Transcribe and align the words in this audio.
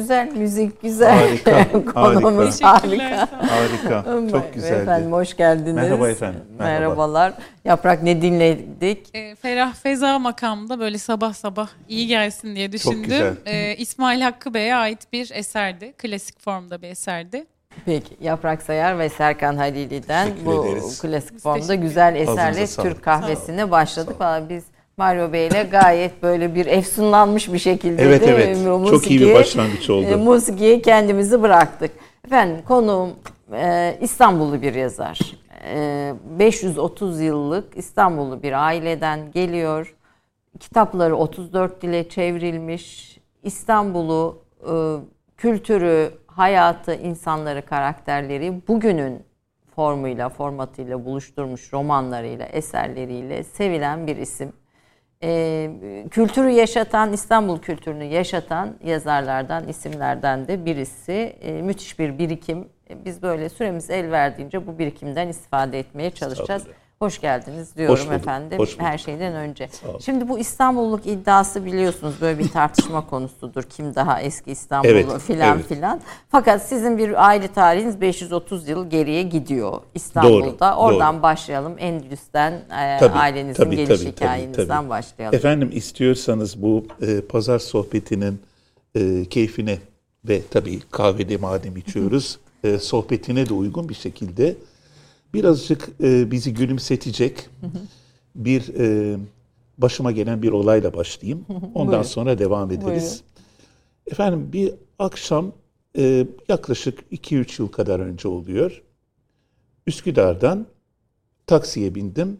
güzel, 0.00 0.32
müzik 0.36 0.82
güzel. 0.82 1.18
Harika, 1.18 1.66
Konumuz 1.94 2.62
harika. 2.62 3.28
Harika. 3.48 4.04
Çok 4.30 4.54
güzeldi. 4.54 4.82
Efendim 4.82 5.12
hoş 5.12 5.36
geldiniz. 5.36 5.74
Merhaba 5.74 6.08
efendim, 6.08 6.40
merhaba. 6.58 6.78
Merhabalar. 6.80 7.32
Yaprak 7.64 8.02
ne 8.02 8.22
dinledik? 8.22 9.06
E, 9.14 9.34
Ferah 9.34 9.74
Feza 9.74 10.18
makamında 10.18 10.80
böyle 10.80 10.98
sabah 10.98 11.32
sabah 11.34 11.68
iyi 11.88 12.06
gelsin 12.06 12.56
diye 12.56 12.72
düşündüm. 12.72 13.02
güzel. 13.02 13.34
E, 13.46 13.76
İsmail 13.76 14.20
Hakkı 14.20 14.54
Bey'e 14.54 14.74
ait 14.74 15.12
bir 15.12 15.30
eserdi. 15.34 15.92
Klasik 15.98 16.40
formda 16.40 16.82
bir 16.82 16.88
eserdi. 16.88 17.44
Peki 17.84 18.16
Yaprak 18.20 18.62
Sayar 18.62 18.98
ve 18.98 19.08
Serkan 19.08 19.56
Halili'den 19.56 20.26
Teşekkür 20.28 20.46
bu 20.46 20.66
ederiz. 20.66 21.00
klasik 21.02 21.38
formda 21.40 21.74
güzel 21.74 22.16
eserle. 22.16 22.66
Türk 22.66 23.02
kahvesine 23.02 23.70
başladık. 23.70 24.20
Valla 24.20 24.48
biz 24.48 24.64
Mario 24.96 25.32
Bey 25.32 25.46
ile 25.46 25.62
gayet 25.62 26.22
böyle 26.22 26.54
bir 26.54 26.66
efsunlanmış 26.66 27.52
bir 27.52 27.58
şekilde 27.58 28.02
Evet, 28.02 28.20
de 28.22 28.26
evet. 28.26 28.56
mu- 28.66 28.86
Çok 28.90 29.10
iyi 29.10 29.20
bir 29.20 29.34
başlangıç 29.34 29.90
oldu. 29.90 30.06
e, 30.06 30.16
musikiye 30.16 30.82
kendimizi 30.82 31.42
bıraktık. 31.42 31.90
Efendim 32.26 32.56
konuğum 32.68 33.10
e, 33.52 33.96
İstanbullu 34.00 34.62
bir 34.62 34.74
yazar. 34.74 35.18
E, 35.64 36.12
530 36.38 37.20
yıllık 37.20 37.76
İstanbullu 37.76 38.42
bir 38.42 38.64
aileden 38.66 39.30
geliyor. 39.32 39.94
Kitapları 40.60 41.16
34 41.16 41.82
dile 41.82 42.08
çevrilmiş. 42.08 43.18
İstanbul'u, 43.42 44.38
e, 44.62 44.72
kültürü, 45.36 46.10
hayatı, 46.26 46.94
insanları, 46.94 47.62
karakterleri 47.66 48.60
bugünün 48.68 49.22
formuyla, 49.76 50.28
formatıyla 50.28 51.04
buluşturmuş 51.04 51.72
romanlarıyla, 51.72 52.46
eserleriyle 52.46 53.44
sevilen 53.44 54.06
bir 54.06 54.16
isim. 54.16 54.52
E, 55.24 55.70
kültürü 56.10 56.50
yaşatan, 56.50 57.12
İstanbul 57.12 57.58
kültürünü 57.58 58.04
yaşatan 58.04 58.74
yazarlardan, 58.84 59.68
isimlerden 59.68 60.48
de 60.48 60.64
birisi. 60.66 61.12
E, 61.40 61.52
müthiş 61.62 61.98
bir 61.98 62.18
birikim. 62.18 62.68
E, 62.90 63.04
Biz 63.04 63.22
böyle 63.22 63.48
süremiz 63.48 63.90
el 63.90 64.10
verdiğince 64.10 64.66
bu 64.66 64.78
birikimden 64.78 65.28
istifade 65.28 65.78
etmeye 65.78 66.10
çalışacağız. 66.10 66.62
Hoş 67.02 67.20
geldiniz 67.20 67.76
diyorum 67.76 67.94
Hoş 67.94 68.00
bulduk, 68.06 68.14
efendim 68.14 68.58
hoş 68.58 68.68
bulduk. 68.72 68.82
her 68.82 68.98
şeyden 68.98 69.34
önce. 69.34 69.68
Şimdi 70.00 70.28
bu 70.28 70.38
İstanbulluk 70.38 71.06
iddiası 71.06 71.64
biliyorsunuz 71.64 72.14
böyle 72.20 72.38
bir 72.38 72.48
tartışma 72.48 73.06
konusudur. 73.06 73.62
Kim 73.62 73.94
daha 73.94 74.20
eski 74.20 74.50
İstanbullu 74.50 74.90
Evet, 74.92 75.18
filan 75.20 75.56
evet. 75.56 75.66
filan. 75.68 76.00
Fakat 76.28 76.62
sizin 76.68 76.98
bir 76.98 77.26
aile 77.26 77.48
tarihiniz 77.48 78.00
530 78.00 78.68
yıl 78.68 78.90
geriye 78.90 79.22
gidiyor 79.22 79.80
İstanbul'da. 79.94 80.70
Doğru, 80.70 80.80
Oradan 80.80 81.14
doğru. 81.14 81.22
başlayalım. 81.22 81.74
Endülüs'ten 81.78 82.52
e, 82.52 82.96
Tabii, 83.00 83.18
ailenizin 83.18 83.64
tabii, 83.64 83.76
geliş 83.76 83.88
tabii, 83.88 83.98
tabii, 83.98 84.10
hikayenizden 84.12 84.66
tabii. 84.66 84.88
başlayalım. 84.88 85.36
Efendim 85.36 85.70
istiyorsanız 85.72 86.62
bu 86.62 86.86
e, 87.02 87.20
pazar 87.20 87.58
sohbetinin 87.58 88.40
e, 88.94 89.24
keyfine 89.24 89.78
ve 90.24 90.42
tabii 90.50 90.80
kahvede 90.90 91.36
madem 91.36 91.76
içiyoruz 91.76 92.38
e, 92.64 92.78
sohbetine 92.78 93.48
de 93.48 93.54
uygun 93.54 93.88
bir 93.88 93.94
şekilde 93.94 94.54
birazcık 95.34 95.88
e, 96.02 96.30
bizi 96.30 96.54
gülümsetecek 96.54 97.48
bir 98.34 98.74
e, 98.78 99.16
başıma 99.78 100.12
gelen 100.12 100.42
bir 100.42 100.52
olayla 100.52 100.94
başlayayım. 100.94 101.46
Ondan 101.74 101.86
Buyurun. 101.86 102.02
sonra 102.02 102.38
devam 102.38 102.70
ederiz. 102.70 103.22
Efendim 104.06 104.52
bir 104.52 104.74
akşam 104.98 105.52
e, 105.98 106.26
yaklaşık 106.48 107.00
2-3 107.12 107.62
yıl 107.62 107.68
kadar 107.68 108.00
önce 108.00 108.28
oluyor. 108.28 108.82
Üsküdar'dan 109.86 110.66
taksiye 111.46 111.94
bindim. 111.94 112.38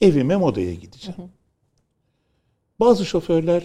Evime 0.00 0.36
Moda'ya 0.36 0.74
gideceğim. 0.74 1.20
Bazı 2.80 3.06
şoförler 3.06 3.62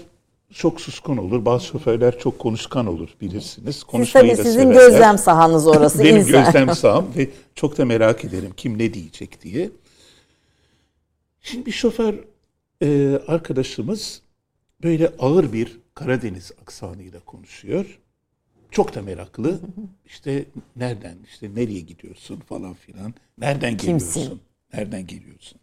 çok 0.53 0.81
suskun 0.81 1.17
olur. 1.17 1.45
Bazı 1.45 1.65
şoförler 1.65 2.19
çok 2.19 2.39
konuşkan 2.39 2.85
olur 2.87 3.09
bilirsiniz. 3.21 3.75
Siz 3.75 3.83
Konuşmayı 3.83 4.27
tabii 4.27 4.37
da 4.37 4.43
sizin 4.43 4.59
severler. 4.59 4.89
gözlem 4.89 5.17
sahanız 5.17 5.67
orası. 5.67 6.03
Benim 6.03 6.17
insan. 6.17 6.45
gözlem 6.45 6.75
saham 6.75 7.07
ve 7.17 7.29
çok 7.55 7.77
da 7.77 7.85
merak 7.85 8.25
ederim 8.25 8.51
kim 8.57 8.77
ne 8.77 8.93
diyecek 8.93 9.41
diye. 9.41 9.69
Şimdi 11.41 11.65
bir 11.65 11.71
şoför 11.71 12.13
e, 12.81 13.19
arkadaşımız 13.27 14.21
böyle 14.83 15.11
ağır 15.19 15.53
bir 15.53 15.83
Karadeniz 15.95 16.51
aksanıyla 16.61 17.19
konuşuyor. 17.19 17.99
Çok 18.71 18.95
da 18.95 19.01
meraklı. 19.01 19.59
İşte 20.05 20.45
nereden, 20.75 21.17
işte 21.25 21.55
nereye 21.55 21.79
gidiyorsun 21.79 22.39
falan 22.39 22.73
filan. 22.73 23.13
Nereden 23.37 23.77
Kimsin? 23.77 24.13
geliyorsun? 24.13 24.41
Nereden 24.73 25.07
geliyorsun? 25.07 25.59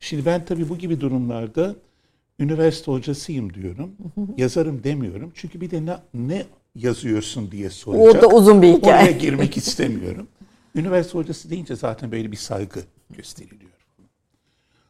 Şimdi 0.00 0.26
ben 0.26 0.44
tabii 0.44 0.68
bu 0.68 0.78
gibi 0.78 1.00
durumlarda 1.00 1.74
üniversite 2.42 2.92
hocasıyım 2.92 3.54
diyorum. 3.54 3.96
Yazarım 4.36 4.84
demiyorum. 4.84 5.32
Çünkü 5.34 5.60
bir 5.60 5.70
de 5.70 5.86
ne, 5.86 5.96
ne 6.14 6.46
yazıyorsun 6.74 7.50
diye 7.50 7.70
soracak. 7.70 8.24
O 8.24 8.30
da 8.30 8.36
uzun 8.36 8.62
bir 8.62 8.72
hikaye. 8.72 9.02
Oraya 9.02 9.12
girmek 9.12 9.56
istemiyorum. 9.56 10.28
Üniversite 10.74 11.18
hocası 11.18 11.50
deyince 11.50 11.76
zaten 11.76 12.12
böyle 12.12 12.32
bir 12.32 12.36
saygı 12.36 12.80
gösteriliyor. 13.10 13.70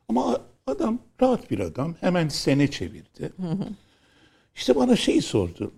Ama 0.09 0.41
adam 0.67 0.99
rahat 1.21 1.51
bir 1.51 1.59
adam. 1.59 1.95
Hemen 2.01 2.29
sene 2.29 2.71
çevirdi. 2.71 3.33
İşte 4.55 4.77
bana 4.77 4.97
şey 4.97 5.21
sordu. 5.21 5.73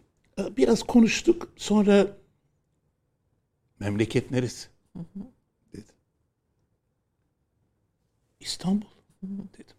Biraz 0.57 0.83
konuştuk. 0.83 1.53
Sonra 1.57 2.07
memleket 3.81 4.31
neresi? 4.31 4.69
Dedi. 5.73 5.93
İstanbul. 8.41 8.87
Dedim. 9.23 9.77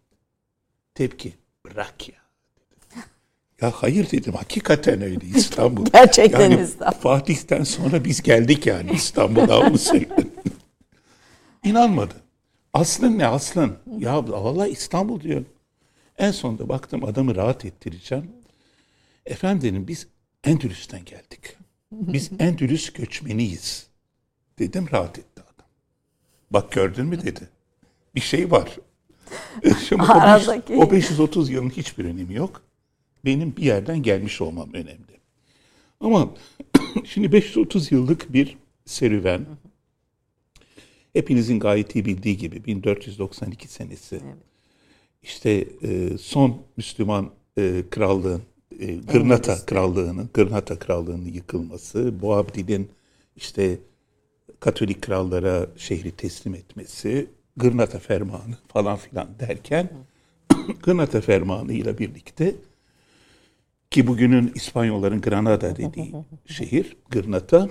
Tepki. 0.94 1.34
Bırak 1.70 2.08
ya. 2.08 2.14
Ya 3.60 3.70
hayır 3.70 4.10
dedim. 4.10 4.32
Hakikaten 4.32 5.02
öyle 5.02 5.26
İstanbul. 5.26 5.86
Gerçekten 5.92 6.50
Yani 6.50 6.62
İstanbul. 6.62 6.98
Fatih'ten 6.98 7.64
sonra 7.64 8.04
biz 8.04 8.22
geldik 8.22 8.66
yani 8.66 8.90
İstanbul'a 8.92 9.58
onu 9.60 9.78
söylüyorum. 9.78 10.30
İnanmadı. 11.64 12.14
Aslın 12.72 13.18
ne 13.18 13.26
aslın? 13.26 13.76
Ya 13.98 14.28
vallahi 14.28 14.70
İstanbul 14.70 15.20
diyor. 15.20 15.44
En 16.18 16.30
sonunda 16.30 16.68
baktım 16.68 17.04
adamı 17.04 17.36
rahat 17.36 17.64
ettireceğim. 17.64 18.30
Efendim 19.26 19.70
dedim 19.70 19.88
biz 19.88 20.06
Endülüs'ten 20.44 21.04
geldik. 21.04 21.56
Biz 21.92 22.30
Endülüs 22.38 22.92
göçmeniyiz. 22.92 23.86
Dedim 24.58 24.86
rahat 24.92 25.18
etti 25.18 25.42
adam. 25.42 25.66
Bak 26.50 26.72
gördün 26.72 27.06
mü 27.06 27.22
dedi. 27.22 27.48
Bir 28.14 28.20
şey 28.20 28.50
var. 28.50 28.76
Şimdi 29.88 30.02
Aradaki- 30.02 30.76
o 30.76 30.90
530 30.90 31.50
yılın 31.50 31.70
hiçbir 31.70 32.04
önemi 32.04 32.34
yok. 32.34 32.62
Benim 33.24 33.56
bir 33.56 33.62
yerden 33.62 34.02
gelmiş 34.02 34.40
olmam 34.40 34.68
önemli. 34.72 35.20
Ama 36.00 36.30
şimdi 37.04 37.32
530 37.32 37.92
yıllık 37.92 38.32
bir 38.32 38.56
serüven. 38.84 39.46
Hepinizin 41.12 41.60
gayet 41.60 41.94
iyi 41.94 42.04
bildiği 42.04 42.36
gibi 42.36 42.64
1492 42.64 43.68
senesi. 43.68 44.20
İşte 45.22 45.68
e, 45.82 46.18
son 46.18 46.62
Müslüman 46.76 47.30
e, 47.58 47.82
krallığın, 47.90 48.42
e, 48.80 48.94
Gırnata 48.94 49.66
krallığının, 49.66 50.30
Gırnata 50.34 50.78
krallığının 50.78 51.26
yıkılması, 51.26 52.22
Boabdil'in 52.22 52.90
işte 53.36 53.78
Katolik 54.60 55.02
krallara 55.02 55.66
şehri 55.76 56.10
teslim 56.10 56.54
etmesi, 56.54 57.26
Gırnata 57.56 57.98
fermanı 57.98 58.56
falan 58.68 58.96
filan 58.96 59.28
derken 59.40 59.90
Gırnata 60.82 61.20
fermanı 61.20 61.72
ile 61.72 61.98
birlikte 61.98 62.54
ki 63.90 64.06
bugünün 64.06 64.52
İspanyolların 64.54 65.20
Granada 65.20 65.76
dediği 65.76 66.12
şehir 66.46 66.96
Gırnata 67.10 67.68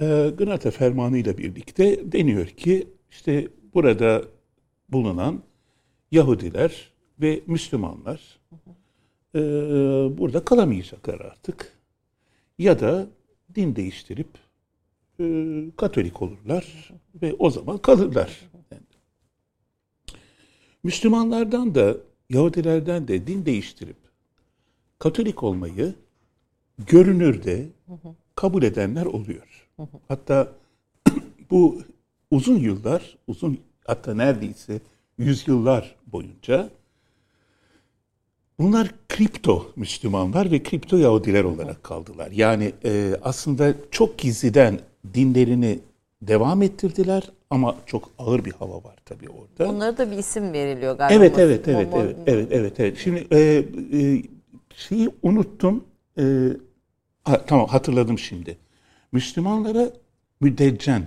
e, 0.00 0.06
Granada 0.38 0.70
fermanı 0.70 1.18
ile 1.18 1.38
birlikte 1.38 2.12
deniyor 2.12 2.46
ki 2.46 2.88
işte 3.10 3.48
burada 3.74 4.22
bulunan 4.88 5.42
Yahudiler 6.10 6.92
ve 7.20 7.40
Müslümanlar 7.46 8.38
e, 9.34 9.40
burada 10.18 10.44
kalamayacaklar 10.44 11.20
artık. 11.20 11.72
Ya 12.58 12.80
da 12.80 13.06
din 13.54 13.76
değiştirip 13.76 14.28
e, 15.20 15.24
Katolik 15.76 16.22
olurlar 16.22 16.92
ve 17.22 17.34
o 17.38 17.50
zaman 17.50 17.78
kalırlar. 17.78 18.40
Müslümanlardan 20.82 21.74
da 21.74 21.96
Yahudilerden 22.30 23.08
de 23.08 23.26
din 23.26 23.46
değiştirip 23.46 23.96
Katolik 24.98 25.42
olmayı 25.42 25.94
görünürde 26.78 27.66
kabul 28.34 28.62
edenler 28.62 29.06
oluyor. 29.06 29.68
Hatta 30.08 30.52
bu 31.50 31.82
uzun 32.30 32.58
yıllar, 32.58 33.18
uzun 33.26 33.58
hatta 33.86 34.14
neredeyse 34.14 34.80
yüzyıllar 35.18 35.96
boyunca 36.06 36.70
bunlar 38.58 38.94
kripto 39.08 39.72
Müslümanlar 39.76 40.50
ve 40.50 40.62
kripto 40.62 40.96
Yahudiler 40.96 41.44
olarak 41.44 41.82
kaldılar. 41.84 42.30
Yani 42.30 42.72
e, 42.84 43.16
aslında 43.22 43.74
çok 43.90 44.18
gizliden 44.18 44.80
dinlerini 45.14 45.78
devam 46.22 46.62
ettirdiler 46.62 47.30
ama 47.50 47.76
çok 47.86 48.10
ağır 48.18 48.44
bir 48.44 48.52
hava 48.52 48.84
var 48.84 48.96
tabii 49.04 49.28
orada. 49.28 49.72
Onlara 49.72 49.98
da 49.98 50.10
bir 50.10 50.16
isim 50.16 50.52
veriliyor 50.52 50.98
galiba. 50.98 51.24
Evet 51.24 51.38
evet 51.38 51.68
evet 51.68 51.88
Momo- 51.88 51.98
evet 52.00 52.16
evet 52.26 52.48
evet 52.52 52.80
evet. 52.80 52.98
Şimdi 52.98 53.26
e, 53.30 53.64
e, 53.92 54.22
şeyi 54.74 55.10
unuttum. 55.22 55.84
E, 56.18 56.48
ha, 57.24 57.44
tamam 57.46 57.66
hatırladım 57.66 58.18
şimdi. 58.18 58.58
Müslümanlara 59.12 59.90
müdeccen 60.40 61.02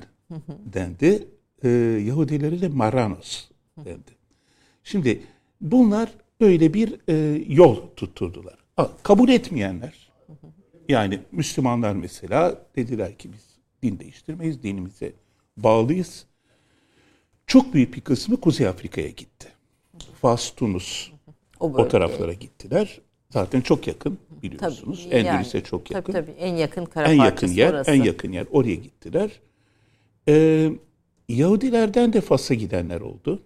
dendi. 0.74 1.28
E, 1.64 1.70
Yahudilere 2.06 2.62
de 2.62 2.68
maranos 2.68 3.50
dendi. 3.78 4.12
Şimdi 4.84 5.24
bunlar 5.62 6.10
böyle 6.42 6.74
bir 6.74 7.00
e, 7.10 7.44
yol 7.48 7.78
tutturdular. 7.96 8.56
Kabul 9.04 9.30
etmeyenler 9.30 10.12
yani 10.90 11.20
Müslümanlar 11.32 11.94
mesela 11.94 12.56
dediler 12.76 13.18
ki 13.18 13.34
biz 13.34 13.51
din 13.84 14.00
değiştirmeyiz, 14.00 14.64
dinimize 14.64 15.14
bağlıyız. 15.58 16.26
Çok 17.48 17.74
büyük 17.74 17.94
bir 17.94 18.02
kısmı 18.02 18.42
Kuzey 18.42 18.68
Afrika'ya 18.68 19.10
gitti. 19.10 19.48
Fas, 20.22 20.52
Tunus 20.56 21.12
O, 21.60 21.66
o 21.66 21.88
taraflara 21.88 22.34
gittiler. 22.34 23.02
Zaten 23.30 23.62
çok 23.62 23.88
yakın 23.88 24.18
biliyorsunuz. 24.44 25.04
Tabii, 25.04 25.16
Endülüs'e 25.16 25.58
yani, 25.58 25.66
çok 25.66 25.92
yakın. 25.92 26.14
Tabii 26.14 26.26
tabii 26.26 26.38
en 26.38 26.56
yakın 26.56 26.86
kara 26.86 27.12
en 27.12 27.24
yakın 27.24 27.48
yer, 27.48 27.74
orası. 27.74 27.92
en 27.92 28.04
yakın 28.04 28.32
yer 28.32 28.46
oraya 28.52 28.76
gittiler. 28.76 29.40
Ee, 30.28 30.72
Yahudilerden 31.30 32.14
de 32.14 32.22
Fas'a 32.22 32.54
gidenler 32.54 33.02
oldu. 33.02 33.44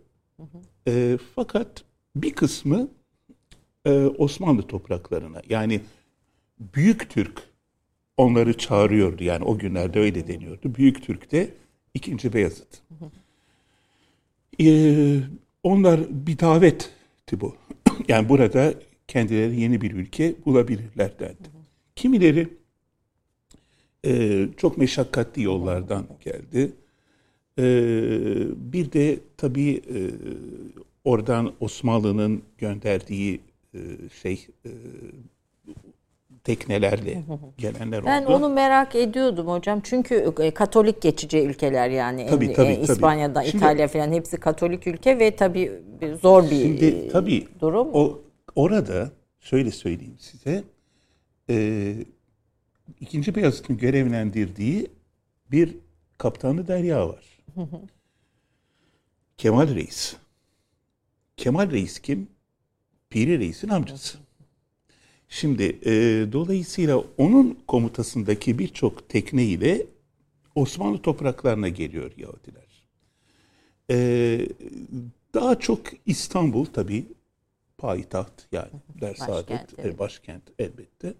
Ee, 0.87 1.17
fakat 1.35 1.83
bir 2.15 2.33
kısmı 2.33 2.87
e, 3.85 4.05
Osmanlı 4.05 4.67
topraklarına 4.67 5.41
yani 5.49 5.81
Büyük 6.59 7.09
Türk 7.09 7.43
onları 8.17 8.57
çağırıyordu. 8.57 9.23
Yani 9.23 9.43
o 9.43 9.57
günlerde 9.57 9.99
öyle 9.99 10.27
deniyordu. 10.27 10.75
Büyük 10.75 11.03
Türk 11.03 11.31
de 11.31 11.49
2. 11.93 12.33
Beyazıt. 12.33 12.81
Ee, 14.61 15.19
onlar 15.63 15.99
bir 16.09 16.39
davetti 16.39 17.41
bu. 17.41 17.55
yani 18.07 18.29
burada 18.29 18.73
kendileri 19.07 19.61
yeni 19.61 19.81
bir 19.81 19.91
ülke 19.91 20.35
bulabilirler 20.45 21.19
dendi. 21.19 21.49
Kimileri 21.95 22.47
e, 24.05 24.45
çok 24.57 24.77
meşakkatli 24.77 25.43
yollardan 25.43 26.07
geldi. 26.23 26.71
E, 27.59 27.63
bir 28.55 28.91
de 28.91 29.19
tabii 29.37 29.71
e, 29.75 29.99
oradan 31.03 31.53
Osmanlı'nın 31.59 32.43
gönderdiği 32.57 33.41
e, 33.73 33.79
şey 34.21 34.47
e, 34.65 34.71
teknelerle 36.45 37.23
gelenler 37.57 37.97
oldu. 37.99 38.05
Ben 38.07 38.25
onu 38.25 38.49
merak 38.49 38.95
ediyordum 38.95 39.47
hocam. 39.47 39.81
Çünkü 39.83 40.33
e, 40.39 40.51
Katolik 40.51 41.01
geçici 41.01 41.39
ülkeler 41.39 41.89
yani. 41.89 42.27
Tabii, 42.29 42.45
En- 42.45 42.53
tabii, 42.53 42.67
e, 42.67 42.81
tabii. 42.81 42.91
İspanya'da, 42.93 43.43
Şimdi- 43.43 43.57
İtalya 43.57 43.87
falan 43.87 44.11
hepsi 44.11 44.37
Katolik 44.39 44.87
ülke 44.87 45.19
ve 45.19 45.35
tabii 45.35 45.71
zor 46.21 46.43
bir 46.43 46.61
Şimdi 46.61 46.85
e, 46.85 47.09
tabii 47.09 47.47
durum. 47.61 47.87
o 47.93 48.21
orada 48.55 49.11
şöyle 49.39 49.71
söyleyeyim 49.71 50.17
size 50.19 50.63
e, 51.49 51.95
ikinci 52.99 53.35
Beyazıt'ın 53.35 53.77
görevlendirdiği 53.77 54.87
bir 55.51 55.75
kaptanı 56.17 56.67
Derya 56.67 57.09
var. 57.09 57.23
Kemal 59.37 59.75
Reis. 59.75 60.15
Kemal 61.37 61.71
Reis 61.71 61.99
kim? 61.99 62.27
Piri 63.09 63.39
Reis'in 63.39 63.69
amcası. 63.69 64.17
Şimdi 65.35 65.79
e, 65.85 65.91
dolayısıyla 66.31 67.03
onun 67.17 67.59
komutasındaki 67.67 68.59
birçok 68.59 69.09
tekne 69.09 69.45
ile 69.45 69.85
Osmanlı 70.55 71.01
topraklarına 71.01 71.69
geliyor 71.69 72.11
Yahudiler. 72.17 72.87
E, 73.91 73.97
daha 75.33 75.59
çok 75.59 75.81
İstanbul 76.05 76.65
tabii 76.65 77.05
payitaht 77.77 78.47
yani 78.51 78.69
Dersaadet 79.01 79.49
Başkent, 79.49 79.79
e, 79.79 79.81
evet. 79.81 79.99
başkent 79.99 80.43
elbette. 80.59 81.13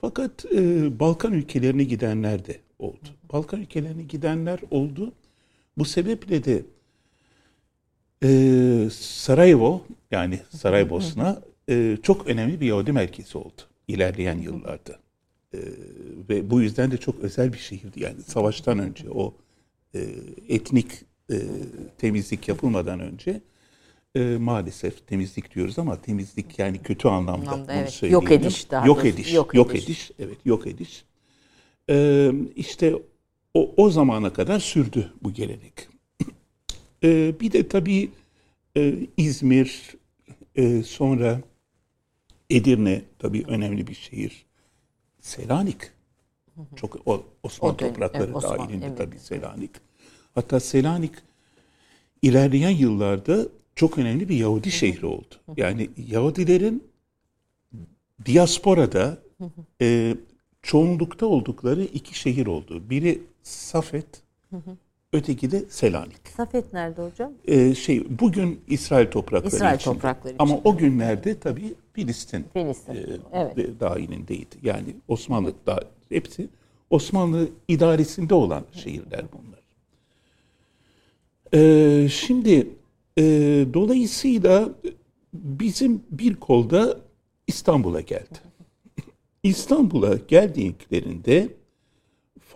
Fakat 0.00 0.44
e, 0.52 1.00
Balkan 1.00 1.32
ülkelerine 1.32 1.84
gidenler 1.84 2.46
de 2.46 2.60
oldu. 2.78 3.08
Balkan 3.32 3.60
ülkelerine 3.60 4.02
gidenler 4.02 4.60
oldu. 4.70 5.12
Bu 5.78 5.84
sebeple 5.84 6.44
de 6.44 6.62
e, 8.22 8.90
Sarajevo 8.90 9.82
yani 10.10 10.40
Saraybosna 10.50 11.47
e, 11.68 11.98
çok 12.02 12.26
önemli 12.26 12.60
bir 12.60 12.66
Yahudi 12.66 12.92
merkezi 12.92 13.38
oldu 13.38 13.62
ilerleyen 13.88 14.38
yıllarda. 14.38 14.98
E, 15.54 15.58
ve 16.28 16.50
bu 16.50 16.60
yüzden 16.60 16.90
de 16.90 16.96
çok 16.96 17.20
özel 17.20 17.52
bir 17.52 17.58
şehirdi. 17.58 18.02
Yani 18.02 18.22
savaştan 18.22 18.78
önce 18.78 19.10
o 19.10 19.34
e, 19.94 20.00
etnik 20.48 20.86
e, 21.30 21.36
temizlik 21.98 22.48
yapılmadan 22.48 23.00
önce 23.00 23.40
e, 24.14 24.20
maalesef 24.20 25.06
temizlik 25.06 25.54
diyoruz 25.54 25.78
ama 25.78 26.00
temizlik 26.00 26.58
yani 26.58 26.78
kötü 26.78 27.08
anlamda, 27.08 27.50
Anlamda, 27.50 27.68
bunu 27.68 27.76
evet. 27.76 27.90
söyleyelim. 27.90 28.22
Yok 28.22 28.32
ediş 28.32 28.70
daha 28.70 28.86
Yok 28.86 29.04
ediş. 29.04 29.34
Yok 29.34 29.54
Yok, 29.54 29.74
ediş. 29.74 29.84
ediş. 29.84 30.10
Evet 30.18 30.38
yok 30.44 30.66
ediş. 30.66 31.04
E, 31.90 32.30
işte 32.56 32.94
o, 33.54 33.74
o 33.76 33.90
zamana 33.90 34.32
kadar 34.32 34.60
sürdü 34.60 35.12
bu 35.22 35.32
gelenek. 35.32 35.88
E, 37.04 37.40
bir 37.40 37.52
de 37.52 37.68
tabii 37.68 38.10
e, 38.76 38.94
İzmir 39.16 39.94
e, 40.56 40.82
sonra 40.82 41.40
Edirne 42.50 43.02
tabii 43.18 43.44
önemli 43.48 43.86
bir 43.86 43.94
şehir. 43.94 44.46
Selanik. 45.20 45.80
Çok 46.76 47.08
o, 47.08 47.24
Osman 47.42 47.70
O 47.70 47.76
toprakları 47.76 48.24
evet, 48.24 48.36
Osman, 48.36 48.58
dahilinde 48.58 48.86
evet. 48.86 48.98
tabii 48.98 49.18
Selanik. 49.18 49.70
Hatta 50.34 50.60
Selanik 50.60 51.12
ilerleyen 52.22 52.70
yıllarda 52.70 53.46
çok 53.74 53.98
önemli 53.98 54.28
bir 54.28 54.36
Yahudi 54.36 54.70
şehri 54.70 55.06
oldu. 55.06 55.34
Yani 55.56 55.90
Yahudilerin 56.10 56.84
diasporada 58.26 59.18
e, 59.80 60.16
çoğunlukta 60.62 61.26
oldukları 61.26 61.82
iki 61.82 62.18
şehir 62.18 62.46
oldu. 62.46 62.90
Biri 62.90 63.22
Safet, 63.42 64.22
öteki 65.12 65.50
de 65.50 65.64
Selanik. 65.68 66.28
Safet 66.36 66.72
nerede 66.72 67.02
hocam? 67.02 67.32
E, 67.46 67.74
şey 67.74 68.18
bugün 68.20 68.60
İsrail 68.68 69.10
toprakları 69.10 69.54
İsrail 69.54 69.76
için. 69.76 69.92
toprakları 69.92 70.34
Ama 70.38 70.54
için. 70.54 70.62
o 70.64 70.76
günlerde 70.76 71.38
tabii 71.38 71.74
Filistin 72.02 72.44
Filistin. 72.52 72.94
e, 72.94 73.06
Evet. 73.32 73.56
de- 73.56 73.80
dahilindeydi. 73.80 74.56
Yani 74.62 74.96
Osmanlı 75.08 75.52
da 75.66 75.80
hepsi 76.08 76.48
Osmanlı 76.90 77.48
idaresinde 77.68 78.34
olan 78.34 78.64
şehirler 78.72 79.24
bunlar. 79.32 79.58
E, 81.54 82.08
şimdi 82.08 82.68
e, 83.18 83.22
dolayısıyla 83.74 84.68
bizim 85.34 86.02
bir 86.10 86.34
kolda 86.36 87.00
İstanbul'a 87.46 88.00
geldi. 88.00 88.38
İstanbul'a 89.42 90.14
geldiklerinde 90.28 91.48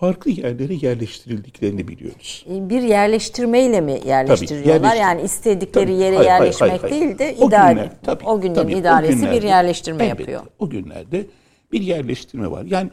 farklı 0.02 0.30
yerlere 0.30 0.74
yerleştirildiklerini 0.74 1.88
biliyoruz. 1.88 2.46
E, 2.50 2.68
Bir 2.70 2.82
yerleştirmeyle 2.82 3.80
mi 3.80 4.00
yerleştiriyorlar? 4.06 4.94
yerleştir- 4.94 5.00
yani 5.00 5.22
istedikleri 5.22 5.84
Tabii, 5.86 5.94
yere 5.94 6.16
hayır, 6.16 6.28
yerleşmek 6.28 6.70
hayır, 6.70 6.80
hayır. 6.82 6.94
değil 6.94 7.18
de 7.18 7.36
O 7.40 7.48
idare. 7.48 7.72
günler, 7.72 7.90
tabii, 8.02 8.24
o 8.24 8.40
günlerin 8.40 8.54
tabii, 8.54 8.74
o 8.76 8.78
idaresi 8.78 9.12
bir 9.12 9.26
günlerde- 9.26 9.46
yerleştirme 9.46 10.04
elbette, 10.04 10.22
yapıyor. 10.22 10.42
O 10.58 10.70
günlerde 10.70 11.26
bir 11.72 11.80
yerleştirme 11.80 12.50
var. 12.50 12.64
Yani 12.64 12.90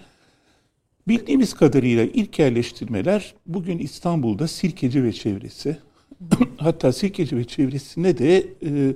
bildiğimiz 1.08 1.54
kadarıyla 1.54 2.04
ilk 2.04 2.40
yerleştirmeler 2.40 3.34
bugün 3.46 3.78
İstanbul'da 3.78 4.48
Sirkeci 4.48 5.04
ve 5.04 5.14
çevresi. 5.14 5.78
Hatta 6.58 6.92
Sirkeci 6.94 7.38
ve 7.38 7.44
çevresinde 7.44 8.18
de 8.18 8.38
e, 8.38 8.94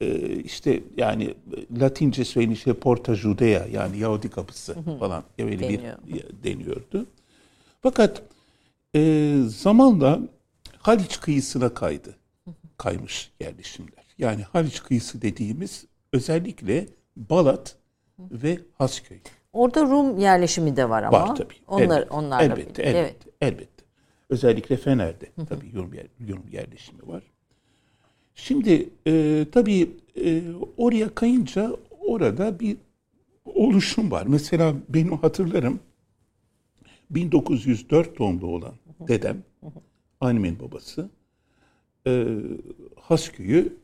e, 0.00 0.36
işte 0.44 0.80
yani 0.96 1.34
Latince 1.80 2.24
söylenişle 2.24 2.72
Porta 2.74 3.14
Judea 3.14 3.66
yani 3.72 3.98
Yahudi 3.98 4.28
kapısı 4.28 4.76
falan 4.98 5.22
öyle 5.38 5.58
bir 5.68 5.78
Deniyor. 5.78 5.94
deniyordu. 6.44 7.06
Fakat 7.80 8.22
e, 8.94 9.34
zamanla 9.46 10.20
Haliç 10.78 11.20
kıyısına 11.20 11.74
kaydı. 11.74 12.16
Kaymış 12.76 13.32
yerleşimler. 13.40 14.04
Yani 14.18 14.42
Haliç 14.42 14.82
kıyısı 14.82 15.22
dediğimiz 15.22 15.84
özellikle 16.12 16.86
Balat 17.16 17.76
ve 18.18 18.58
Hasköy. 18.72 19.18
Orada 19.52 19.82
Rum 19.82 20.18
yerleşimi 20.18 20.76
de 20.76 20.88
var 20.88 21.02
ama. 21.02 21.28
Var 21.28 21.36
tabii. 21.36 21.54
Onlar, 21.68 21.96
elbette, 21.98 22.14
onlarla 22.14 22.44
elbette, 22.44 22.82
elbette, 22.82 22.98
Evet. 22.98 23.16
elbette. 23.40 23.84
Özellikle 24.30 24.76
Fener'de 24.76 25.26
tabii 25.48 25.70
yorum, 25.74 25.94
yer, 25.94 26.06
yorum 26.20 26.48
yerleşimi 26.52 27.08
var. 27.08 27.22
Şimdi 28.34 28.88
e, 29.06 29.44
tabii 29.52 29.90
e, 30.24 30.42
oraya 30.76 31.14
kayınca 31.14 31.70
orada 32.00 32.60
bir 32.60 32.76
oluşum 33.44 34.10
var. 34.10 34.26
Mesela 34.26 34.74
benim 34.88 35.16
hatırlarım 35.16 35.80
1904 37.10 38.18
doğumlu 38.18 38.46
olan 38.46 38.74
dedem, 39.08 39.42
annemin 40.20 40.58
babası 40.60 41.10
e, 42.06 42.26
Hasköy'ü 42.96 43.76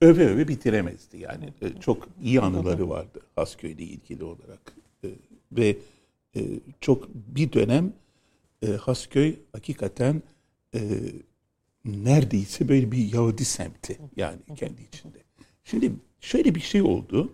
öve 0.00 0.26
öve 0.28 0.48
bitiremezdi. 0.48 1.18
Yani 1.18 1.52
e, 1.62 1.80
çok 1.80 2.08
iyi 2.22 2.40
anıları 2.40 2.88
vardı 2.88 3.20
Hasköy'le 3.36 3.78
ilgili 3.78 4.24
olarak. 4.24 4.76
E, 5.04 5.08
ve 5.52 5.76
e, 6.36 6.40
çok 6.80 7.08
bir 7.14 7.52
dönem 7.52 7.92
e, 8.62 8.66
Hasköy 8.66 9.36
hakikaten 9.52 10.22
e, 10.74 10.80
neredeyse 11.84 12.68
böyle 12.68 12.92
bir 12.92 13.12
Yahudi 13.12 13.44
semti 13.44 13.98
yani 14.16 14.38
kendi 14.56 14.82
içinde. 14.82 15.18
Şimdi 15.64 15.92
şöyle 16.20 16.54
bir 16.54 16.60
şey 16.60 16.82
oldu. 16.82 17.32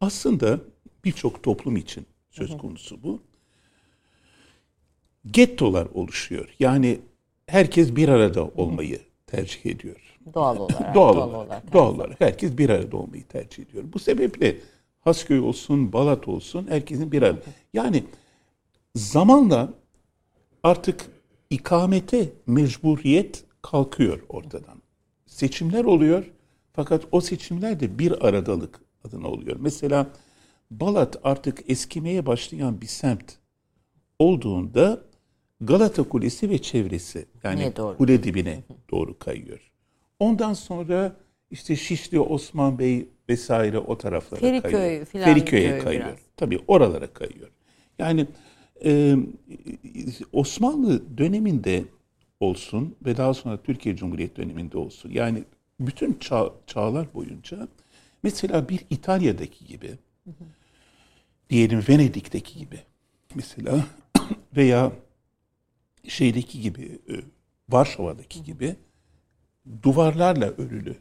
Aslında 0.00 0.60
birçok 1.04 1.42
toplum 1.42 1.76
için 1.76 2.06
söz 2.30 2.56
konusu 2.58 3.02
bu. 3.02 3.20
Gettolar 5.26 5.86
oluşuyor. 5.94 6.48
Yani 6.58 7.00
herkes 7.46 7.96
bir 7.96 8.08
arada 8.08 8.44
olmayı 8.44 9.00
tercih 9.26 9.66
ediyor. 9.66 10.18
Doğal 10.34 10.56
olarak. 10.56 10.94
Doğal, 10.94 11.14
doğal 11.14 11.34
olarak, 11.34 11.72
doğal 11.72 11.94
olarak 11.94 12.20
herkes 12.20 12.58
bir 12.58 12.70
arada 12.70 12.96
olmayı 12.96 13.24
tercih 13.24 13.62
ediyor. 13.62 13.84
Bu 13.92 13.98
sebeple 13.98 14.56
Hasköy 15.00 15.40
olsun, 15.40 15.92
Balat 15.92 16.28
olsun 16.28 16.66
herkesin 16.68 17.12
bir 17.12 17.22
arada. 17.22 17.40
Yani 17.72 18.04
zamanla 18.94 19.74
artık 20.62 21.06
ikamete 21.50 22.32
mecburiyet 22.46 23.44
kalkıyor 23.62 24.22
ortadan. 24.28 24.82
Seçimler 25.26 25.84
oluyor 25.84 26.24
fakat 26.72 27.04
o 27.12 27.20
seçimler 27.20 27.80
de 27.80 27.98
bir 27.98 28.26
aradalık 28.26 28.80
adına 29.04 29.28
oluyor. 29.28 29.56
Mesela 29.60 30.06
Balat 30.70 31.16
artık 31.24 31.70
eskimeye 31.70 32.26
başlayan 32.26 32.80
bir 32.80 32.86
semt 32.86 33.32
olduğunda 34.18 35.07
Galata 35.60 36.02
Kulesi 36.02 36.50
ve 36.50 36.58
çevresi 36.62 37.26
yani 37.44 37.76
doğru? 37.76 37.96
kule 37.96 38.22
dibine 38.22 38.62
doğru 38.90 39.18
kayıyor. 39.18 39.70
Ondan 40.18 40.54
sonra 40.54 41.16
işte 41.50 41.76
Şişli, 41.76 42.20
Osman 42.20 42.78
Bey 42.78 43.08
vesaire 43.28 43.78
o 43.78 43.98
taraflara 43.98 44.40
Feriköy 44.40 44.72
kayıyor. 44.72 45.06
filan 45.06 45.24
Feriköy'e 45.34 45.70
köy 45.70 45.84
kayıyor. 45.84 46.06
biraz. 46.06 46.18
Tabii 46.36 46.58
oralara 46.68 47.12
kayıyor. 47.12 47.48
Yani 47.98 48.26
e, 48.84 49.16
Osmanlı 50.32 51.18
döneminde 51.18 51.84
olsun 52.40 52.96
ve 53.04 53.16
daha 53.16 53.34
sonra 53.34 53.62
Türkiye 53.62 53.96
Cumhuriyeti 53.96 54.36
döneminde 54.36 54.78
olsun. 54.78 55.10
Yani 55.10 55.44
bütün 55.80 56.12
çağ- 56.12 56.52
çağlar 56.66 57.14
boyunca 57.14 57.68
mesela 58.22 58.68
bir 58.68 58.80
İtalya'daki 58.90 59.66
gibi 59.66 59.90
diyelim 61.50 61.84
Venedik'teki 61.88 62.58
gibi 62.58 62.78
mesela 63.34 63.84
veya 64.56 64.92
şeydeki 66.08 66.60
gibi 66.60 66.98
e, 67.08 67.14
Varşova'daki 67.68 68.42
gibi 68.42 68.76
duvarlarla 69.82 70.46
örülü 70.46 70.96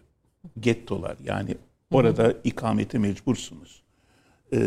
gettolar 0.59 1.17
yani 1.23 1.55
orada 1.91 2.33
ikamete 2.43 2.97
mecbursunuz. 2.97 3.83
E, 4.53 4.59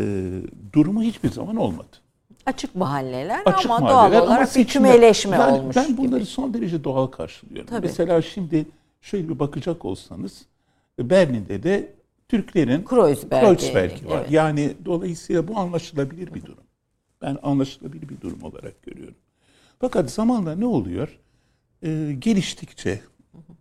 durumu 0.73 1.03
hiçbir 1.03 1.31
zaman 1.31 1.55
olmadı. 1.55 1.97
Açık 2.45 2.75
mahalleler 2.75 3.41
Açık 3.45 3.69
ama 3.71 3.79
mahalleler 3.79 4.19
doğal 4.19 4.27
olarak 4.27 4.55
bir 4.55 4.67
kümeleşme 4.67 5.37
Yani 5.37 5.53
olmuş 5.59 5.75
Ben 5.75 5.97
bunları 5.97 6.19
gibi. 6.19 6.25
son 6.25 6.53
derece 6.53 6.83
doğal 6.83 7.07
karşılıyorum. 7.07 7.69
Tabii. 7.69 7.85
Mesela 7.87 8.21
şimdi 8.21 8.65
şöyle 9.01 9.29
bir 9.29 9.39
bakacak 9.39 9.85
olsanız 9.85 10.45
Berlin'de 10.99 11.63
de 11.63 11.93
Türklerin 12.29 12.83
Kreuzberg 12.85 13.41
Kreuzberg'i 13.43 14.09
var. 14.09 14.19
evet. 14.19 14.31
Yani 14.31 14.73
dolayısıyla 14.85 15.47
bu 15.47 15.57
anlaşılabilir 15.57 16.33
bir 16.33 16.41
durum. 16.45 16.63
Ben 17.21 17.37
anlaşılabilir 17.43 18.09
bir 18.09 18.21
durum 18.21 18.43
olarak 18.43 18.83
görüyorum. 18.83 19.15
Fakat 19.81 20.11
zamanla 20.11 20.55
ne 20.55 20.65
oluyor? 20.65 21.19
Ee, 21.83 22.15
geliştikçe 22.19 23.01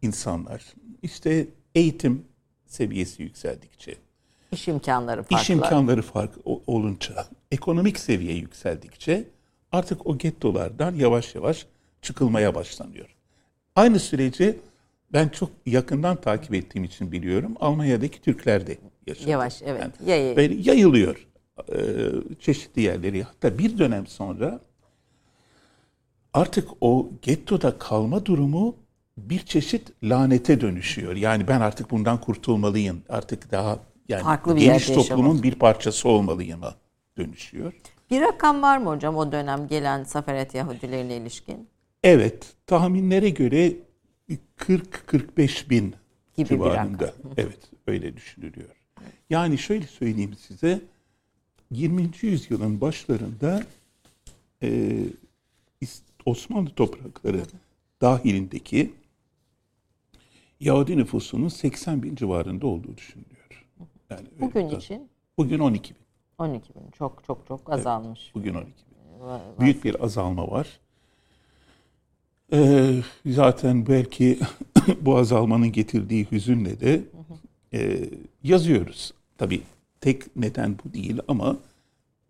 insanlar, 0.03 0.65
işte 1.03 1.47
eğitim 1.75 2.25
seviyesi 2.67 3.23
yükseldikçe, 3.23 3.95
İş 4.53 4.69
imkanları 4.69 5.23
farklı. 5.23 5.37
İş 5.43 5.51
imkanları 5.51 6.03
fark 6.03 6.31
o- 6.45 6.63
olunca, 6.67 7.27
ekonomik 7.51 7.99
seviye 7.99 8.35
yükseldikçe 8.35 9.25
artık 9.73 10.07
o 10.07 10.19
gettolardan 10.19 10.95
yavaş 10.95 11.35
yavaş 11.35 11.67
çıkılmaya 12.03 12.55
başlanıyor. 12.55 13.17
Aynı 13.77 13.99
süreci 13.99 14.59
ben 15.13 15.29
çok 15.29 15.51
yakından 15.67 16.21
takip 16.21 16.55
ettiğim 16.55 16.85
için 16.85 17.13
biliyorum. 17.13 17.55
Almanya'daki 17.61 18.21
Türkler 18.23 18.67
de 18.67 18.79
yaşadı. 19.07 19.31
Yavaş 19.31 19.63
evet. 19.63 19.83
Yani 19.83 20.11
Yayı. 20.11 20.37
böyle 20.37 20.55
yayılıyor 20.55 21.27
e, 21.73 21.79
çeşitli 22.41 22.83
yerleri. 22.83 23.23
Hatta 23.23 23.59
bir 23.59 23.79
dönem 23.79 24.07
sonra 24.07 24.61
artık 26.35 26.69
o 26.81 27.11
gettoda 27.23 27.79
kalma 27.79 28.27
durumu 28.27 28.77
bir 29.17 29.39
çeşit 29.39 29.93
lanete 30.03 30.61
dönüşüyor. 30.61 31.17
Yani 31.17 31.49
ben 31.49 31.61
artık 31.61 31.91
bundan 31.91 32.21
kurtulmalıyım. 32.21 33.03
Artık 33.09 33.51
daha 33.51 33.79
yani 34.09 34.23
Farklı 34.23 34.57
bir 34.57 34.61
geniş 34.61 34.87
toplumun 34.87 35.25
yaşamak. 35.25 35.43
bir 35.43 35.55
parçası 35.55 36.09
olmalıyım 36.09 36.61
dönüşüyor. 37.19 37.73
Bir 38.11 38.21
rakam 38.21 38.63
var 38.63 38.79
mı 38.79 38.91
hocam 38.91 39.17
o 39.17 39.33
dönem 39.33 39.69
gelen 39.69 40.05
Saferet 40.05 40.55
Yahudilerine 40.55 41.17
ilişkin? 41.17 41.69
Evet, 42.03 42.53
tahminlere 42.67 43.31
göre 43.31 43.73
40-45 44.59 45.71
bin 45.71 45.95
Gibi 46.37 46.51
bir 46.51 46.55
civarında. 46.55 47.13
Evet, 47.37 47.59
öyle 47.87 48.17
düşünülüyor. 48.17 48.69
Yani 49.31 49.59
şöyle 49.59 49.87
söyleyeyim 49.87 50.35
size, 50.47 50.81
20. 51.71 52.11
yüzyılın 52.21 52.81
başlarında 52.81 53.63
e, 54.63 54.91
Osmanlı 56.27 56.71
toprakları 56.71 57.43
dahilindeki 58.01 58.91
Yahudi 60.61 60.97
nüfusunun 60.97 61.49
80 61.49 62.03
bin 62.03 62.15
civarında 62.15 62.67
olduğu 62.67 62.97
düşünülüyor. 62.97 63.67
Yani 64.11 64.21
öyle 64.35 64.41
Bugün 64.41 64.71
bir- 64.71 64.77
için 64.77 65.09
Bugün 65.39 65.59
12 65.59 65.95
bin. 65.95 66.01
12 66.39 66.75
bin. 66.75 66.91
Çok 66.99 67.25
çok 67.27 67.47
çok 67.49 67.73
azalmış. 67.73 68.31
Bugün 68.35 68.55
12 68.55 68.67
bin. 68.67 69.61
Büyük 69.61 69.85
bir 69.85 70.05
azalma 70.05 70.51
var. 70.51 70.81
Ee, 72.53 72.95
zaten 73.27 73.87
belki 73.87 74.39
bu 75.01 75.17
azalmanın 75.17 75.73
getirdiği 75.73 76.27
hüzünle 76.31 76.81
de 76.81 77.03
e, 77.75 78.09
yazıyoruz. 78.43 79.15
Tabii 79.39 79.63
tek 80.01 80.37
neden 80.37 80.77
bu 80.85 80.95
değil 80.95 81.19
ama 81.29 81.57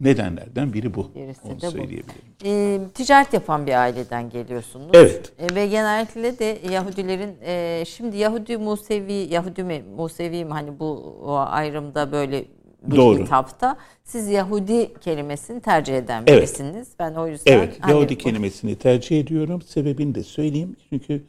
nedenlerden 0.01 0.73
biri 0.73 0.95
bu. 0.95 1.11
Birisi 1.15 1.41
Onu 1.45 1.61
de 1.61 1.67
bu. 1.67 1.71
söyleyebilirim. 1.71 2.05
Ee, 2.45 2.81
ticaret 2.95 3.33
yapan 3.33 3.67
bir 3.67 3.81
aileden 3.81 4.31
geliyorsunuz. 4.31 4.91
Evet. 4.95 5.33
E, 5.39 5.55
ve 5.55 5.67
genellikle 5.67 6.39
de 6.39 6.59
Yahudilerin 6.73 7.37
e, 7.45 7.85
şimdi 7.85 8.17
Yahudi 8.17 8.57
Musevi 8.57 9.13
Yahudi 9.13 9.65
mi 9.65 9.83
Musevi 9.97 10.45
mi 10.45 10.51
hani 10.53 10.79
bu 10.79 11.17
ayrımda 11.37 12.13
böyle 12.13 12.45
bir 12.83 12.97
Doğru. 12.97 13.19
hitapta 13.25 13.77
siz 14.05 14.29
Yahudi 14.29 14.95
kelimesini 15.01 15.61
tercih 15.61 15.97
eden 15.97 16.23
Evet. 16.27 16.39
birisiniz. 16.39 16.89
Ben 16.99 17.15
o 17.15 17.27
yüzden 17.29 17.53
Evet, 17.59 17.77
hani 17.81 17.93
Yahudi 17.93 18.15
bu- 18.15 18.19
kelimesini 18.19 18.77
tercih 18.77 19.21
ediyorum. 19.21 19.63
Sebebini 19.63 20.15
de 20.15 20.23
söyleyeyim. 20.23 20.77
Çünkü 20.91 21.23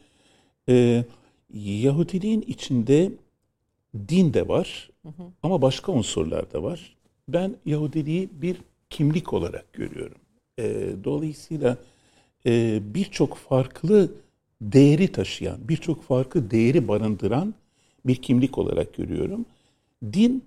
e, 0.70 1.04
Yahudiliğin 1.54 2.42
içinde 2.42 3.12
din 4.10 4.34
de 4.34 4.48
var 4.48 4.90
ama 5.44 5.62
başka 5.62 5.92
unsurlar 5.92 6.54
da 6.54 6.64
var. 6.64 6.96
Ben 7.34 7.56
Yahudiliği 7.66 8.30
bir 8.42 8.58
kimlik 8.90 9.34
olarak 9.34 9.74
görüyorum. 9.74 10.18
E, 10.60 10.90
dolayısıyla 11.04 11.78
e, 12.46 12.80
birçok 12.94 13.38
farklı 13.38 14.12
değeri 14.62 15.08
taşıyan, 15.12 15.58
birçok 15.68 16.04
farklı 16.04 16.52
değeri 16.52 16.88
barındıran 16.88 17.54
bir 18.06 18.16
kimlik 18.16 18.58
olarak 18.58 18.94
görüyorum. 18.94 19.46
Din 20.14 20.44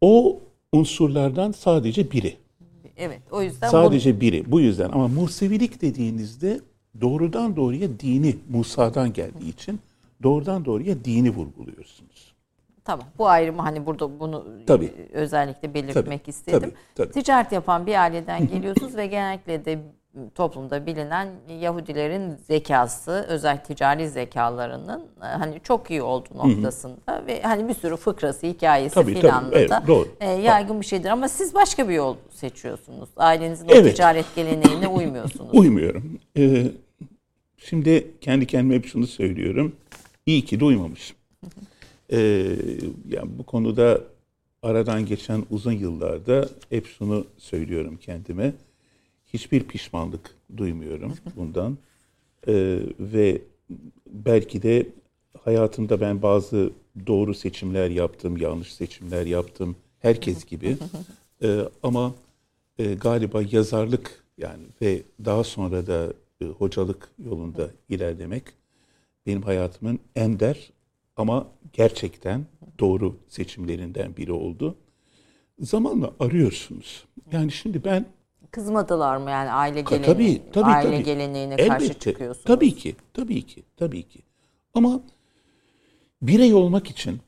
o 0.00 0.40
unsurlardan 0.72 1.52
sadece 1.52 2.10
biri. 2.12 2.36
Evet 2.96 3.20
o 3.30 3.42
yüzden 3.42 3.68
bu- 3.68 3.70
Sadece 3.70 4.20
biri. 4.20 4.44
Bu 4.52 4.60
yüzden 4.60 4.90
ama 4.90 5.08
Musevilik 5.08 5.82
dediğinizde 5.82 6.60
doğrudan 7.00 7.56
doğruya 7.56 8.00
dini 8.00 8.36
Musa'dan 8.50 9.12
geldiği 9.12 9.48
için 9.48 9.80
doğrudan 10.22 10.64
doğruya 10.64 11.04
dini 11.04 11.30
vurguluyorsunuz. 11.30 12.07
Tamam. 12.88 13.06
Bu 13.18 13.28
ayrımı 13.28 13.62
hani 13.62 13.86
burada 13.86 14.20
bunu 14.20 14.44
Tabii. 14.66 14.84
e, 14.84 15.12
özellikle 15.12 15.74
belirtmek 15.74 16.20
Tabii, 16.22 16.30
istedim. 16.30 16.60
tabii, 16.60 16.74
tabii. 16.94 17.12
Ticaret 17.24 17.52
yapan 17.52 17.86
bir 17.86 18.00
aileden 18.02 18.48
geliyorsunuz 18.48 18.96
ve 18.96 19.06
genellikle 19.06 19.64
de 19.64 19.78
toplumda 20.34 20.86
bilinen 20.86 21.28
Yahudilerin 21.60 22.34
zekası, 22.36 23.26
özel 23.28 23.64
ticari 23.64 24.08
zekalarının 24.08 25.00
e, 25.22 25.24
hani 25.26 25.60
çok 25.62 25.90
iyi 25.90 26.02
olduğu 26.02 26.38
noktasında 26.38 27.22
ve 27.26 27.42
hani 27.42 27.68
bir 27.68 27.74
sürü 27.74 27.96
fıkrası, 27.96 28.46
hikayesi 28.46 28.94
Tabii, 28.94 29.12
tabii. 29.14 29.20
filanla 29.20 29.50
Evet, 29.52 29.70
da 29.70 29.82
doğru. 29.86 30.08
e, 30.20 30.30
yaygın 30.30 30.80
bir 30.80 30.86
şeydir. 30.86 31.08
Ama 31.08 31.28
siz 31.28 31.54
başka 31.54 31.88
bir 31.88 31.94
yol 31.94 32.16
seçiyorsunuz. 32.30 33.08
Ailenizin 33.16 33.68
o 33.68 33.72
Evet. 33.72 33.96
ticaret 33.96 34.26
geleneğine 34.36 34.88
uymuyorsunuz. 34.88 35.50
Uymuyorum. 35.54 36.18
Ee, 36.38 36.66
şimdi 37.58 38.10
kendi 38.20 38.46
kendime 38.46 38.74
hep 38.74 38.86
şunu 38.86 39.06
söylüyorum. 39.06 39.76
İyi 40.26 40.44
ki 40.44 40.60
de 40.60 40.64
uymamışım. 40.64 41.16
Ee, 42.12 42.56
yani 43.08 43.38
bu 43.38 43.42
konuda 43.46 44.00
aradan 44.62 45.06
geçen 45.06 45.44
uzun 45.50 45.72
yıllarda 45.72 46.48
hep 46.70 46.86
şunu 46.86 47.26
söylüyorum 47.38 47.98
kendime. 48.00 48.52
Hiçbir 49.26 49.64
pişmanlık 49.64 50.34
duymuyorum 50.56 51.14
bundan. 51.36 51.78
Ee, 52.48 52.80
ve 53.00 53.42
belki 54.06 54.62
de 54.62 54.86
hayatımda 55.44 56.00
ben 56.00 56.22
bazı 56.22 56.70
doğru 57.06 57.34
seçimler 57.34 57.90
yaptım, 57.90 58.36
yanlış 58.36 58.74
seçimler 58.74 59.26
yaptım. 59.26 59.76
Herkes 59.98 60.44
gibi. 60.44 60.76
Ee, 61.42 61.60
ama 61.82 62.14
e, 62.78 62.94
galiba 62.94 63.42
yazarlık 63.50 64.24
yani 64.38 64.62
ve 64.82 65.02
daha 65.24 65.44
sonra 65.44 65.86
da 65.86 66.12
e, 66.40 66.44
hocalık 66.44 67.08
yolunda 67.24 67.70
ilerlemek 67.88 68.44
benim 69.26 69.42
hayatımın 69.42 69.98
ender 70.16 70.70
ama 71.18 71.46
gerçekten 71.72 72.46
doğru 72.80 73.16
seçimlerinden 73.28 74.16
biri 74.16 74.32
oldu. 74.32 74.76
Zamanla 75.60 76.12
arıyorsunuz. 76.20 77.04
Yani 77.32 77.52
şimdi 77.52 77.84
ben 77.84 78.06
Kızmadılar 78.50 79.16
mı 79.16 79.30
yani 79.30 79.50
aile 79.50 79.80
geleneği, 79.80 80.04
tabii, 80.06 80.42
tabii, 80.52 80.64
aile 80.64 80.90
tabii. 80.90 81.04
geleneğine 81.04 81.56
karşı 81.56 81.84
Elbette. 81.84 82.10
çıkıyorsunuz? 82.10 82.44
Tabii 82.46 82.74
ki, 82.74 82.96
tabii 83.14 83.42
ki, 83.42 83.62
tabii 83.76 84.02
ki. 84.02 84.20
Ama 84.74 85.00
birey 86.22 86.54
olmak 86.54 86.90
için 86.90 87.20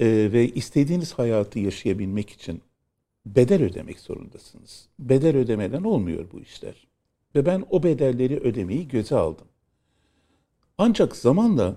e, 0.00 0.06
ve 0.06 0.48
istediğiniz 0.48 1.12
hayatı 1.12 1.58
yaşayabilmek 1.58 2.30
için 2.30 2.62
bedel 3.26 3.62
ödemek 3.62 4.00
zorundasınız. 4.00 4.88
Bedel 4.98 5.36
ödemeden 5.36 5.82
olmuyor 5.82 6.26
bu 6.32 6.40
işler. 6.40 6.88
Ve 7.34 7.46
ben 7.46 7.64
o 7.70 7.82
bedelleri 7.82 8.40
ödemeyi 8.40 8.88
göze 8.88 9.16
aldım. 9.16 9.46
Ancak 10.78 11.16
zamanla 11.16 11.76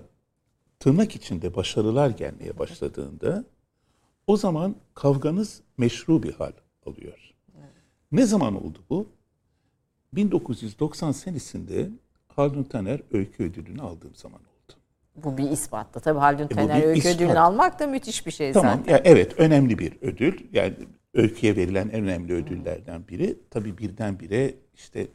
tırnak 0.78 1.16
içinde 1.16 1.54
başarılar 1.56 2.10
gelmeye 2.10 2.58
başladığında 2.58 3.44
o 4.26 4.36
zaman 4.36 4.76
kavganız 4.94 5.60
meşru 5.78 6.22
bir 6.22 6.32
hal 6.32 6.52
alıyor. 6.86 7.34
Ne 8.12 8.26
zaman 8.26 8.64
oldu 8.64 8.78
bu? 8.90 9.08
1990 10.12 11.12
senesinde 11.12 11.88
Haldun 12.28 12.62
Taner 12.62 13.00
Öykü 13.12 13.44
Ödülünü 13.44 13.82
aldığım 13.82 14.14
zaman 14.14 14.40
oldu. 14.40 14.72
Bu 15.16 15.38
bir 15.38 15.50
ispattı. 15.50 16.00
Tabii 16.00 16.18
Haldun 16.18 16.44
E, 16.44 16.48
Taner 16.48 16.82
bir 16.82 16.86
öykü 16.86 16.98
ispat. 16.98 17.16
ödülünü 17.16 17.38
almak 17.38 17.80
da 17.80 17.86
müthiş 17.86 18.26
bir 18.26 18.30
şey 18.30 18.52
Tamam, 18.52 18.78
zaten. 18.78 18.92
ya 18.92 19.00
evet 19.04 19.40
önemli 19.40 19.78
bir 19.78 19.92
ödül. 20.00 20.38
Yani 20.52 20.74
öyküye 21.14 21.56
verilen 21.56 21.88
en 21.88 22.04
önemli 22.04 22.32
ödüllerden 22.32 23.08
biri. 23.08 23.38
Tabii 23.50 23.78
birdenbire 23.78 24.54
işte 24.74 25.06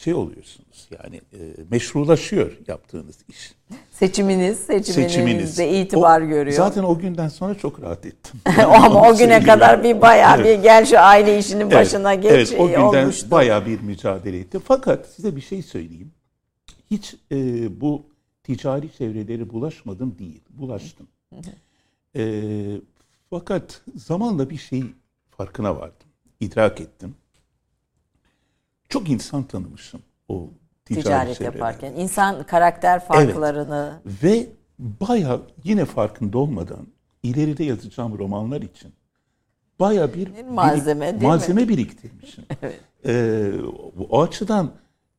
şey 0.00 0.14
oluyorsunuz 0.14 0.88
yani 1.02 1.16
e, 1.16 1.38
meşrulaşıyor 1.70 2.58
yaptığınız 2.68 3.18
iş. 3.28 3.52
Seçiminiz, 3.90 4.58
Seçiminiz. 4.58 5.12
seçiminizde 5.12 5.80
itibar 5.80 6.20
O- 6.20 6.28
görüyor. 6.28 6.56
Zaten 6.56 6.82
o 6.82 6.98
günden 6.98 7.28
sonra 7.28 7.54
çok 7.54 7.82
rahat 7.82 8.06
ettim. 8.06 8.40
o 8.58 8.70
ama 8.70 9.08
o 9.10 9.16
güne 9.16 9.42
kadar 9.42 9.84
bir 9.84 10.00
bayağı 10.00 10.40
Evet. 10.40 10.58
bir 10.58 10.62
gel 10.62 10.86
şu 10.86 10.98
aile 10.98 11.38
işinin 11.38 11.60
Evet, 11.60 11.72
başına 11.72 12.14
geç 12.14 12.32
evet, 12.32 12.54
o 12.60 12.66
günden 12.66 13.02
olmuştu. 13.02 13.30
bayağı 13.30 13.66
bir 13.66 13.80
mücadele 13.80 14.38
etti. 14.38 14.58
Fakat 14.64 15.06
size 15.08 15.36
bir 15.36 15.40
şey 15.40 15.62
söyleyeyim. 15.62 16.12
Hiç 16.90 17.14
e, 17.32 17.36
bu 17.80 18.02
ticari 18.42 18.92
çevreleri 18.98 19.50
bulaşmadım 19.50 20.18
değil. 20.18 20.40
Bulaştım. 20.50 21.06
E, 22.16 22.42
fakat 23.30 23.82
zamanla 23.96 24.50
bir 24.50 24.58
şey 24.58 24.82
farkına 25.36 25.76
vardım. 25.76 26.08
İdrak 26.40 26.80
ettim. 26.80 27.14
Çok 28.90 29.08
insan 29.10 29.42
tanımışım 29.42 30.00
o 30.28 30.50
Ticaret 30.84 31.36
çevrelerde. 31.36 31.44
yaparken 31.44 31.92
insan 31.92 32.42
karakter 32.42 33.04
farklarını 33.04 34.00
Ve 34.22 34.46
bayağı 34.78 35.42
yine 35.64 35.84
farkında 35.84 36.38
olmadan 36.38 36.86
ileride 37.22 37.64
yazacağım 37.64 38.18
romanlar 38.18 38.62
için 38.62 38.92
bayağı 39.80 40.14
bir 40.14 40.44
malzeme, 40.44 41.06
değil 41.06 41.22
mi? 41.22 41.26
malzeme 41.26 41.68
biriktirmişim. 41.68 42.44
Ee, 43.06 43.52
o 44.10 44.22
açıdan 44.22 44.70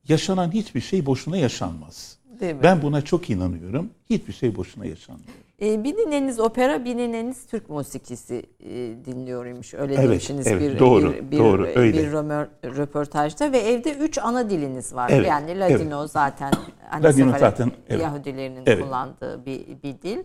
yaşanan 0.07 0.51
hiçbir 0.51 0.81
şey 0.81 1.05
boşuna 1.05 1.37
yaşanmaz. 1.37 2.17
Değil 2.39 2.55
mi? 2.55 2.63
Ben 2.63 2.81
buna 2.81 3.01
çok 3.01 3.29
inanıyorum. 3.29 3.89
Hiçbir 4.09 4.33
şey 4.33 4.55
boşuna 4.55 4.85
yaşanmıyor. 4.85 5.29
E, 5.61 5.83
bir 5.83 5.95
nineniz 5.97 6.39
opera, 6.39 6.85
bir 6.85 6.97
nineniz 6.97 7.45
Türk 7.45 7.69
musikisi 7.69 8.43
e, 8.59 8.69
dinliyormuş. 9.05 9.73
Öyle 9.73 9.93
Evet, 9.95 10.09
demişsiniz 10.09 10.47
evet, 10.47 10.61
bir, 10.73 10.79
doğru, 10.79 11.13
bir, 11.13 11.31
bir, 11.31 11.37
doğru, 11.37 11.67
öyle. 11.75 11.97
bir 11.97 12.07
römer- 12.11 12.47
röportajda 12.63 13.51
ve 13.51 13.57
evde 13.57 13.93
üç 13.93 14.17
ana 14.17 14.49
diliniz 14.49 14.95
var. 14.95 15.09
Evet, 15.13 15.27
yani 15.27 15.59
Ladino 15.59 16.07
zaten 16.07 16.51
hani 16.89 17.03
Ladino 17.03 17.37
zaten, 17.39 17.71
evet. 17.89 18.01
Yahudilerinin 18.01 18.63
Evet. 18.65 18.83
kullandığı 18.83 19.45
bir, 19.45 19.67
bir 19.83 20.01
dil. 20.01 20.17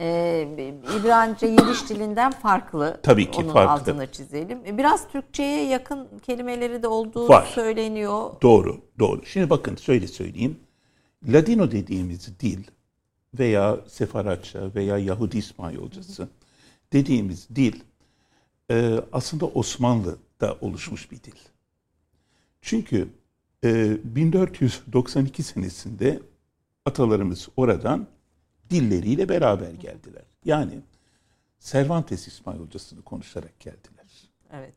E, 0.00 0.48
İbranice 1.00 1.46
Yiddiş 1.46 1.88
dilinden 1.88 2.30
farklı. 2.32 3.00
Tabii 3.02 3.30
ki 3.30 3.40
Onun 3.42 3.52
farklı. 3.52 3.70
altını 3.72 4.06
çizelim. 4.12 4.58
E, 4.66 4.78
Biraz 4.78 5.08
Türkçe'ye 5.08 5.64
yakın 5.66 6.08
kelimeleri 6.22 6.82
de 6.82 6.88
olduğu 6.88 7.28
Var. 7.28 7.46
söyleniyor. 7.54 8.30
Doğru, 8.42 8.76
doğru. 8.98 9.26
Şimdi 9.26 9.50
bakın 9.50 9.76
şöyle 9.76 10.06
söyleyeyim. 10.06 10.60
Ladino 11.28 11.70
dediğimiz 11.70 12.40
dil 12.40 12.58
veya 13.34 13.80
Sefaratça 13.88 14.74
veya 14.74 14.98
Yahudi 14.98 15.38
İspanyolcası 15.38 16.28
dediğimiz 16.92 17.48
dil 17.54 17.80
e, 18.70 19.00
aslında 19.12 19.46
Osmanlı'da 19.46 20.56
oluşmuş 20.60 21.10
bir 21.10 21.22
dil. 21.22 21.38
Çünkü 22.62 23.08
e, 23.64 23.96
1492 24.04 25.42
senesinde 25.42 26.20
atalarımız 26.84 27.48
oradan 27.56 28.06
dilleriyle 28.70 29.28
beraber 29.28 29.70
geldiler. 29.70 30.22
Yani 30.44 30.80
Cervantes 31.60 32.26
İspanyolcasını 32.28 33.02
konuşarak 33.02 33.60
geldiler. 33.60 34.06
Evet. 34.52 34.74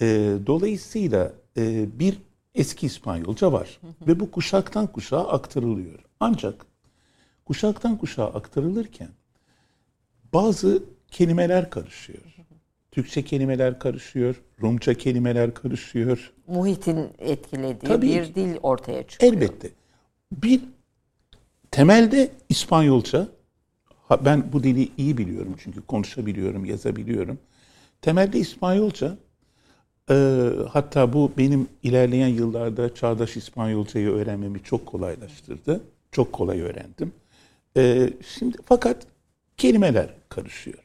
E, 0.00 0.06
dolayısıyla 0.46 1.32
e, 1.56 1.86
bir 1.98 2.18
eski 2.54 2.86
İspanyolca 2.86 3.52
var 3.52 3.80
ve 4.06 4.20
bu 4.20 4.30
kuşaktan 4.30 4.86
kuşağa 4.86 5.28
aktarılıyor. 5.28 5.98
Ancak 6.20 6.66
kuşaktan 7.44 7.98
kuşağa 7.98 8.26
aktarılırken 8.26 9.08
bazı 10.32 10.82
kelimeler 11.08 11.70
karışıyor. 11.70 12.22
Türkçe 12.90 13.24
kelimeler 13.24 13.78
karışıyor, 13.78 14.42
Rumça 14.62 14.94
kelimeler 14.94 15.54
karışıyor. 15.54 16.32
Muhitin 16.46 17.08
etkilediği 17.18 17.88
Tabii 17.88 18.06
bir 18.06 18.34
dil 18.34 18.56
ortaya 18.62 19.06
çıkıyor. 19.06 19.32
Elbette. 19.32 19.70
Bir 20.32 20.60
temelde 21.70 22.30
İspanyolca, 22.48 23.28
ben 24.24 24.52
bu 24.52 24.62
dili 24.62 24.88
iyi 24.96 25.18
biliyorum 25.18 25.54
çünkü 25.58 25.80
konuşabiliyorum, 25.86 26.64
yazabiliyorum. 26.64 27.38
Temelde 28.02 28.38
İspanyolca, 28.38 29.16
e, 30.10 30.48
hatta 30.70 31.12
bu 31.12 31.32
benim 31.38 31.68
ilerleyen 31.82 32.28
yıllarda 32.28 32.94
çağdaş 32.94 33.36
İspanyolcayı 33.36 34.08
öğrenmemi 34.08 34.62
çok 34.62 34.86
kolaylaştırdı. 34.86 35.80
Çok 36.12 36.32
kolay 36.32 36.60
öğrendim. 36.60 37.12
E, 37.76 38.12
şimdi 38.26 38.58
fakat 38.64 39.06
kelimeler 39.56 40.14
karışıyor. 40.28 40.78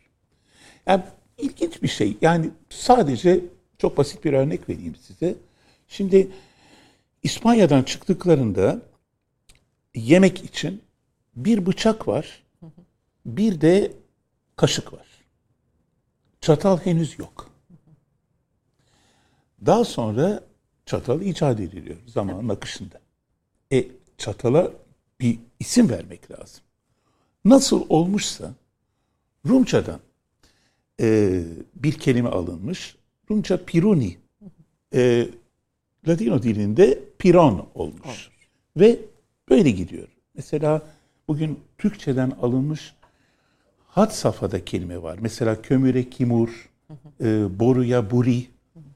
Yani 0.86 1.04
ilginç 1.38 1.84
bir 1.84 1.88
şey. 1.88 2.17
Yani 2.21 2.50
sadece 2.69 3.45
çok 3.78 3.97
basit 3.97 4.26
bir 4.26 4.34
örnek 4.34 4.69
vereyim 4.69 4.95
size. 4.95 5.36
Şimdi 5.88 6.32
İspanya'dan 7.23 7.84
çıktıklarında 7.84 8.82
yemek 9.95 10.43
için 10.43 10.82
bir 11.36 11.65
bıçak 11.65 12.08
var, 12.08 12.43
bir 13.26 13.62
de 13.62 13.91
kaşık 14.56 14.93
var. 14.93 15.08
Çatal 16.41 16.78
henüz 16.78 17.19
yok. 17.19 17.52
Daha 19.65 19.86
sonra 19.86 20.43
çatal 20.86 21.21
icat 21.21 21.60
ediliyor 21.60 21.97
zamanın 22.08 22.50
akışında. 22.50 23.02
E 23.71 23.88
çatala 24.17 24.71
bir 25.19 25.39
isim 25.60 25.89
vermek 25.89 26.32
lazım. 26.32 26.63
Nasıl 27.47 27.86
olmuşsa 27.89 28.53
Rumçadan 29.47 29.99
e, 31.01 31.41
bir 31.75 31.93
kelime 31.93 32.29
alınmış. 32.29 32.95
Rumça 33.31 33.65
piruni. 33.65 34.17
E, 34.93 35.27
Ladino 36.07 36.43
dilinde 36.43 36.99
piron 37.19 37.67
olmuş. 37.75 38.29
Ve 38.77 38.99
böyle 39.49 39.71
gidiyor. 39.71 40.07
Mesela 40.36 40.81
bugün 41.27 41.60
Türkçeden 41.77 42.31
alınmış 42.41 42.93
had 43.88 44.12
safhada 44.12 44.65
kelime 44.65 45.01
var. 45.01 45.17
Mesela 45.21 45.62
kömüre 45.62 46.10
kimur, 46.10 46.69
e, 47.21 47.60
boruya 47.60 48.12
buri 48.12 48.47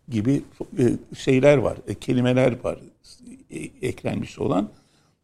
gibi 0.09 0.43
e, 0.79 1.15
şeyler 1.15 1.57
var, 1.57 1.77
e, 1.87 1.93
kelimeler 1.93 2.63
var 2.63 2.79
e, 3.49 3.57
eklenmiş 3.87 4.39
olan. 4.39 4.69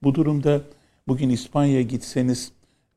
Bu 0.04 0.16
durumda 0.16 0.62
bugün 1.08 1.30
İspanya'ya 1.30 1.82
gitseniz 1.82 2.52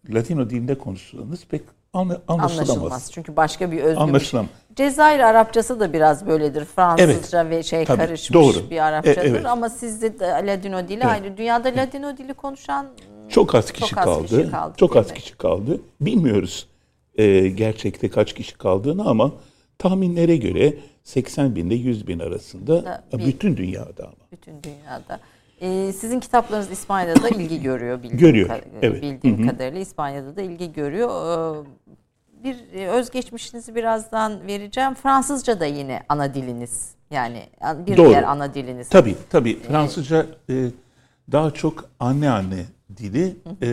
Latino 0.09 0.51
dilinde 0.51 0.79
konuşsanız 0.79 1.45
pek 1.45 1.63
anla- 1.93 2.21
anlaşılamaz. 2.29 2.71
Anlaşılmaz. 2.71 3.11
Çünkü 3.13 3.37
başka 3.37 3.73
bir 3.73 3.79
özgün 3.83 4.01
Anlaşılamaz. 4.03 4.51
Cezayir 4.77 5.21
Arapçası 5.21 5.81
da 5.81 5.93
biraz 5.93 6.27
böyledir. 6.27 6.65
Fransızca 6.65 7.51
ve 7.51 7.63
şey 7.63 7.85
tabii, 7.85 7.99
karışmış 7.99 8.33
doğru. 8.33 8.71
bir 8.71 8.79
Arapçadır. 8.87 9.25
E, 9.25 9.29
evet. 9.29 9.47
Ama 9.47 9.69
sizde 9.69 10.21
de 10.21 10.27
Ladino 10.47 10.89
dili 10.89 11.05
ayrı. 11.05 11.37
Dünyada 11.37 11.69
Ladino 11.69 12.17
dili 12.17 12.35
konuşan 12.35 12.87
Çok 13.29 13.55
az 13.55 13.73
kişi 13.73 13.87
Çok 13.89 13.99
az 13.99 14.05
kaldı. 14.05 14.27
kişi 14.27 14.51
kaldı, 14.51 14.75
Çok 14.77 14.97
az 14.97 15.09
mi? 15.11 15.15
kişi 15.15 15.37
kaldı. 15.37 15.81
Bilmiyoruz 16.01 16.67
e, 17.15 17.49
gerçekte 17.49 18.09
kaç 18.11 18.33
kişi 18.33 18.59
kaldığını 18.59 19.09
ama 19.09 19.33
tahminlere 19.79 20.37
göre 20.37 20.75
80 21.05 21.57
bin 21.57 21.67
ile 21.71 21.75
100 21.75 22.07
bin 22.09 22.19
arasında 22.19 22.85
Da 22.85 23.05
e, 23.13 23.19
bir- 23.19 23.27
bütün 23.27 23.57
dünyada 23.57 24.05
ama. 24.05 24.13
bütün 24.33 24.63
dünyada. 24.63 25.21
Ee, 25.61 25.93
sizin 25.93 26.21
kitaplarınız 26.21 26.71
İspanya'da 26.71 27.23
da 27.23 27.29
ilgi 27.29 27.63
görüyor 27.63 27.99
bildiğim, 28.03 28.19
Görüyor, 28.19 28.49
ka- 28.49 28.61
evet. 28.83 29.03
bildiğim 29.03 29.47
kadarıyla 29.49 29.81
İspanya'da 29.81 30.37
da 30.37 30.43
ilgi 30.43 30.73
görüyor. 30.73 31.09
Ee, 31.09 31.67
bir 32.45 32.57
e, 32.75 32.89
özgeçmişinizi 32.89 33.75
birazdan 33.75 34.47
vereceğim. 34.47 34.95
Fransızca 34.95 35.61
da 35.61 35.67
yine 35.67 36.03
ana 36.09 36.35
diliniz. 36.35 36.91
Yani 37.11 37.43
bir 37.87 37.97
Doğru. 37.97 38.09
diğer 38.09 38.23
ana 38.23 38.55
diliniz. 38.55 38.89
Tabii 38.89 39.15
tabii 39.31 39.59
Fransızca 39.63 40.27
e, 40.51 40.67
daha 41.33 41.51
çok 41.51 41.91
anneanne 42.01 42.65
dili. 42.97 43.37
E, 43.63 43.69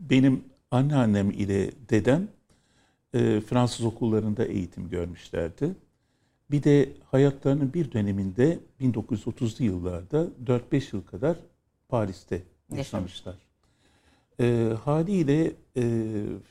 benim 0.00 0.44
anneannem 0.70 1.30
ile 1.30 1.70
dedem 1.90 2.28
e, 3.14 3.40
Fransız 3.40 3.86
okullarında 3.86 4.44
eğitim 4.44 4.90
görmüşlerdi. 4.90 5.70
Bir 6.50 6.62
de 6.62 6.92
hayatlarının 7.10 7.74
bir 7.74 7.92
döneminde 7.92 8.58
1930'lu 8.80 9.64
yıllarda 9.64 10.26
4-5 10.44 10.96
yıl 10.96 11.02
kadar 11.02 11.36
Paris'te 11.88 12.42
yaşamışlar. 12.76 13.34
E, 14.40 14.72
haliyle 14.84 15.52
e, 15.76 15.82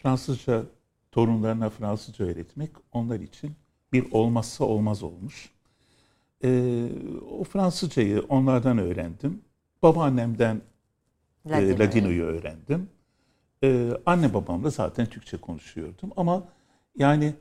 Fransızca 0.02 0.64
torunlarına 1.12 1.70
Fransızca 1.70 2.26
öğretmek 2.26 2.72
onlar 2.92 3.20
için 3.20 3.52
bir 3.94 4.12
olmazsa 4.12 4.66
olmaz 4.66 5.04
olmuş. 5.04 5.50
E, 6.44 6.90
o 7.32 7.44
Fransızcayı 7.44 8.26
onlardan 8.30 8.78
öğrendim. 8.78 9.42
Babaannemden 9.84 10.62
e, 11.46 11.50
Ladino'yu. 11.50 11.80
Ladino'yu 11.80 12.24
öğrendim. 12.24 12.90
E, 13.64 13.92
anne 14.06 14.34
babamla 14.34 14.70
zaten 14.70 15.06
Türkçe 15.06 15.38
konuşuyordum 15.38 16.12
ama 16.18 16.44
yani 16.98 17.34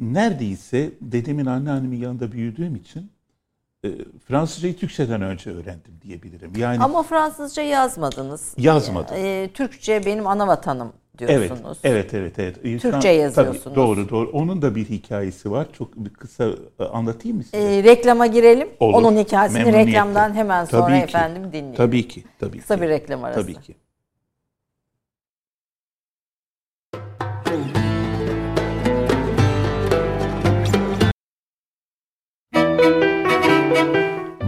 neredeyse 0.00 0.90
dedemin 1.00 1.46
anneannemin 1.46 1.96
yanında 2.00 2.32
büyüdüğüm 2.32 2.76
için 2.76 3.10
e, 3.84 3.88
Fransızcayı 4.28 4.76
Türkçeden 4.76 5.22
önce 5.22 5.50
öğrendim 5.50 5.92
diyebilirim. 6.02 6.52
Yani 6.56 6.78
Ama 6.78 7.02
Fransızca 7.02 7.62
yazmadınız. 7.62 8.54
Yazmadım. 8.58 9.16
Ee, 9.18 9.50
Türkçe 9.54 10.06
benim 10.06 10.26
ana 10.26 10.46
vatanım 10.46 10.92
evet, 11.20 11.48
diyorsunuz. 11.48 11.78
evet, 11.84 12.14
evet, 12.14 12.38
evet. 12.38 12.64
E, 12.66 12.78
şu 12.78 12.90
Türkçe 12.90 13.08
an- 13.10 13.14
yazıyorsunuz. 13.14 13.64
Tabii, 13.64 13.74
doğru, 13.74 14.08
doğru. 14.08 14.30
Onun 14.32 14.62
da 14.62 14.74
bir 14.74 14.84
hikayesi 14.84 15.50
var. 15.50 15.66
Çok 15.72 15.96
bir 15.96 16.10
kısa 16.10 16.44
e, 16.80 16.84
anlatayım 16.84 17.36
mı 17.36 17.44
size? 17.44 17.56
Ee, 17.58 17.82
reklama 17.82 18.26
girelim. 18.26 18.68
Olur. 18.80 18.94
Onun 18.94 19.16
hikayesini 19.18 19.72
reklamdan 19.72 20.34
hemen 20.34 20.64
sonra 20.64 20.82
Tabii 20.82 20.98
ki. 20.98 21.02
efendim 21.04 21.42
dinleyelim. 21.52 21.74
Tabii 21.76 22.08
ki, 22.08 22.24
tabii 22.38 22.58
Kısa 22.58 22.76
ki. 22.76 22.82
bir 22.82 22.88
reklam 22.88 23.24
arası. 23.24 23.40
Tabii 23.42 23.54
ki. 23.54 23.74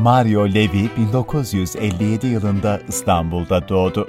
Mario 0.04 0.48
Levi 0.48 0.90
1957 0.96 2.26
yılında 2.26 2.80
İstanbul'da 2.88 3.68
doğdu. 3.68 4.08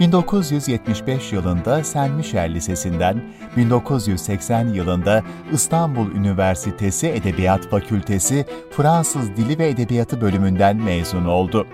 1975 0.00 1.32
yılında 1.32 1.84
Saint 1.84 2.16
Michel 2.16 2.54
Lisesi'nden, 2.54 3.22
1980 3.56 4.68
yılında 4.68 5.22
İstanbul 5.52 6.10
Üniversitesi 6.10 7.08
Edebiyat 7.08 7.70
Fakültesi 7.70 8.46
Fransız 8.70 9.36
Dili 9.36 9.58
ve 9.58 9.68
Edebiyatı 9.68 10.20
bölümünden 10.20 10.76
mezun 10.76 11.24
oldu. 11.24 11.66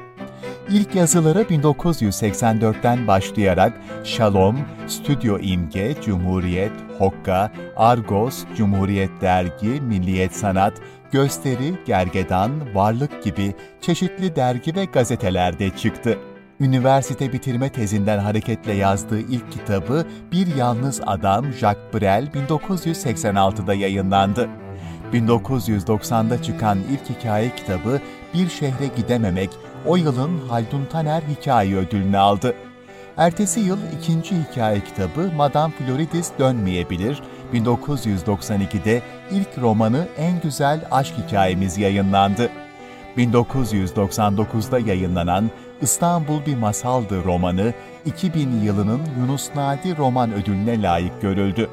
İlk 0.71 0.95
yazıları 0.95 1.43
1984'ten 1.43 3.07
başlayarak 3.07 3.73
Shalom, 4.05 4.59
Stüdyo 4.87 5.39
İmge, 5.39 5.95
Cumhuriyet, 6.05 6.73
Hokka, 6.99 7.53
Argos, 7.77 8.45
Cumhuriyet 8.57 9.11
Dergi, 9.21 9.81
Milliyet 9.81 10.37
Sanat, 10.37 10.75
Gösteri, 11.12 11.75
Gergedan, 11.87 12.75
Varlık 12.75 13.23
gibi 13.23 13.55
çeşitli 13.81 14.37
dergi 14.37 14.77
ve 14.77 14.85
gazetelerde 14.85 15.70
çıktı. 15.77 16.18
Üniversite 16.61 17.33
bitirme 17.33 17.68
tezinden 17.68 18.18
hareketle 18.18 18.73
yazdığı 18.73 19.20
ilk 19.20 19.53
kitabı 19.53 20.07
Bir 20.33 20.57
Yalnız 20.57 21.01
Adam 21.07 21.53
Jacques 21.53 21.94
Brel 21.94 22.29
1986'da 22.35 23.75
yayınlandı. 23.75 24.49
1990'da 25.12 26.42
çıkan 26.42 26.79
ilk 26.79 27.18
hikaye 27.18 27.55
kitabı 27.57 28.01
Bir 28.35 28.49
Şehre 28.49 28.87
Gidememek, 28.96 29.51
o 29.87 29.96
yılın 29.96 30.38
Haldun 30.49 30.85
Taner 30.92 31.23
Hikaye 31.23 31.77
Ödülünü 31.77 32.18
aldı. 32.18 32.55
Ertesi 33.16 33.61
yıl 33.61 33.79
ikinci 33.99 34.35
hikaye 34.37 34.81
kitabı 34.81 35.33
Madame 35.37 35.73
Floridis 35.75 36.31
Dönmeyebilir, 36.38 37.23
1992'de 37.55 39.03
ilk 39.31 39.59
romanı 39.59 40.09
En 40.19 40.41
Güzel 40.41 40.81
Aşk 40.91 41.15
Hikayemiz 41.19 41.79
yayınlandı. 41.79 42.51
1999'da 43.17 44.79
yayınlanan 44.79 45.51
İstanbul 45.83 46.47
Bir 46.47 46.57
Masaldı 46.57 47.25
romanı 47.25 47.73
2000 48.07 48.61
yılının 48.61 49.01
Yunus 49.21 49.51
Nadi 49.55 49.97
Roman 49.97 50.33
Ödülüne 50.33 50.83
layık 50.83 51.23
görüldü. 51.23 51.71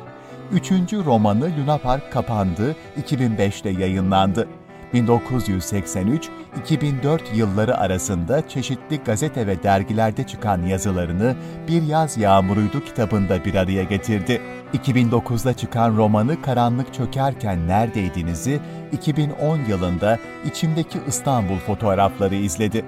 Üçüncü 0.52 1.06
romanı 1.06 1.52
Luna 1.60 1.78
Park 1.78 2.12
kapandı, 2.12 2.76
2005'te 3.04 3.70
yayınlandı. 3.70 4.48
1983-2004 4.94 7.20
yılları 7.36 7.78
arasında 7.78 8.50
çeşitli 8.50 8.98
gazete 8.98 9.48
ve 9.48 9.64
dergilerde 9.64 10.28
çıkan 10.28 10.62
yazılarını 10.62 11.36
Bir 11.68 11.82
Yaz 11.82 12.18
Yağmuruydu 12.18 12.86
kitabında 12.86 13.46
bir 13.46 13.56
araya 13.56 13.84
getirdi. 13.84 14.42
2009'da 14.74 15.54
çıkan 15.54 15.98
romanı 15.98 16.42
Karanlık 16.42 16.94
Çökerken 16.94 17.68
Neredeydiniz'i 17.68 18.60
2010 18.92 19.60
yılında 19.70 20.20
İçimdeki 20.46 21.00
İstanbul 21.08 21.58
fotoğrafları 21.58 22.36
izledi. 22.36 22.86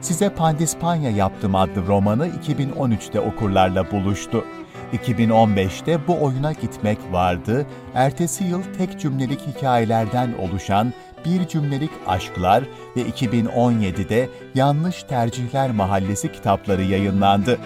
Size 0.00 0.30
Pandispanya 0.30 1.10
yaptım 1.10 1.54
adlı 1.54 1.86
romanı 1.86 2.28
2013'te 2.28 3.20
okurlarla 3.20 3.90
buluştu. 3.90 4.44
2015'te 4.92 6.06
bu 6.06 6.24
oyuna 6.24 6.52
gitmek 6.52 6.98
vardı, 7.12 7.66
ertesi 7.94 8.44
yıl 8.44 8.62
tek 8.78 9.00
cümlelik 9.00 9.40
hikayelerden 9.46 10.34
oluşan 10.38 10.92
bir 11.24 11.48
cümlelik 11.48 11.90
aşklar 12.06 12.64
ve 12.96 13.02
2017'de 13.02 14.28
Yanlış 14.54 15.02
Tercihler 15.02 15.70
Mahallesi 15.70 16.32
kitapları 16.32 16.82
yayınlandı. 16.82 17.58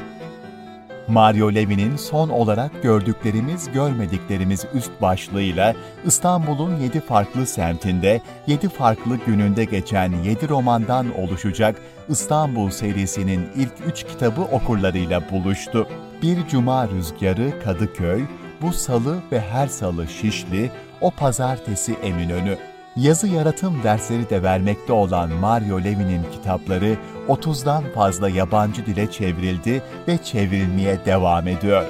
Mario 1.08 1.54
Levy'nin 1.54 1.96
son 1.96 2.28
olarak 2.28 2.82
gördüklerimiz, 2.82 3.72
görmediklerimiz 3.72 4.64
üst 4.74 4.90
başlığıyla 5.02 5.74
İstanbul'un 6.04 6.76
yedi 6.76 7.00
farklı 7.00 7.46
semtinde, 7.46 8.20
yedi 8.46 8.68
farklı 8.68 9.16
gününde 9.26 9.64
geçen 9.64 10.12
yedi 10.12 10.48
romandan 10.48 11.18
oluşacak 11.18 11.76
İstanbul 12.08 12.70
serisinin 12.70 13.48
ilk 13.56 13.72
üç 13.86 14.04
kitabı 14.04 14.40
okurlarıyla 14.40 15.30
buluştu. 15.30 15.88
Bir 16.22 16.46
Cuma 16.48 16.88
Rüzgarı 16.88 17.62
Kadıköy, 17.64 18.22
Bu 18.62 18.72
Salı 18.72 19.18
ve 19.32 19.40
Her 19.40 19.66
Salı 19.66 20.08
Şişli, 20.08 20.70
O 21.00 21.10
Pazartesi 21.10 21.92
Eminönü. 22.02 22.71
Yazı 22.96 23.28
yaratım 23.28 23.82
dersleri 23.84 24.30
de 24.30 24.42
vermekte 24.42 24.92
olan 24.92 25.32
Mario 25.32 25.78
Levy'nin 25.78 26.22
kitapları 26.32 26.96
30'dan 27.28 27.84
fazla 27.94 28.28
yabancı 28.28 28.86
dile 28.86 29.10
çevrildi 29.10 29.82
ve 30.08 30.18
çevrilmeye 30.18 31.04
devam 31.04 31.48
ediyor. 31.48 31.84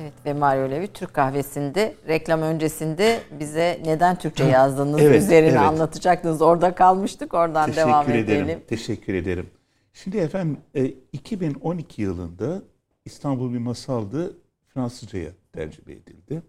Evet 0.00 0.12
ve 0.26 0.32
Mario 0.32 0.70
Levi 0.70 0.88
Türk 0.88 1.14
kahvesinde 1.14 1.94
reklam 2.08 2.42
öncesinde 2.42 3.20
bize 3.40 3.80
neden 3.84 4.16
Türkçe 4.18 4.44
yazdığınız 4.44 5.00
Evet, 5.00 5.22
üzerine 5.22 5.48
evet. 5.48 5.60
anlatacaktınız. 5.60 6.42
Orada 6.42 6.74
kalmıştık. 6.74 7.34
Oradan 7.34 7.66
Teşekkür 7.66 7.88
devam 7.88 8.10
ederim. 8.10 8.44
edelim. 8.44 8.60
Teşekkür 8.68 9.14
ederim. 9.14 9.50
Şimdi 9.92 10.16
efendim 10.16 10.58
e, 10.74 10.84
2012 11.12 12.02
yılında 12.02 12.62
İstanbul 13.04 13.52
bir 13.52 13.58
masaldı 13.58 14.36
Fransızcaya 14.68 15.30
tercüme 15.52 15.92
edildi. 15.92 16.42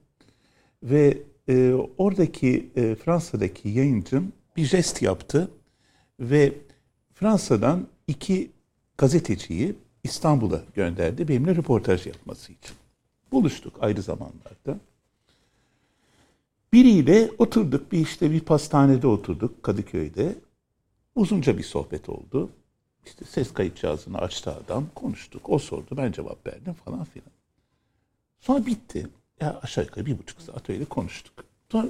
Ve 0.86 1.18
e, 1.50 1.74
oradaki 1.98 2.70
e, 2.76 2.96
Fransa'daki 2.96 3.70
yayıncım 3.70 4.34
bir 4.58 4.66
jest 4.66 5.02
yaptı 5.02 5.52
ve 6.20 6.54
Fransa'dan 7.14 7.88
iki 8.08 8.52
gazeteciyi 8.98 9.76
İstanbul'a 10.04 10.64
gönderdi 10.76 11.28
benimle 11.28 11.56
röportaj 11.56 12.08
yapması 12.08 12.54
için. 12.54 12.76
Buluştuk 13.32 13.78
ayrı 13.80 14.02
zamanlarda. 14.02 14.80
Biriyle 16.74 17.32
oturduk 17.38 17.92
bir 17.92 18.00
işte 18.00 18.32
bir 18.32 18.40
pastanede 18.40 19.08
oturduk 19.08 19.64
Kadıköy'de. 19.64 20.36
Uzunca 21.16 21.58
bir 21.58 21.64
sohbet 21.64 22.10
oldu. 22.10 22.50
İşte 23.06 23.26
ses 23.26 23.54
kayıt 23.54 23.76
cihazını 23.76 24.18
açtı 24.18 24.52
adam, 24.52 24.86
konuştuk. 24.96 25.50
O 25.50 25.60
sordu, 25.60 25.98
ben 25.98 26.12
cevap 26.12 26.48
verdim 26.48 26.74
falan 26.74 27.04
filan. 27.04 27.32
Sonra 28.40 28.66
bitti. 28.66 29.08
Ya 29.42 29.60
aşağı 29.64 29.84
yukarı 29.84 30.06
bir 30.06 30.18
buçuk 30.20 30.42
saat 30.42 30.70
öyle 30.70 30.86
konuştuk. 30.86 31.46
Sonra 31.72 31.88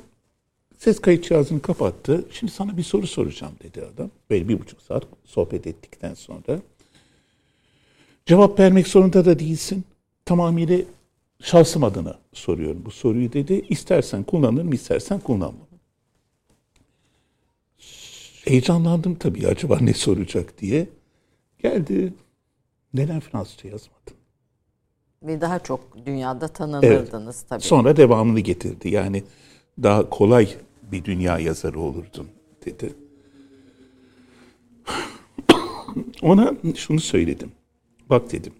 ses 0.77 0.99
kayıt 1.01 1.23
cihazını 1.23 1.61
kapattı. 1.61 2.25
Şimdi 2.31 2.51
sana 2.51 2.77
bir 2.77 2.83
soru 2.83 3.07
soracağım 3.07 3.53
dedi 3.63 3.85
adam. 3.95 4.11
Böyle 4.29 4.47
bir 4.49 4.59
buçuk 4.59 4.81
saat 4.81 5.03
sohbet 5.25 5.67
ettikten 5.67 6.13
sonra. 6.13 6.61
Cevap 8.25 8.59
vermek 8.59 8.87
zorunda 8.87 9.25
da 9.25 9.39
değilsin. 9.39 9.83
Tamamıyla 10.25 10.77
şahsım 11.41 11.83
adına 11.83 12.19
soruyorum 12.33 12.85
bu 12.85 12.91
soruyu 12.91 13.33
dedi. 13.33 13.65
İstersen 13.69 14.23
kullanırım, 14.23 14.73
istersen 14.73 15.19
kullanmam. 15.19 15.67
Heyecanlandım 18.45 19.15
tabii 19.15 19.47
acaba 19.47 19.79
ne 19.79 19.93
soracak 19.93 20.61
diye. 20.61 20.89
Geldi. 21.63 22.13
Neden 22.93 23.19
Fransızca 23.19 23.69
yazmadın? 23.69 24.14
Ve 25.27 25.41
daha 25.41 25.59
çok 25.59 26.05
dünyada 26.05 26.47
tanınırdınız 26.47 27.41
tabii. 27.41 27.61
Sonra 27.61 27.97
devamını 27.97 28.39
getirdi. 28.39 28.89
Yani 28.89 29.23
daha 29.83 30.09
kolay 30.09 30.49
bir 30.91 31.05
dünya 31.05 31.39
yazarı 31.39 31.79
olurdun 31.79 32.27
dedi. 32.65 32.93
Ona 36.21 36.53
şunu 36.75 36.99
söyledim. 36.99 37.51
Bak 38.09 38.31
dedim. 38.31 38.53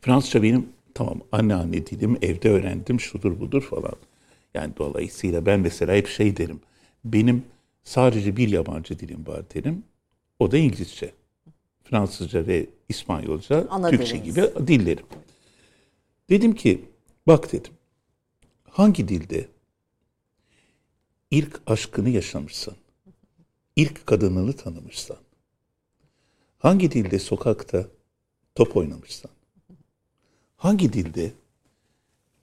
Fransızca 0.00 0.42
benim 0.42 0.68
tamam 0.94 1.20
anne 1.32 1.54
anne 1.54 1.86
dilim 1.86 2.18
evde 2.22 2.50
öğrendim 2.50 3.00
şudur 3.00 3.40
budur 3.40 3.62
falan. 3.62 3.94
Yani 4.54 4.72
dolayısıyla 4.78 5.46
ben 5.46 5.60
mesela 5.60 5.94
hep 5.94 6.08
şey 6.08 6.36
derim. 6.36 6.60
Benim 7.04 7.42
sadece 7.84 8.36
bir 8.36 8.48
yabancı 8.48 8.98
dilim 8.98 9.26
var 9.26 9.42
derim. 9.54 9.82
O 10.38 10.50
da 10.50 10.58
İngilizce. 10.58 11.12
Fransızca 11.90 12.46
ve 12.46 12.66
İspanyolca, 12.88 13.66
Ana 13.70 13.90
Türkçe 13.90 14.14
diliniz. 14.24 14.34
gibi 14.34 14.66
dillerim. 14.68 15.06
Dedim 16.30 16.54
ki 16.54 16.84
bak 17.26 17.52
dedim. 17.52 17.72
Hangi 18.70 19.08
dilde 19.08 19.48
ilk 21.30 21.60
aşkını 21.66 22.08
yaşamışsan, 22.08 22.74
ilk 23.76 24.06
kadınını 24.06 24.52
tanımışsan, 24.52 25.16
hangi 26.58 26.90
dilde 26.90 27.18
sokakta 27.18 27.86
top 28.54 28.76
oynamışsan, 28.76 29.30
hangi 30.56 30.92
dilde 30.92 31.32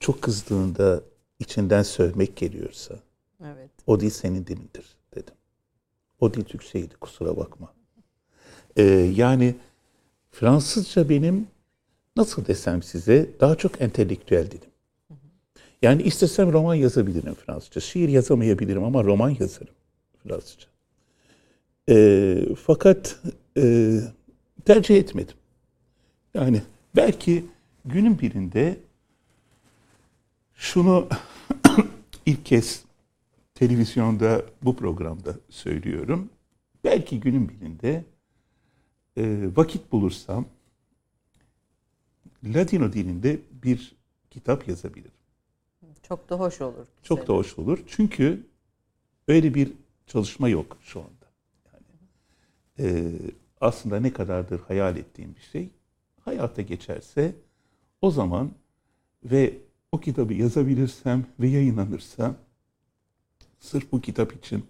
çok 0.00 0.22
kızdığında 0.22 1.02
içinden 1.38 1.82
sövmek 1.82 2.36
geliyorsa, 2.36 2.98
Evet. 3.44 3.70
o 3.86 4.00
dil 4.00 4.10
senin 4.10 4.46
dilindir 4.46 4.96
dedim. 5.14 5.34
O 6.20 6.34
dil 6.34 6.44
Türkçeydi 6.44 6.94
kusura 6.94 7.36
bakma. 7.36 7.77
Ee, 8.76 8.82
yani 9.14 9.54
Fransızca 10.30 11.08
benim 11.08 11.46
nasıl 12.16 12.46
desem 12.46 12.82
size 12.82 13.30
daha 13.40 13.54
çok 13.54 13.80
entelektüel 13.80 14.50
dilim. 14.50 14.70
Yani 15.82 16.02
istesem 16.02 16.52
roman 16.52 16.74
yazabilirim 16.74 17.34
Fransızca. 17.34 17.80
Şiir 17.80 18.08
yazamayabilirim 18.08 18.84
ama 18.84 19.04
roman 19.04 19.36
yazarım 19.40 19.74
Fransızca. 20.22 20.66
Ee, 21.88 22.48
fakat 22.66 23.20
e, 23.56 23.98
tercih 24.64 24.96
etmedim. 24.96 25.36
Yani 26.34 26.62
belki 26.96 27.44
günün 27.84 28.18
birinde 28.18 28.76
şunu 30.54 31.08
ilk 32.26 32.46
kez 32.46 32.82
televizyonda 33.54 34.42
bu 34.62 34.76
programda 34.76 35.34
söylüyorum. 35.50 36.28
Belki 36.84 37.20
günün 37.20 37.48
birinde 37.48 38.04
e, 39.18 39.56
vakit 39.56 39.92
bulursam 39.92 40.46
Ladino 42.44 42.92
dilinde 42.92 43.40
bir 43.62 43.96
kitap 44.30 44.68
yazabilirim. 44.68 45.10
Çok 46.02 46.30
da 46.30 46.40
hoş 46.40 46.60
olur. 46.60 46.86
Çok 47.02 47.28
da 47.28 47.32
hoş 47.32 47.58
olur. 47.58 47.78
Çünkü 47.86 48.46
öyle 49.28 49.54
bir 49.54 49.72
çalışma 50.06 50.48
yok 50.48 50.76
şu 50.80 51.00
anda. 51.00 51.26
Yani 51.66 52.00
e, 52.78 53.12
aslında 53.60 54.00
ne 54.00 54.12
kadardır 54.12 54.60
hayal 54.60 54.96
ettiğim 54.96 55.34
bir 55.34 55.40
şey 55.40 55.70
hayata 56.24 56.62
geçerse 56.62 57.34
o 58.02 58.10
zaman 58.10 58.50
ve 59.24 59.58
o 59.92 60.00
kitabı 60.00 60.34
yazabilirsem 60.34 61.26
ve 61.40 61.48
yayınlanırsa 61.48 62.36
sırf 63.60 63.92
bu 63.92 64.00
kitap 64.00 64.32
için 64.32 64.66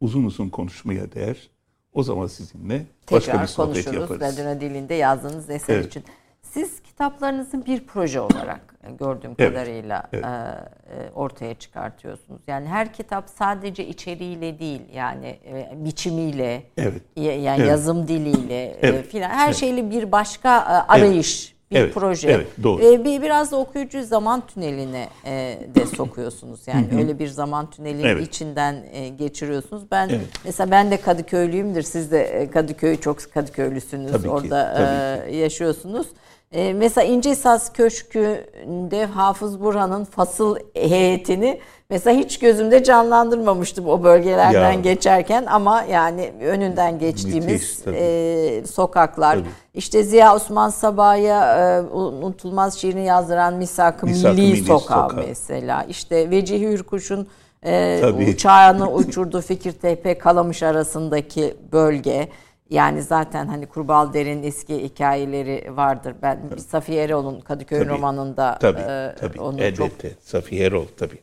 uzun 0.00 0.24
uzun 0.24 0.48
konuşmaya 0.48 1.12
değer. 1.12 1.50
O 1.94 2.02
zaman 2.02 2.26
sizinle 2.26 2.86
başka 3.12 3.18
Tekrar 3.32 3.42
bir 3.42 3.46
sohbet 3.46 3.84
konuşuruz 3.84 4.10
yaparız. 4.10 4.22
Ladino 4.38 4.60
dilinde 4.60 4.94
yazdığınız 4.94 5.50
eser 5.50 5.74
Evet. 5.74 5.86
için. 5.86 6.04
Siz 6.42 6.82
kitaplarınızı 6.82 7.66
bir 7.66 7.86
proje 7.86 8.20
olarak 8.20 8.74
e, 8.84 8.90
gördüğüm 8.92 9.34
Evet, 9.38 9.54
kadarıyla 9.54 10.08
evet. 10.12 10.24
e, 10.24 10.28
e, 10.28 11.10
ortaya 11.14 11.54
çıkartıyorsunuz. 11.54 12.40
Yani 12.46 12.68
her 12.68 12.92
kitap 12.92 13.30
sadece 13.38 13.86
içeriğiyle 13.86 14.58
değil 14.58 14.82
yani 14.94 15.26
e, 15.26 15.72
biçimiyle, 15.84 16.62
Evet. 16.78 17.02
ya- 17.16 17.40
yani 17.42 17.58
Evet. 17.58 17.68
yazım 17.68 18.08
diliyle 18.08 18.64
e, 18.64 18.78
Evet. 18.82 19.06
filan 19.06 19.30
her 19.30 19.46
Evet. 19.46 19.56
şeyle 19.56 19.90
bir 19.90 20.12
başka 20.12 20.58
e, 20.58 20.92
arayış, 20.92 21.53
bir 21.74 21.78
Evet. 21.80 21.94
proje. 21.94 22.30
Evet, 22.30 22.46
doğru. 22.62 22.82
Ve 22.82 23.04
bir 23.04 23.22
biraz 23.22 23.52
da 23.52 23.56
okuyucu 23.56 24.04
zaman 24.04 24.46
tüneline 24.46 25.08
e, 25.24 25.58
de 25.74 25.86
sokuyorsunuz. 25.86 26.60
Yani 26.66 26.86
öyle 26.98 27.18
bir 27.18 27.28
zaman 27.28 27.70
tünelinin 27.70 28.04
Evet. 28.04 28.28
içinden 28.28 28.84
e, 28.92 29.08
geçiriyorsunuz. 29.08 29.82
Ben 29.90 30.08
Evet. 30.08 30.20
mesela 30.44 30.70
ben 30.70 30.90
de 30.90 30.96
Kadıköylüyümdür. 31.00 31.82
Siz 31.82 32.12
de 32.12 32.22
e, 32.22 32.50
Kadıköy 32.50 32.96
çok 32.96 33.32
Kadıköylüsünüz. 33.34 34.12
Tabii 34.12 34.22
ki, 34.22 34.30
Orada 34.30 34.74
tabii 34.76 35.30
e, 35.32 35.36
yaşıyorsunuz. 35.36 36.06
E, 36.54 36.72
mesela 36.72 37.04
İnce 37.04 37.34
Saz 37.34 37.72
Köşkü'nde 37.72 39.06
Hafız 39.06 39.60
Burhan'ın 39.60 40.04
fasıl 40.04 40.56
heyetini 40.74 41.60
mesela 41.90 42.16
hiç 42.18 42.38
gözümde 42.38 42.84
canlandırmamıştım 42.84 43.88
o 43.88 44.02
bölgelerden 44.02 44.72
Ya. 44.72 44.80
geçerken 44.80 45.46
ama 45.46 45.82
yani 45.82 46.32
önünden 46.42 46.98
geçtiğimiz 46.98 47.86
Müthiş, 47.86 48.00
e, 48.02 48.62
sokaklar. 48.66 49.34
Tabii. 49.34 49.48
İşte 49.74 50.02
Ziya 50.02 50.34
Osman 50.34 50.68
Sabah'a 50.68 51.16
e, 51.18 51.80
unutulmaz 51.80 52.78
şiirini 52.78 53.06
yazdıran 53.06 53.54
Misak-ı 53.54 54.06
Misak-ı 54.06 54.34
Milli, 54.34 54.52
Milli 54.52 54.64
Sokağı 54.64 55.10
Sokağı. 55.10 55.24
mesela. 55.28 55.84
İşte 55.88 56.30
Vecihi 56.30 56.68
Hürkuş'un 56.68 57.28
e, 57.66 57.98
Tabii. 58.00 58.30
uçağını 58.30 58.92
uçurduğu 58.92 59.40
Fikirtepe 59.40 60.18
Kalamış 60.18 60.62
arasındaki 60.62 61.56
bölge. 61.72 62.28
Yani 62.70 63.02
zaten 63.02 63.46
hani 63.46 63.66
Kurbalderi'nin 63.66 64.42
eski 64.42 64.82
hikayeleri 64.82 65.76
vardır. 65.76 66.14
Ben 66.22 66.50
Safiye 66.68 67.02
Eroğlu'nun 67.04 67.40
Kadıköy 67.40 67.78
Tabii. 67.78 67.88
romanında 67.88 68.58
Tabii, 68.58 68.80
e, 68.80 69.14
tabii. 69.20 69.40
onu 69.40 69.60
Elbette. 69.60 70.10
çok 70.10 70.22
Safiye 70.22 70.66
Erol 70.66 70.86
tabii. 70.96 71.18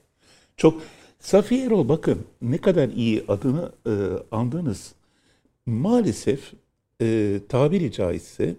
Çok 0.58 0.82
Safiye 1.20 1.66
Erol 1.66 1.90
bakın 1.90 2.26
ne 2.42 2.58
kadar 2.58 2.90
iyi 2.90 3.24
adını 3.28 3.72
e, 3.88 3.92
andınız. 4.32 4.94
Maalesef 5.66 6.54
e, 7.02 7.40
tabiri 7.50 7.92
caizse 7.92 8.56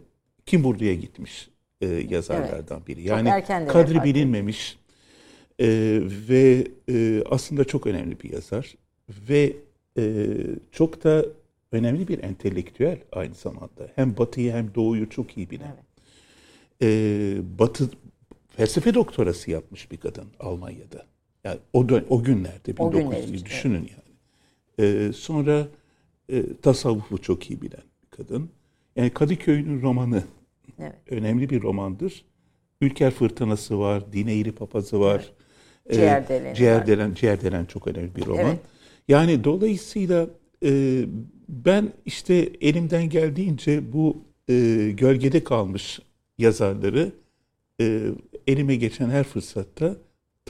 kim 0.46 0.64
buraya 0.64 0.94
gitmiş 0.94 1.50
e, 1.80 1.86
yazarlardan 1.86 2.86
biri. 2.86 3.02
Yani 3.02 3.44
kadri 3.68 3.96
etti. 3.96 4.04
bilinmemiş 4.04 4.78
e, 5.58 5.66
ve 6.28 6.66
e, 6.88 7.22
aslında 7.30 7.64
çok 7.64 7.86
önemli 7.86 8.20
bir 8.20 8.32
yazar 8.32 8.74
ve 9.28 9.56
e, 9.98 10.26
çok 10.72 11.04
da 11.04 11.24
önemli 11.72 12.08
bir 12.08 12.22
entelektüel 12.22 12.98
aynı 13.12 13.34
zamanda. 13.34 13.88
Hem 13.96 14.16
Batı'yı 14.16 14.52
hem 14.52 14.74
Doğu'yu 14.74 15.10
çok 15.10 15.36
iyi 15.36 15.50
bilen. 15.50 15.76
E, 16.82 16.88
Batı 17.58 17.90
felsefe 18.48 18.94
doktorası 18.94 19.50
yapmış 19.50 19.90
bir 19.90 19.96
kadın 19.96 20.26
Almanya'da. 20.40 21.06
Yani 21.44 21.58
o 21.72 21.88
dön, 21.88 22.04
o 22.08 22.22
günlerde 22.22 22.74
O 22.78 22.90
1900'lü 22.90 23.02
günler 23.02 23.22
için, 23.22 23.44
düşünün 23.44 23.90
yani. 23.90 24.12
E, 24.78 25.12
sonra 25.12 25.68
e, 26.28 26.56
tasavvufu 26.62 27.18
çok 27.22 27.50
iyi 27.50 27.62
bilen 27.62 27.82
bir 28.02 28.10
kadın. 28.16 28.50
Yani 28.96 29.10
Kadıköy'ün 29.10 29.82
romanı 29.82 30.22
Evet. 30.78 30.94
önemli 31.10 31.50
bir 31.50 31.62
romandır. 31.62 32.24
Ülker 32.80 33.10
Fırtınası 33.10 33.78
var, 33.78 34.12
Din 34.12 34.26
Eğri 34.26 34.52
Papazı 34.52 35.00
var. 35.00 35.32
E, 35.86 35.94
Ciğerdeleni 35.94 36.54
Ciğerdelen, 36.54 37.14
Ciğerdelen 37.14 37.64
çok 37.64 37.86
önemli 37.88 38.16
bir 38.16 38.26
roman. 38.26 38.44
Evet. 38.44 38.58
Yani 39.08 39.44
dolayısıyla 39.44 40.26
e, 40.64 41.04
ben 41.48 41.92
işte 42.06 42.34
elimden 42.60 43.08
geldiğince 43.08 43.92
bu 43.92 44.24
e, 44.48 44.54
gölgede 44.96 45.44
kalmış 45.44 46.00
yazarları 46.38 47.12
e, 47.80 48.08
elime 48.46 48.76
geçen 48.76 49.10
her 49.10 49.24
fırsatta 49.24 49.96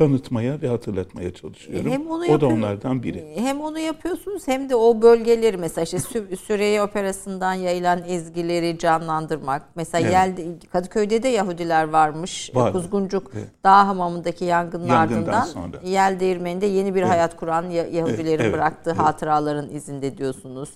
tanıtmaya 0.06 0.62
ve 0.62 0.68
hatırlatmaya 0.68 1.34
çalışıyorum. 1.34 1.90
Hem 1.90 2.10
onu 2.10 2.24
o 2.24 2.40
da 2.40 2.46
onlardan 2.46 3.02
biri. 3.02 3.32
Hem 3.36 3.60
onu 3.60 3.78
yapıyorsunuz 3.78 4.48
hem 4.48 4.68
de 4.68 4.76
o 4.76 5.02
bölgeleri 5.02 5.56
mesela 5.56 5.82
işte 5.84 5.96
Sü- 5.96 6.36
Süreyya 6.46 6.84
Operası'ndan 6.84 7.54
yayılan 7.54 8.02
ezgileri 8.06 8.78
canlandırmak. 8.78 9.62
Mesela 9.74 10.02
Evet. 10.08 10.12
Yelde, 10.12 10.58
Kadıköy'de 10.72 11.22
de 11.22 11.28
Yahudiler 11.28 11.88
varmış. 11.88 12.50
Vardı. 12.54 12.72
Kuzguncuk 12.72 13.30
Evet. 13.34 13.48
Dağ 13.64 13.88
Hamamı'ndaki 13.88 14.44
yangının 14.44 14.86
Yangından 14.86 15.18
ardından 15.22 15.44
sonra. 15.44 15.76
Yel 15.84 16.20
Değirmeni'nde 16.20 16.66
yeni 16.66 16.94
bir 16.94 17.02
hayat 17.02 17.36
kuran 17.36 17.70
Ya- 17.70 17.86
Yahudilerin 17.88 18.42
evet, 18.42 18.52
bıraktığı 18.54 18.90
evet. 18.90 19.00
hatıraların 19.00 19.70
izinde 19.70 20.18
diyorsunuz. 20.18 20.70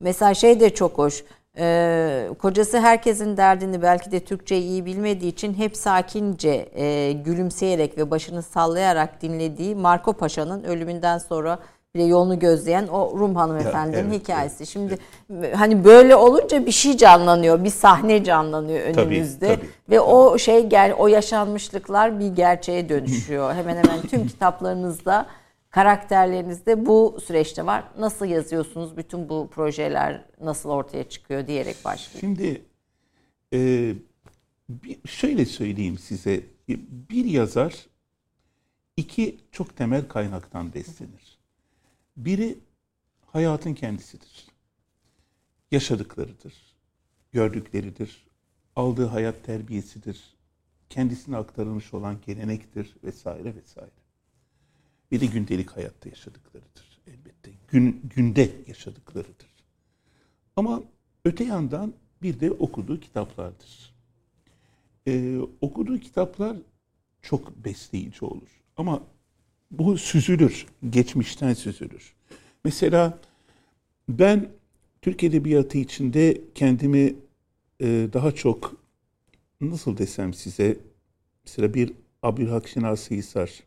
Mesela 0.00 0.34
şey 0.34 0.60
de 0.60 0.70
çok 0.74 0.98
hoş. 0.98 1.24
Ee, 1.58 2.28
kocası 2.38 2.80
herkesin 2.80 3.36
derdini 3.36 3.82
belki 3.82 4.12
de 4.12 4.20
Türkçeyi 4.20 4.62
iyi 4.62 4.86
bilmediği 4.86 5.28
için 5.28 5.54
hep 5.54 5.76
sakince 5.76 6.68
e, 6.74 7.12
gülümseyerek 7.12 7.98
ve 7.98 8.10
başını 8.10 8.42
sallayarak 8.42 9.22
dinlediği 9.22 9.74
Marco 9.74 10.12
Paşa'nın 10.12 10.64
ölümünden 10.64 11.18
sonra 11.18 11.58
bile 11.94 12.04
yolunu 12.04 12.38
gözleyen 12.38 12.86
o 12.86 13.18
Rum 13.18 13.36
hanımefendinin 13.36 14.10
evet, 14.10 14.20
hikayesi. 14.20 14.66
Şimdi 14.66 14.98
hani 15.54 15.84
böyle 15.84 16.16
olunca 16.16 16.66
bir 16.66 16.72
şey 16.72 16.96
canlanıyor, 16.96 17.64
bir 17.64 17.70
sahne 17.70 18.24
canlanıyor 18.24 18.80
Tabii, 18.94 19.00
önümüzde 19.00 19.54
tabii. 19.56 19.66
ve 19.90 20.00
o 20.00 20.38
şey 20.38 20.66
gel 20.66 20.94
o 20.98 21.08
yaşanmışlıklar 21.08 22.20
bir 22.20 22.28
gerçeğe 22.28 22.88
dönüşüyor. 22.88 23.54
hemen 23.54 23.76
hemen 23.76 24.00
tüm 24.10 24.26
kitaplarınızda 24.26 25.26
karakterlerinizde 25.76 26.86
bu 26.86 27.18
süreçte 27.24 27.66
var. 27.66 27.84
Nasıl 27.98 28.26
yazıyorsunuz? 28.26 28.96
Bütün 28.96 29.28
bu 29.28 29.50
projeler 29.50 30.24
nasıl 30.40 30.70
ortaya 30.70 31.08
çıkıyor 31.08 31.46
diyerek 31.46 31.84
başlayayım. 31.84 32.20
Şimdi 32.20 32.62
e, 33.52 33.94
şöyle 35.06 35.44
söyleyeyim 35.44 35.98
size. 35.98 36.44
Bir 37.10 37.24
yazar 37.24 37.86
iki 38.96 39.38
çok 39.52 39.76
temel 39.76 40.08
kaynaktan 40.08 40.74
beslenir. 40.74 41.38
Biri 42.16 42.58
hayatın 43.26 43.74
kendisidir. 43.74 44.46
Yaşadıklarıdır. 45.70 46.54
Gördükleridir. 47.32 48.26
Aldığı 48.76 49.06
hayat 49.06 49.44
terbiyesidir. 49.44 50.36
Kendisine 50.90 51.36
aktarılmış 51.36 51.94
olan 51.94 52.16
gelenektir 52.26 52.96
vesaire 53.04 53.54
vesaire. 53.54 54.05
Bir 55.10 55.20
de 55.20 55.26
gündelik 55.26 55.70
hayatta 55.70 56.08
yaşadıklarıdır 56.08 57.00
elbette. 57.06 57.50
Gün, 57.68 58.00
günde 58.16 58.50
yaşadıklarıdır. 58.66 59.46
Ama 60.56 60.82
öte 61.24 61.44
yandan 61.44 61.94
bir 62.22 62.40
de 62.40 62.50
okuduğu 62.50 63.00
kitaplardır. 63.00 63.94
Ee, 65.08 65.38
okuduğu 65.60 65.98
kitaplar 65.98 66.56
çok 67.22 67.64
besleyici 67.64 68.24
olur. 68.24 68.62
Ama 68.76 69.02
bu 69.70 69.98
süzülür, 69.98 70.66
geçmişten 70.90 71.54
süzülür. 71.54 72.14
Mesela 72.64 73.18
ben 74.08 74.48
Türk 75.02 75.24
Edebiyatı 75.24 75.78
içinde 75.78 76.40
kendimi 76.54 77.14
e, 77.80 78.08
daha 78.12 78.32
çok 78.32 78.74
nasıl 79.60 79.98
desem 79.98 80.34
size 80.34 80.76
mesela 81.44 81.74
bir 81.74 81.92
Abdülhak 82.22 82.68
Şinasi 82.68 83.16
Hisar, 83.16 83.62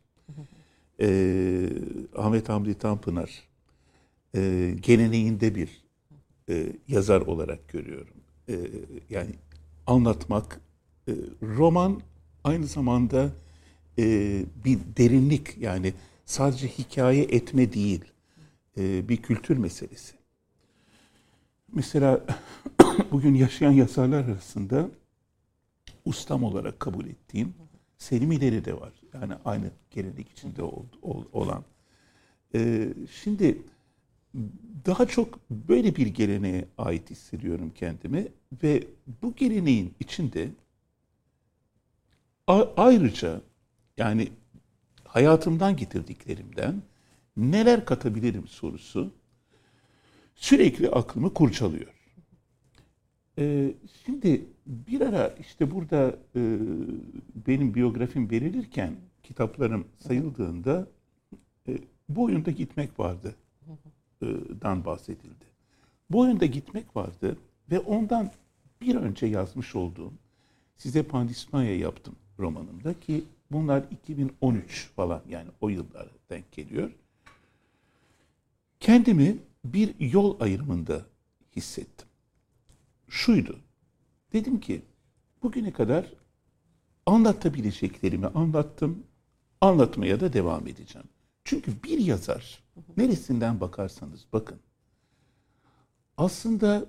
e, 1.01 1.69
Ahmet 2.15 2.49
Hamdi 2.49 2.73
Tanpınar 2.73 3.43
e, 4.35 4.73
geleneğinde 4.81 5.55
bir 5.55 5.83
e, 6.49 6.73
yazar 6.87 7.21
olarak 7.21 7.67
görüyorum. 7.67 8.13
E, 8.49 8.55
yani 9.09 9.31
anlatmak, 9.87 10.61
e, 11.07 11.13
roman 11.41 12.01
aynı 12.43 12.67
zamanda 12.67 13.31
e, 13.99 14.03
bir 14.65 14.79
derinlik 14.97 15.57
yani 15.57 15.93
sadece 16.25 16.67
hikaye 16.67 17.23
etme 17.23 17.73
değil, 17.73 18.05
e, 18.77 19.09
bir 19.09 19.17
kültür 19.17 19.57
meselesi. 19.57 20.13
Mesela 21.73 22.25
bugün 23.11 23.35
yaşayan 23.35 23.71
yazarlar 23.71 24.25
arasında 24.25 24.89
ustam 26.05 26.43
olarak 26.43 26.79
kabul 26.79 27.05
ettiğim 27.05 27.53
Selim 27.97 28.31
İleri 28.31 28.65
de 28.65 28.81
var. 28.81 28.98
Yani 29.13 29.33
aynı 29.45 29.71
gelenek 29.91 30.29
içinde 30.29 30.63
ol- 30.63 30.85
ol- 31.01 31.25
olan. 31.33 31.63
E, 32.55 32.89
şimdi 33.21 33.61
daha 34.85 35.05
çok 35.07 35.39
böyle 35.51 35.95
bir 35.95 36.07
geleneğe 36.07 36.65
ait 36.77 37.09
hissediyorum 37.09 37.71
kendimi 37.75 38.27
ve 38.63 38.83
bu 39.23 39.35
geleneğin 39.35 39.93
içinde 39.99 40.49
ayrıca 42.77 43.41
yani 43.97 44.29
hayatımdan 45.05 45.75
getirdiklerimden 45.75 46.81
neler 47.37 47.85
katabilirim 47.85 48.47
sorusu 48.47 49.13
sürekli 50.35 50.89
aklımı 50.89 51.33
kurcalıyor. 51.33 51.93
Ee, 53.39 53.73
şimdi 54.05 54.45
bir 54.65 55.01
ara 55.01 55.35
işte 55.39 55.71
burada 55.71 56.15
e, 56.35 56.59
benim 57.47 57.73
biyografim 57.73 58.31
verilirken 58.31 58.95
kitaplarım 59.23 59.87
sayıldığında 59.97 60.87
e, 61.67 61.77
bu 62.09 62.23
oyunda 62.23 62.51
gitmek 62.51 62.99
vardı 62.99 63.35
e, 64.21 64.25
dan 64.61 64.85
bahsedildi. 64.85 65.45
Bu 66.09 66.25
yönde 66.25 66.47
gitmek 66.47 66.95
vardı 66.95 67.37
ve 67.71 67.79
ondan 67.79 68.31
bir 68.81 68.95
önce 68.95 69.25
yazmış 69.25 69.75
olduğum 69.75 70.13
size 70.77 71.03
Pandismaya 71.03 71.77
yaptım 71.77 72.15
romanımda 72.39 72.99
ki 72.99 73.23
bunlar 73.51 73.83
2013 73.91 74.89
falan 74.95 75.21
yani 75.29 75.49
o 75.61 75.69
yıllara 75.69 76.09
denk 76.29 76.51
geliyor. 76.51 76.91
Kendimi 78.79 79.37
bir 79.65 79.99
yol 79.99 80.39
ayrımında 80.41 81.05
hissettim. 81.55 82.08
Şuydu. 83.09 83.59
Dedim 84.33 84.59
ki 84.59 84.81
bugüne 85.43 85.71
kadar 85.73 86.13
anlatabileceklerimi 87.05 88.27
anlattım. 88.27 89.03
Anlatmaya 89.61 90.19
da 90.19 90.33
devam 90.33 90.67
edeceğim. 90.67 91.07
Çünkü 91.43 91.71
bir 91.83 91.97
yazar 91.97 92.63
neresinden 92.97 93.61
bakarsanız 93.61 94.25
bakın 94.33 94.59
aslında 96.17 96.85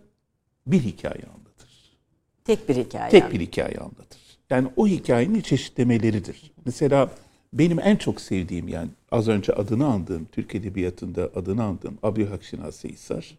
bir 0.67 0.81
hikaye 0.81 1.25
anlatır. 1.35 1.99
Tek 2.45 2.69
bir 2.69 2.77
hikaye. 2.77 3.11
Tek 3.11 3.33
bir 3.33 3.41
hikaye 3.41 3.77
anlatır. 3.79 4.21
Yani 4.51 4.69
o 4.77 4.87
hikayenin 4.87 5.41
çeşitlemeleridir. 5.41 6.53
Mesela 6.65 7.11
benim 7.53 7.79
en 7.79 7.97
çok 7.97 8.21
sevdiğim 8.21 8.69
yani 8.69 8.91
az 9.11 9.29
önce 9.29 9.53
adını 9.53 9.87
andığım, 9.87 10.25
Türk 10.33 10.55
Edebiyatı'nda 10.55 11.31
adını 11.35 11.65
andığım 11.65 11.99
Abdülhak 12.03 12.45
Şinasi 12.45 12.89
Hisar. 12.89 13.39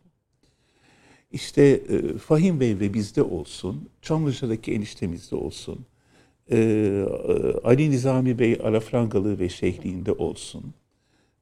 İşte 1.31 1.63
e, 1.63 2.17
Fahim 2.17 2.59
Bey 2.59 2.79
ve 2.79 2.93
bizde 2.93 3.23
olsun, 3.23 3.89
Çamlıca'daki 4.01 4.73
eniştemizde 4.73 5.35
olsun, 5.35 5.85
e, 6.51 6.57
e, 6.57 7.03
Ali 7.63 7.91
Nizami 7.91 8.39
Bey 8.39 8.59
Alafrangalı 8.63 9.39
ve 9.39 9.49
Şehliğinde 9.49 10.11
olsun, 10.11 10.73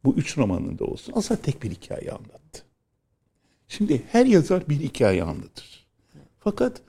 bu 0.04 0.14
üç 0.14 0.38
romanında 0.38 0.86
olsun 0.86 1.14
aslında 1.16 1.42
tek 1.42 1.64
bir 1.64 1.72
hikaye 1.72 2.12
anlattı. 2.12 2.64
Şimdi 3.68 4.02
her 4.12 4.26
yazar 4.26 4.70
bir 4.70 4.80
hikaye 4.80 5.24
anlatır. 5.24 5.88
Fakat 6.40 6.82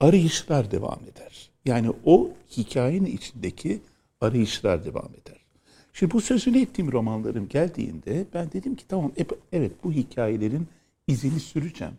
arayışlar 0.00 0.70
devam 0.70 1.00
eder. 1.02 1.50
Yani 1.64 1.90
o 2.04 2.30
hikayenin 2.56 3.16
içindeki 3.16 3.80
arayışlar 4.20 4.84
devam 4.84 5.08
eder. 5.22 5.44
Şimdi 5.92 6.12
bu 6.12 6.20
sözünü 6.20 6.60
ettiğim 6.60 6.92
romanlarım 6.92 7.48
geldiğinde 7.48 8.26
ben 8.34 8.52
dedim 8.52 8.76
ki 8.76 8.84
tamam 8.88 9.12
evet 9.52 9.72
bu 9.84 9.92
hikayelerin 9.92 10.66
izini 11.06 11.40
süreceğim. 11.40 11.94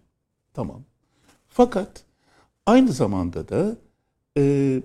Tamam. 0.56 0.82
Fakat 1.48 2.04
aynı 2.66 2.92
zamanda 2.92 3.50
da 3.50 3.78
e, 4.38 4.82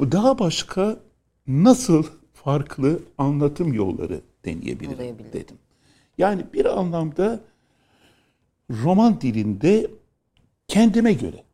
daha 0.00 0.38
başka 0.38 1.00
nasıl 1.46 2.06
farklı 2.34 3.02
anlatım 3.18 3.72
yolları 3.72 4.20
deneyebilirim 4.44 5.16
dedim. 5.32 5.56
Yani 6.18 6.44
bir 6.52 6.78
anlamda 6.78 7.40
roman 8.70 9.20
dilinde 9.20 9.90
kendime 10.68 11.12
göre 11.12 11.44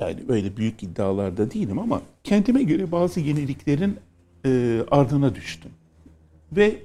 yani 0.00 0.28
böyle 0.28 0.56
büyük 0.56 0.82
iddialarda 0.82 1.50
değilim 1.50 1.78
ama 1.78 2.02
kendime 2.24 2.62
göre 2.62 2.92
bazı 2.92 3.20
yeniliklerin 3.20 3.96
e, 4.46 4.82
ardına 4.90 5.34
düştüm. 5.34 5.70
Ve 6.52 6.82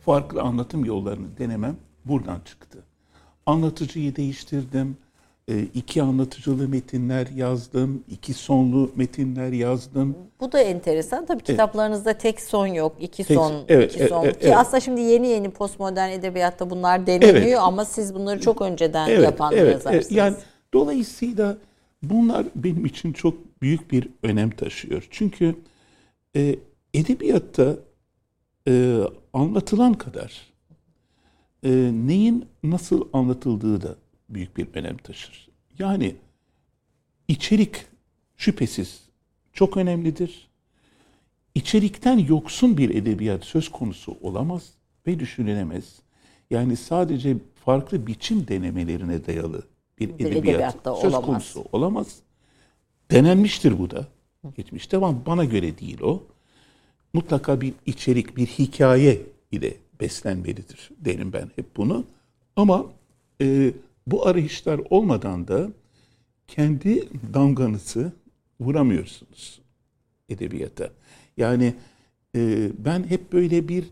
farklı 0.00 0.42
anlatım 0.42 0.84
yollarını 0.84 1.38
denemem 1.38 1.76
buradan 2.04 2.40
çıktı. 2.40 2.89
Anlatıcıyı 3.46 4.16
değiştirdim. 4.16 4.96
E, 5.48 5.60
iki 5.74 6.02
anlatıcılı 6.02 6.68
metinler 6.68 7.26
yazdım. 7.36 8.04
iki 8.10 8.34
sonlu 8.34 8.90
metinler 8.96 9.52
yazdım. 9.52 10.16
Bu 10.40 10.52
da 10.52 10.60
enteresan. 10.60 11.26
Tabii 11.26 11.42
kitaplarınızda 11.42 12.12
tek 12.12 12.40
son 12.40 12.66
yok. 12.66 12.96
iki 13.00 13.24
Tek- 13.24 13.36
son, 13.36 13.52
evet, 13.68 13.94
iki 13.94 14.06
son. 14.08 14.24
evet, 14.24 14.38
Ki 14.40 14.46
evet. 14.46 14.56
aslında 14.56 14.80
şimdi 14.80 15.00
yeni 15.00 15.26
yeni 15.28 15.50
postmodern 15.50 16.10
edebiyatta 16.10 16.70
bunlar 16.70 17.06
deneniyor 17.06 17.36
Evet. 17.44 17.58
ama 17.58 17.84
siz 17.84 18.14
bunları 18.14 18.40
çok 18.40 18.62
önceden 18.62 19.08
yapan 19.08 19.52
yazarsınız. 19.52 20.12
Yani 20.12 20.36
dolayısıyla 20.74 21.56
bunlar 22.02 22.46
benim 22.54 22.86
için 22.86 23.12
çok 23.12 23.62
büyük 23.62 23.90
bir 23.92 24.08
önem 24.22 24.50
taşıyor. 24.50 25.06
Çünkü 25.10 25.54
e, 26.36 26.56
edebiyatta 26.94 27.76
e, 28.68 28.96
anlatılan 29.32 29.94
kadar 29.94 30.49
e, 31.64 31.70
neyin 31.92 32.46
nasıl 32.62 33.08
anlatıldığı 33.12 33.82
da 33.82 33.96
büyük 34.28 34.56
bir 34.56 34.66
önem 34.74 34.96
taşır. 34.96 35.48
Yani 35.78 36.14
içerik 37.28 37.86
şüphesiz 38.36 39.02
çok 39.52 39.76
önemlidir. 39.76 40.50
İçerikten 41.54 42.18
yoksun 42.18 42.76
bir 42.76 42.90
edebiyat 42.90 43.44
söz 43.44 43.68
konusu 43.68 44.16
olamaz 44.20 44.72
ve 45.06 45.18
düşünülemez. 45.18 45.98
Yani 46.50 46.76
sadece 46.76 47.36
farklı 47.64 48.06
biçim 48.06 48.48
denemelerine 48.48 49.26
dayalı 49.26 49.62
bir 49.98 50.08
edebiyat 50.08 50.36
edebiyatta 50.36 50.94
söz 50.96 51.14
olamaz. 51.14 51.26
konusu 51.26 51.64
olamaz. 51.72 52.16
Denenmiştir 53.10 53.78
bu 53.78 53.90
da. 53.90 54.06
Geçmişte 54.56 54.96
ama 54.96 55.26
bana 55.26 55.44
göre 55.44 55.78
değil 55.78 56.00
o. 56.00 56.22
Mutlaka 57.12 57.60
bir 57.60 57.74
içerik, 57.86 58.36
bir 58.36 58.46
hikaye 58.46 59.22
ile 59.52 59.74
beslenmelidir 60.00 60.90
derim 60.98 61.32
ben 61.32 61.50
hep 61.56 61.76
bunu. 61.76 62.04
Ama 62.56 62.86
e, 63.40 63.72
bu 64.06 64.26
arayışlar 64.26 64.80
olmadan 64.90 65.48
da 65.48 65.70
kendi 66.48 67.08
damganızı 67.34 68.12
vuramıyorsunuz 68.60 69.60
edebiyata. 70.28 70.90
Yani 71.36 71.74
e, 72.36 72.70
ben 72.78 73.10
hep 73.10 73.32
böyle 73.32 73.68
bir 73.68 73.84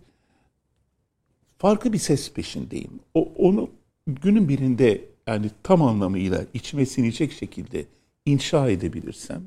farklı 1.59 1.93
bir 1.93 1.99
ses 1.99 2.33
peşindeyim. 2.33 3.01
O 3.15 3.33
onu 3.37 3.71
günün 4.07 4.49
birinde 4.49 5.05
yani 5.27 5.51
tam 5.63 5.83
anlamıyla 5.83 6.45
içime 6.55 6.87
sinecek 6.87 7.33
şekilde 7.33 7.85
inşa 8.27 8.71
edebilirsem 8.71 9.43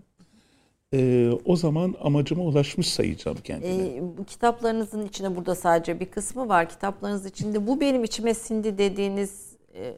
e, 0.94 1.30
o 1.46 1.56
zaman 1.56 1.96
amacıma 2.02 2.44
ulaşmış 2.44 2.90
sayacağım 2.90 3.38
kendimi. 3.44 3.74
Ee, 3.74 4.18
bu 4.18 4.26
kitaplarınızın 4.26 5.06
içinde 5.06 5.36
burada 5.36 5.56
sadece 5.56 6.00
bir 6.00 6.06
kısmı 6.06 6.50
var. 6.50 6.70
Kitaplarınız 6.70 7.26
içinde 7.26 7.68
bu 7.68 7.82
benim 7.82 8.04
içime 8.04 8.34
sindi 8.34 8.78
dediğiniz 8.78 9.56
e, 9.76 9.98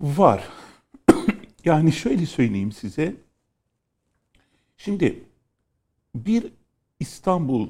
Var. 0.00 0.48
yani 1.64 1.92
şöyle 1.92 2.26
söyleyeyim 2.26 2.72
size. 2.72 3.16
Şimdi 4.76 5.24
bir 6.14 6.52
İstanbul, 7.00 7.68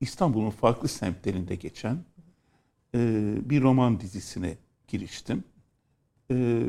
İstanbul'un 0.00 0.50
farklı 0.50 0.88
semtlerinde 0.88 1.54
geçen 1.54 1.98
e, 2.94 2.98
bir 3.50 3.62
roman 3.62 4.00
dizisine 4.00 4.56
giriştim. 4.88 5.44
E, 6.30 6.62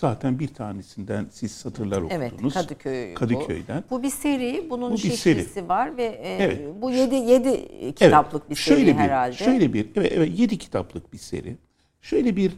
zaten 0.00 0.38
bir 0.38 0.48
tanesinden 0.48 1.26
siz 1.30 1.52
satırlar 1.52 2.02
evet 2.10 2.32
okudunuz. 2.32 2.54
Kadıköy 2.54 3.10
bu. 3.10 3.14
Kadıköy'den. 3.14 3.84
Bu 3.90 4.02
bir 4.02 4.10
seri. 4.10 4.66
Bunun 4.70 4.90
Bu 4.90 4.94
bir 4.94 5.00
şişlisi 5.00 5.50
seri. 5.50 5.68
var 5.68 5.96
ve 5.96 6.04
e, 6.04 6.36
Evet. 6.44 6.60
bu 6.82 6.90
7 6.90 7.14
7 7.14 7.94
kitaplık 7.94 8.50
bir 8.50 8.54
seri 8.56 8.76
şöyle 8.76 8.92
bir, 8.94 8.98
herhalde. 8.98 9.36
Şöyle 9.36 9.72
bir, 9.72 9.86
evet, 9.96 10.12
evet 10.14 10.38
7 10.38 10.58
kitaplık 10.58 11.12
bir 11.12 11.18
seri. 11.18 11.56
Şöyle 12.02 12.36
bir 12.36 12.52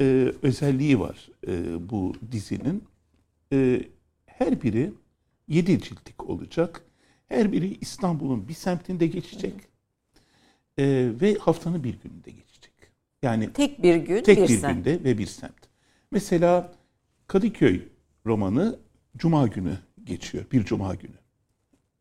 e, 0.00 0.32
özelliği 0.42 1.00
var 1.00 1.28
e, 1.48 1.52
bu 1.90 2.14
dizinin. 2.32 2.84
E, 3.52 3.82
her 4.26 4.62
biri 4.62 4.92
7 5.48 5.82
ciltlik 5.82 6.30
olacak. 6.30 6.82
Her 7.28 7.52
biri 7.52 7.76
İstanbul'un 7.80 8.48
bir 8.48 8.54
semtinde 8.54 9.06
geçecek. 9.06 9.54
E, 10.78 11.08
ve 11.20 11.34
haftanın 11.34 11.84
bir 11.84 11.98
gününde 12.02 12.30
geçecek. 12.30 12.72
Yani 13.22 13.52
Tek 13.52 13.82
bir 13.82 13.96
gün 13.96 14.22
tek 14.22 14.38
bir, 14.38 14.48
bir, 14.48 14.58
sen. 14.58 14.74
günde 14.74 15.04
ve 15.04 15.18
bir 15.18 15.26
semt. 15.26 15.69
Mesela 16.12 16.72
Kadıköy 17.26 17.82
romanı 18.26 18.78
Cuma 19.16 19.46
günü 19.46 19.78
geçiyor. 20.04 20.44
Bir 20.52 20.64
Cuma 20.64 20.94
günü. 20.94 21.14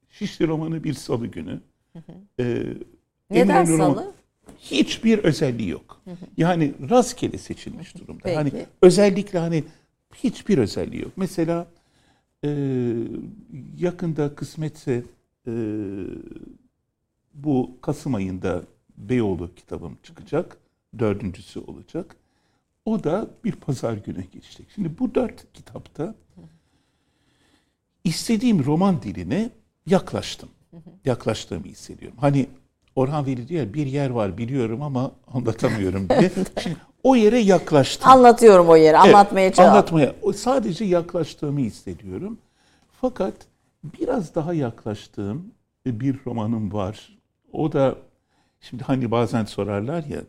Şişli 0.10 0.48
romanı 0.48 0.84
bir 0.84 0.94
Salı 0.94 1.28
günü. 1.28 1.60
Ee, 2.40 2.74
Neden 3.30 3.56
Eminönü 3.66 3.78
romanı- 3.78 3.96
salı? 3.96 4.14
Hiçbir 4.60 5.20
özelliği 5.20 5.70
yok. 5.70 6.02
Yani 6.38 6.74
rastgele 6.90 7.38
seçilmiş 7.38 7.96
durumda. 7.96 8.22
Peki. 8.24 8.36
Hani 8.36 8.52
özellikle 8.82 9.40
hani 9.40 9.64
hiçbir 10.16 10.58
özelliği 10.58 11.02
yok. 11.02 11.12
Mesela 11.16 11.68
e, 12.46 12.50
yakında 13.78 14.36
kısmetse 14.36 15.04
e, 15.48 15.52
bu 17.34 17.78
Kasım 17.82 18.16
ayında 18.16 18.64
Beyoğlu 18.98 19.56
kitabım 19.56 19.98
çıkacak. 20.04 20.58
Dördüncüsü 21.00 21.60
olacak. 21.60 22.16
O 22.90 23.04
da 23.04 23.28
bir 23.44 23.52
pazar 23.52 23.94
günü 23.94 24.24
geçecek. 24.24 24.68
Şimdi 24.76 25.00
bu 25.00 25.16
dört 25.16 25.54
kitapta 25.54 26.16
istediğim 28.04 28.66
roman 28.66 29.02
diline 29.02 29.50
yaklaştım. 29.86 30.50
Yaklaştığımı 31.06 31.66
hissediyorum. 31.66 32.18
Hani 32.22 32.48
Orhan 32.96 33.26
Veli 33.26 33.48
diyor 33.48 33.74
bir 33.74 33.86
yer 33.86 34.10
var 34.10 34.38
biliyorum 34.38 34.82
ama 34.82 35.12
anlatamıyorum 35.34 36.10
diye. 36.10 36.32
Şimdi 36.64 36.76
o 37.04 37.16
yere 37.16 37.40
yaklaştım. 37.40 38.12
Anlatıyorum 38.12 38.70
o 38.70 38.76
yeri. 38.76 38.98
Evet, 38.98 39.16
Anlatmaya 39.16 39.54
çalış. 39.54 39.70
Anlatmaya. 39.70 40.16
O 40.22 40.34
sadece 40.34 40.86
yaklaştığımı 40.86 41.60
hissediyorum. 41.60 42.38
Fakat 43.02 43.34
biraz 43.84 44.36
daha 44.36 44.54
yaklaştığım 44.54 45.52
bir 45.86 46.20
romanım 46.26 46.74
var. 46.74 47.18
O 47.54 47.72
da 47.72 47.96
şimdi 48.62 48.84
hani 48.84 49.12
bazen 49.12 49.46
sorarlar 49.46 50.04
ya 50.04 50.22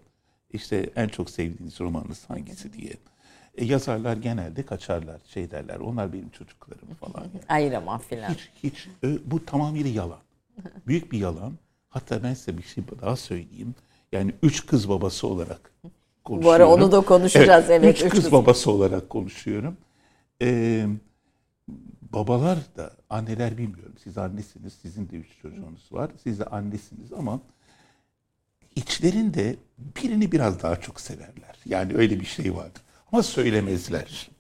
işte 0.53 0.91
en 0.97 1.09
çok 1.09 1.31
sevdiğiniz 1.31 1.81
romanınız 1.81 2.31
hangisi 2.31 2.73
diye. 2.73 2.93
E, 3.55 3.65
yazarlar 3.65 4.17
genelde 4.17 4.63
kaçarlar, 4.63 5.21
şey 5.25 5.51
derler. 5.51 5.77
Onlar 5.77 6.13
benim 6.13 6.31
çocuklarım 6.31 6.95
falan. 7.01 7.25
Yani. 7.35 7.45
Ayıramam 7.49 8.01
filan. 8.01 8.31
Hiç, 8.31 8.51
hiç. 8.63 8.89
Bu 9.25 9.45
tamamıyla 9.45 9.91
yalan. 9.91 10.21
Büyük 10.87 11.13
bir 11.13 11.19
yalan. 11.19 11.53
Hatta 11.89 12.23
ben 12.23 12.35
size 12.35 12.59
bir 12.59 12.63
şey 12.63 12.85
daha 13.03 13.17
söyleyeyim. 13.17 13.75
Yani 14.13 14.35
üç 14.43 14.67
kız 14.67 14.89
babası 14.89 15.27
olarak 15.27 15.73
konuşuyorum. 16.25 16.45
Bu 16.45 16.51
ara 16.51 16.69
onu 16.69 16.93
da 16.93 17.01
konuşacağız. 17.01 17.71
Evet, 17.71 17.97
üç, 17.97 18.03
üç 18.03 18.11
kız, 18.11 18.23
kız. 18.25 18.33
babası 18.33 18.71
olarak 18.71 19.11
konuşuyorum. 19.11 19.77
Ee, 20.43 20.87
babalar 22.13 22.59
da, 22.77 22.91
anneler 23.11 23.59
bilmiyorum. 23.59 23.95
Siz 24.03 24.19
annesiniz, 24.19 24.73
sizin 24.73 25.11
de 25.11 25.17
üç 25.17 25.29
çocuğunuz 25.43 25.93
var. 25.93 26.11
Siz 26.23 26.39
de 26.39 26.45
annesiniz 26.45 27.13
ama 27.13 27.41
içlerinde 28.77 29.57
birini 29.79 30.33
biraz 30.33 30.63
daha 30.63 30.81
çok 30.81 31.01
severler. 31.01 31.57
Yani 31.67 31.95
öyle 31.97 32.21
bir 32.21 32.25
şey 32.25 32.55
vardır. 32.55 32.83
Ama 33.13 33.23
söylemezler. 33.23 34.31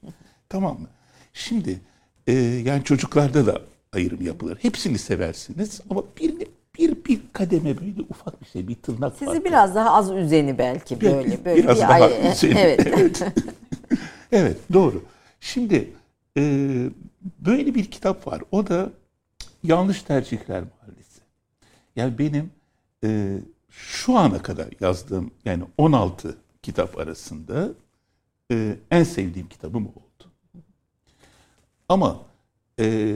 tamam 0.49 0.81
mı? 0.81 0.89
Şimdi 1.33 1.81
e, 2.27 2.33
yani 2.43 2.85
çocuklarda 2.85 3.47
da 3.47 3.61
ayrım 3.93 4.23
yapılır. 4.27 4.59
Hepsini 4.63 4.99
seversiniz 4.99 5.81
ama 5.91 6.03
birini 6.21 6.47
bir 6.79 7.05
bir 7.05 7.21
kademe 7.33 7.79
böyle 7.81 8.01
ufak 8.09 8.41
bir 8.41 8.47
şey, 8.47 8.69
bir 8.69 8.75
tırnak 8.75 9.13
Sizi 9.13 9.25
farkı. 9.25 9.45
biraz 9.45 9.75
daha 9.75 9.91
az 9.91 10.11
üzeni 10.11 10.59
belki 10.59 11.01
Bir- 11.01 11.07
böyle 11.07 11.45
böyle 11.45 11.63
biraz 11.63 11.77
bir 11.77 11.83
daha 11.83 11.93
ay- 11.93 12.33
üzeni. 12.33 12.59
Evet. 12.59 12.87
Evet. 12.87 13.23
Evet 14.33 14.57
doğru. 14.73 15.05
Şimdi 15.41 15.91
e, 16.37 16.43
böyle 17.39 17.75
bir 17.75 17.85
kitap 17.85 18.27
var. 18.27 18.43
O 18.53 18.67
da 18.67 18.91
Yanlış 19.63 20.03
Tercihler 20.03 20.63
Mahallesi. 20.63 21.21
Yani 21.97 22.19
benim 22.19 22.51
e, 23.05 23.39
şu 23.71 24.17
ana 24.19 24.43
kadar 24.43 24.67
yazdığım 24.81 25.31
yani 25.45 25.65
16 25.79 26.37
kitap 26.63 26.99
arasında 26.99 27.69
e, 28.53 28.77
en 28.91 29.03
sevdiğim 29.03 29.49
kitabım 29.49 29.87
oldu. 29.87 30.25
Ama 31.89 32.17
e, 32.81 33.15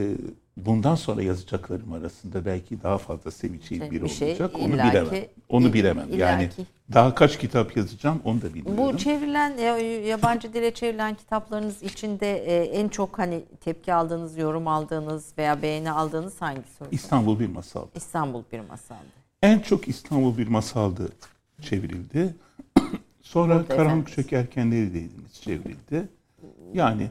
bundan 0.57 0.95
sonra 0.95 1.23
yazacaklarım 1.23 1.93
arasında 1.93 2.45
belki 2.45 2.83
daha 2.83 2.97
fazla 2.97 3.31
seveceğim 3.31 3.91
biri 3.91 4.03
Bir 4.03 4.09
şey 4.09 4.29
olacak. 4.31 4.51
Onu 4.59 4.75
illaki- 4.75 4.91
bilemem. 4.91 5.27
Onu 5.49 5.73
bilemem. 5.73 6.07
Yani 6.19 6.43
illaki. 6.43 6.65
daha 6.93 7.15
kaç 7.15 7.37
kitap 7.39 7.77
yazacağım 7.77 8.21
onu 8.23 8.41
da 8.41 8.53
bilmiyorum. 8.53 8.93
Bu 8.93 8.97
çevrilen 8.97 9.57
ya- 9.57 9.99
yabancı 10.07 10.53
dile 10.53 10.73
çevrilen 10.73 11.15
kitaplarınız 11.15 11.83
içinde 11.83 12.37
e, 12.37 12.63
en 12.63 12.87
çok 12.89 13.19
hani 13.19 13.43
tepki 13.61 13.93
aldığınız, 13.93 14.37
yorum 14.37 14.67
aldığınız 14.67 15.33
veya 15.37 15.61
beğeni 15.61 15.91
aldığınız 15.91 16.41
hangisi 16.41 16.83
oldu? 16.83 16.89
İstanbul 16.91 17.39
bir 17.39 17.47
masal. 17.49 17.85
İstanbul 17.95 18.43
bir 18.51 18.59
masaldı. 18.59 19.24
En 19.45 19.59
çok 19.59 19.87
İstanbul 19.87 20.37
bir 20.37 20.47
masaldı 20.47 21.09
çevrildi. 21.61 22.35
Sonra 23.21 23.55
Burada 23.55 23.75
Karanlık. 23.75 24.07
Çökerken 24.11 24.71
Neredeydiniz 24.71 25.33
çevrildi. 25.41 26.09
Yani 26.73 27.09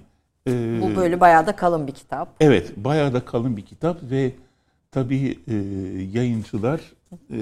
e, 0.49 0.81
Bu 0.83 0.97
böyle 0.97 1.21
bayağı 1.21 1.47
da 1.47 1.57
kalın 1.57 1.87
bir 1.87 1.93
kitap. 1.93 2.37
evet 2.41 2.73
bayağı 2.77 3.13
da 3.13 3.25
kalın 3.25 3.57
bir 3.57 3.63
kitap 3.63 3.99
ve 4.11 4.33
tabii 4.91 5.39
e, 5.49 5.55
yayıncılar 6.19 6.81
e, 7.33 7.39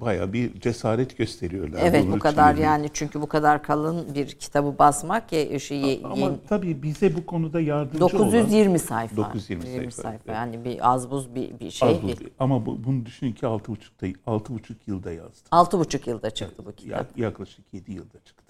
bayağı 0.00 0.32
bir 0.32 0.60
cesaret 0.60 1.18
gösteriyorlar. 1.18 1.80
Evet 1.82 2.04
bu 2.12 2.18
kadar 2.18 2.54
yani 2.54 2.90
çünkü 2.92 3.20
bu 3.20 3.26
kadar 3.26 3.62
kalın 3.62 4.14
bir 4.14 4.26
kitabı 4.28 4.78
basmak 4.78 5.32
ya 5.32 5.58
şey 5.58 6.00
Ama 6.04 6.16
yeni- 6.16 6.36
tabii 6.48 6.82
bize 6.82 7.16
bu 7.16 7.26
konuda 7.26 7.60
yardımcı 7.60 8.04
olan 8.04 8.18
920 8.18 8.78
sayfa. 8.78 9.16
920 9.16 9.68
20 9.68 9.92
sayfa, 9.92 10.02
sayfa. 10.02 10.22
evet. 10.26 10.36
Yani 10.36 10.64
bir 10.64 10.92
az 10.92 11.10
buz 11.10 11.34
bir, 11.34 11.60
bir 11.60 11.70
şey 11.70 11.88
Az 11.88 12.02
değil. 12.02 12.20
buz- 12.20 12.30
ama 12.38 12.66
bu, 12.66 12.84
bunu 12.84 13.06
düşünün 13.06 13.32
ki 13.32 13.46
6,5 13.46 14.16
6,5 14.26 14.74
yılda 14.86 15.12
yazdım. 15.12 15.48
Altı 15.50 15.78
buçuk 15.78 16.06
yılda 16.06 16.30
çıktı 16.30 16.62
bu 16.66 16.72
kitap. 16.72 17.18
Ya- 17.18 17.26
yaklaşık 17.26 17.64
7 17.72 17.92
yılda 17.92 18.18
çıktı. 18.24 18.45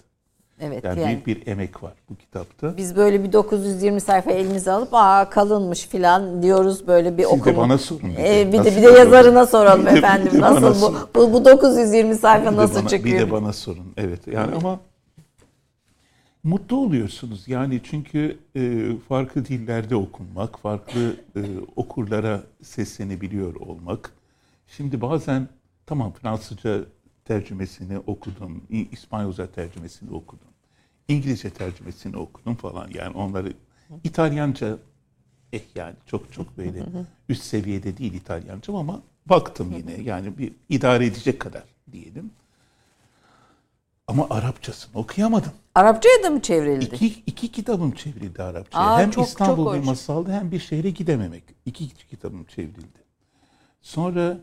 Evet 0.61 0.83
Yani, 0.83 0.99
yani. 1.01 1.07
büyük 1.07 1.27
bir 1.27 1.47
emek 1.47 1.83
var 1.83 1.93
bu 2.09 2.15
kitapta. 2.15 2.77
Biz 2.77 2.95
böyle 2.95 3.23
bir 3.23 3.33
920 3.33 4.01
sayfa 4.01 4.31
elimize 4.31 4.71
alıp 4.71 4.89
aa 4.91 5.29
kalınmış 5.29 5.87
filan 5.87 6.43
diyoruz 6.43 6.87
böyle 6.87 7.17
bir 7.17 7.23
Siz 7.23 7.31
de 7.31 7.35
okuma. 7.35 7.57
bana 7.57 7.77
sorun. 7.77 8.09
bir 8.09 8.17
Ee, 8.17 8.23
de. 8.23 8.47
bir 8.47 8.53
de 8.53 8.57
Nasıl 8.57 8.71
bir 8.71 8.83
de 8.83 8.91
yazarına 8.91 9.45
soralım 9.45 9.81
Bir 9.81 9.85
de- 9.85 9.93
bir 9.93 9.97
efendim. 9.97 10.33
de 10.33 10.41
bana 10.41 10.55
Nasıl 10.61 10.73
sorun. 10.73 10.97
bu, 11.15 11.19
bu 11.19 11.33
bu 11.33 11.45
920 11.45 12.15
sayfa 12.15 12.51
Bir 12.51 12.57
de 12.57 12.61
nasıl 12.61 12.79
bana- 12.79 12.87
çıkıyor? 12.87 13.15
Bir 13.19 13.27
de 13.27 13.31
bana 13.31 13.53
sorun. 13.53 13.93
Evet. 13.97 14.27
Yani 14.27 14.55
ama 14.55 14.79
mutlu 16.43 16.77
oluyorsunuz. 16.77 17.47
Yani 17.47 17.81
çünkü 17.83 18.37
e, 18.55 18.91
farklı 19.09 19.45
dillerde 19.45 19.95
okunmak, 19.95 20.59
farklı 20.59 21.15
e, 21.35 21.41
okurlara 21.75 22.41
seslenebiliyor 22.63 23.55
olmak. 23.55 24.11
Şimdi 24.67 25.01
bazen 25.01 25.47
tamam 25.85 26.13
Fransızca 26.21 26.79
tercümesini 27.27 27.99
okudum, 27.99 28.63
İspanyolca 28.91 29.51
tercümesini 29.51 30.11
okudum, 30.11 30.47
İngilizce 31.07 31.49
tercümesini 31.49 32.17
okudum 32.17 32.55
falan. 32.55 32.89
Yani 32.93 33.17
onları 33.17 33.53
İtalyanca 34.03 34.77
eh 35.53 35.61
yani 35.75 35.95
çok 36.05 36.33
çok 36.33 36.57
böyle 36.57 36.83
üst 37.29 37.43
seviyede 37.43 37.97
değil 37.97 38.13
İtalyancam 38.13 38.75
ama 38.75 39.01
baktım 39.25 39.71
yine 39.77 40.01
yani 40.01 40.37
bir 40.37 40.51
idare 40.69 41.05
edecek 41.05 41.39
kadar 41.39 41.63
diyelim. 41.91 42.31
Ama 44.07 44.27
Arapçasını 44.29 44.99
okuyamadım. 45.01 45.51
Arapçaya 45.75 46.23
da 46.23 46.29
mı 46.29 46.41
çevrildi? 46.41 46.85
İki, 46.85 47.23
iki 47.25 47.51
kitabım 47.51 47.91
çevrildi 47.91 48.43
Arapçaya. 48.43 48.85
Aa, 48.85 48.99
hem 48.99 49.11
çok- 49.11 49.27
İstanbul 49.27 49.65
çok 49.65 49.73
bir 49.75 49.83
masaldı 49.85 50.31
hem 50.31 50.51
bir 50.51 50.59
şehre 50.59 50.89
gidememek. 50.89 51.43
İki 51.65 51.89
kitabım 51.89 52.43
çevrildi. 52.43 52.99
Sonra 53.81 54.37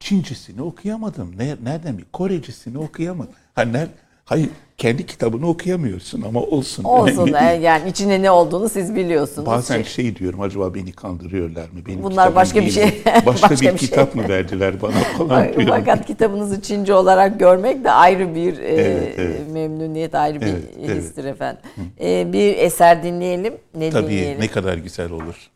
Çincisini 0.00 0.62
okuyamadım. 0.62 1.34
Ne, 1.38 1.56
nereden 1.64 1.98
bir 1.98 2.04
Korecisini 2.12 2.78
okuyamadım. 2.78 3.32
Ha, 3.54 3.62
ner, 3.62 3.88
hayır 4.24 4.48
kendi 4.78 5.06
kitabını 5.06 5.48
okuyamıyorsun 5.48 6.22
ama 6.22 6.40
olsun. 6.40 6.84
Olsun 6.84 7.26
önemli 7.28 7.58
e, 7.58 7.62
yani 7.62 7.90
içinde 7.90 8.22
ne 8.22 8.30
olduğunu 8.30 8.68
siz 8.68 8.94
biliyorsunuz. 8.94 9.46
Bazen 9.46 9.74
Şey- 9.82 9.84
şey 10.04 10.16
diyorum 10.16 10.40
acaba 10.40 10.74
beni 10.74 10.92
kandırıyorlar 10.92 11.62
mı? 11.64 11.80
Benim 11.86 12.02
Bunlar 12.02 12.34
başka 12.34 12.60
bir 12.60 12.70
şey. 12.70 12.84
mi? 12.86 12.92
Başka, 13.26 13.26
Başka 13.26 13.50
bir, 13.50 13.72
bir 13.74 13.78
şey. 13.78 13.88
kitap 13.88 14.14
mı 14.14 14.28
verdiler 14.28 14.82
bana 14.82 14.92
falan 15.18 15.44
diyorum. 15.48 15.66
Fakat 15.68 16.06
kitabınızı 16.06 16.62
Çince 16.62 16.94
olarak 16.94 17.40
görmek 17.40 17.84
de 17.84 17.90
ayrı 17.90 18.34
bir 18.34 18.58
e, 18.58 18.68
Evet, 18.68 19.14
evet. 19.18 19.40
memnuniyet, 19.52 20.14
ayrı 20.14 20.40
bir 20.40 20.46
Evet, 20.46 20.62
evet. 20.84 21.02
histir 21.02 21.24
efendim. 21.24 21.62
E, 22.00 22.32
bir 22.32 22.56
eser 22.58 23.02
dinleyelim. 23.02 23.54
Ne 23.74 23.90
Tabii 23.90 24.04
dinleyelim? 24.06 24.40
ne 24.40 24.48
kadar 24.48 24.78
güzel 24.78 25.10
olur. 25.12 25.50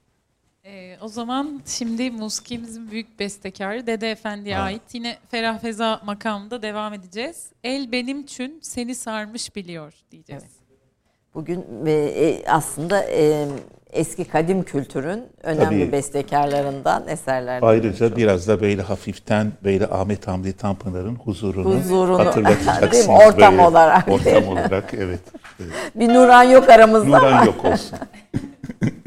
O 1.04 1.08
zaman 1.08 1.60
şimdi 1.66 2.10
musikimizin 2.10 2.90
büyük 2.90 3.20
bestekarı 3.20 3.86
Dede 3.86 4.10
Efendi'ye 4.10 4.58
ait 4.58 4.82
yine 4.92 5.16
Ferah 5.30 5.58
Feza 5.58 6.00
makamında 6.04 6.62
devam 6.62 6.94
edeceğiz. 6.94 7.46
El 7.64 7.92
benim 7.92 8.26
çün 8.26 8.58
seni 8.62 8.94
sarmış 8.94 9.56
biliyor 9.56 9.94
diyeceğiz. 10.10 10.42
Bugün 11.34 11.64
e, 11.86 11.92
e, 11.92 12.46
aslında 12.46 13.04
e, 13.04 13.48
eski 13.92 14.24
kadim 14.24 14.62
kültürün 14.62 15.24
önemli 15.42 15.64
Tabii. 15.64 15.92
bestekarlarından 15.92 17.08
eserlerden. 17.08 17.66
Ayrıca 17.66 18.16
biraz 18.16 18.48
da 18.48 18.60
böyle 18.60 18.82
hafiften 18.82 19.52
böyle 19.64 19.86
Ahmet 19.86 20.28
Hamdi 20.28 20.52
Tanpınar'ın 20.52 21.14
huzurunu, 21.14 21.78
Huzurunu, 21.78 22.18
hatırlatacaksınız. 22.18 23.08
Ortam 23.26 23.52
böyle. 23.52 23.66
olarak. 23.66 24.08
Ortam 24.08 24.48
olarak 24.48 24.94
evet. 24.94 25.20
evet. 25.60 25.72
Bir 25.94 26.08
Nuran 26.08 26.42
yok 26.42 26.68
aramızda 26.68 27.16
ama. 27.16 27.28
Nuran 27.28 27.44
yok 27.44 27.64
olsun. 27.64 27.98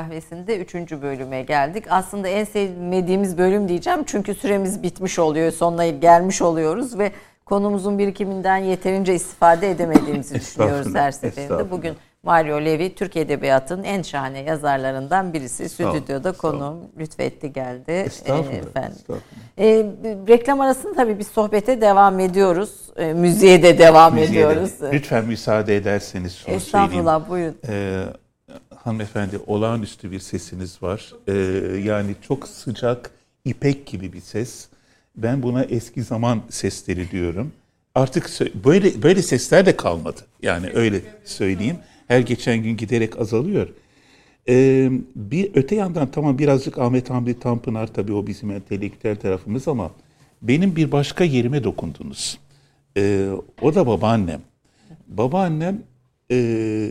Kahvesi'nde 0.00 0.58
3. 0.58 0.74
bölüme 0.74 1.42
geldik. 1.42 1.84
Aslında 1.90 2.28
en 2.28 2.44
sevmediğimiz 2.44 3.38
bölüm 3.38 3.68
diyeceğim 3.68 4.00
çünkü 4.06 4.34
süremiz 4.34 4.82
bitmiş 4.82 5.18
oluyor, 5.18 5.52
sonuna 5.52 5.86
gelmiş 5.88 6.42
oluyoruz 6.42 6.98
ve 6.98 7.12
konumuzun 7.44 7.98
birikiminden 7.98 8.56
yeterince 8.56 9.14
istifade 9.14 9.70
edemediğimizi 9.70 10.34
düşünüyoruz 10.40 10.94
her 10.94 11.10
seferinde. 11.10 11.70
Bugün 11.70 11.94
Mario 12.22 12.64
Levi 12.64 12.94
Türk 12.94 13.16
Edebiyatı'nın 13.16 13.84
en 13.84 14.02
şahane 14.02 14.40
yazarlarından 14.40 15.32
birisi. 15.32 15.68
Stüdyoda 15.68 16.32
konuğum 16.32 16.78
lütfetti 16.98 17.52
geldi. 17.52 17.90
Estağfurullah. 17.90 18.52
Efendim. 18.52 18.92
Estağfurullah. 18.92 19.22
E, 19.58 19.86
reklam 20.28 20.60
arasında 20.60 20.92
tabii 20.92 21.18
bir 21.18 21.24
sohbete 21.24 21.80
devam 21.80 22.20
ediyoruz. 22.20 22.90
E, 22.96 23.12
müziğe 23.12 23.62
de 23.62 23.78
devam 23.78 24.14
müziğe 24.14 24.28
ediyoruz. 24.28 24.80
De. 24.80 24.92
Lütfen 24.92 25.24
müsaade 25.24 25.76
ederseniz 25.76 26.36
şunu 26.36 26.54
Estağfurullah 26.54 27.26
söyleyeyim. 27.26 27.30
buyurun. 27.30 27.56
Ee, 27.68 28.04
hanımefendi 28.84 29.38
olağanüstü 29.46 30.10
bir 30.10 30.18
sesiniz 30.18 30.82
var. 30.82 31.12
Ee, 31.28 31.32
yani 31.84 32.14
çok 32.22 32.48
sıcak, 32.48 33.10
ipek 33.44 33.86
gibi 33.86 34.12
bir 34.12 34.20
ses. 34.20 34.68
Ben 35.16 35.42
buna 35.42 35.64
eski 35.64 36.02
zaman 36.02 36.42
sesleri 36.50 37.10
diyorum. 37.10 37.52
Artık 37.94 38.30
böyle 38.64 39.02
böyle 39.02 39.22
sesler 39.22 39.66
de 39.66 39.76
kalmadı. 39.76 40.20
Yani 40.42 40.70
öyle 40.74 41.00
söyleyeyim. 41.24 41.76
Her 42.08 42.20
geçen 42.20 42.62
gün 42.62 42.76
giderek 42.76 43.20
azalıyor. 43.20 43.68
Ee, 44.48 44.90
bir 45.16 45.50
öte 45.54 45.74
yandan 45.74 46.10
tamam 46.10 46.38
birazcık 46.38 46.78
Ahmet 46.78 47.10
Hamdi 47.10 47.40
Tanpınar 47.40 47.86
tabii 47.86 48.12
o 48.12 48.26
bizim 48.26 48.50
entelektüel 48.50 49.16
tarafımız 49.16 49.68
ama 49.68 49.90
benim 50.42 50.76
bir 50.76 50.92
başka 50.92 51.24
yerime 51.24 51.64
dokundunuz. 51.64 52.38
Ee, 52.96 53.30
o 53.62 53.74
da 53.74 53.86
babaannem. 53.86 54.40
Babaannem 55.08 55.82
e, 56.30 56.90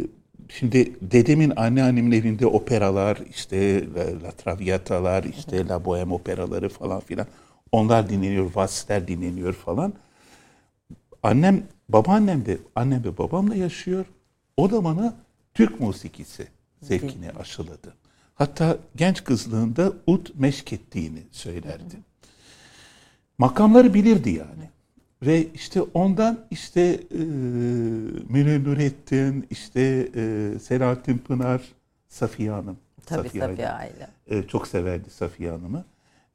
şimdi 0.50 0.96
dedemin 1.02 1.54
anneannemin 1.56 2.12
evinde 2.12 2.48
operalar 2.48 3.18
işte 3.30 3.88
La 4.24 4.32
Traviata'lar 4.32 5.24
işte 5.24 5.68
La 5.68 5.86
Bohème 5.86 6.14
operaları 6.14 6.70
falan 6.70 7.00
filan 7.00 7.28
onlar 7.72 8.10
dinleniyor, 8.10 8.56
valsler 8.56 9.08
dinleniyor 9.08 9.54
falan. 9.54 9.94
Annem, 11.24 11.64
babaannem 11.90 12.46
de 12.46 12.58
annem 12.76 13.04
ve 13.04 13.18
babamla 13.18 13.56
yaşıyor. 13.56 14.06
O 14.58 14.72
da 14.72 14.84
bana 14.84 15.16
Türk 15.54 15.80
musikisi 15.80 16.48
zevkini 16.82 17.32
aşıladı. 17.32 17.96
Hatta 18.36 18.78
genç 18.96 19.24
kızlığında 19.24 19.94
ut 20.08 20.36
meşk 20.36 20.74
ettiğini 20.74 21.24
söylerdi. 21.32 21.96
Makamları 23.38 23.94
bilirdi 23.94 24.30
yani. 24.30 24.70
Ve 25.22 25.48
işte 25.54 25.82
ondan 25.82 26.40
işte 26.52 26.82
e, 27.12 27.18
Münir 28.30 28.64
Nurettin, 28.64 29.48
işte 29.50 30.10
e, 30.16 30.54
Selahattin 30.60 31.18
Pınar, 31.18 31.62
Safiye 32.08 32.52
Hanım. 32.52 32.78
Tabii 33.06 33.28
Safiye, 33.28 33.44
Safiye 33.44 33.70
aile. 33.70 34.08
E, 34.28 34.44
çok 34.44 34.68
severdi 34.68 35.10
Safiye 35.10 35.52
Hanım'ı. 35.52 35.86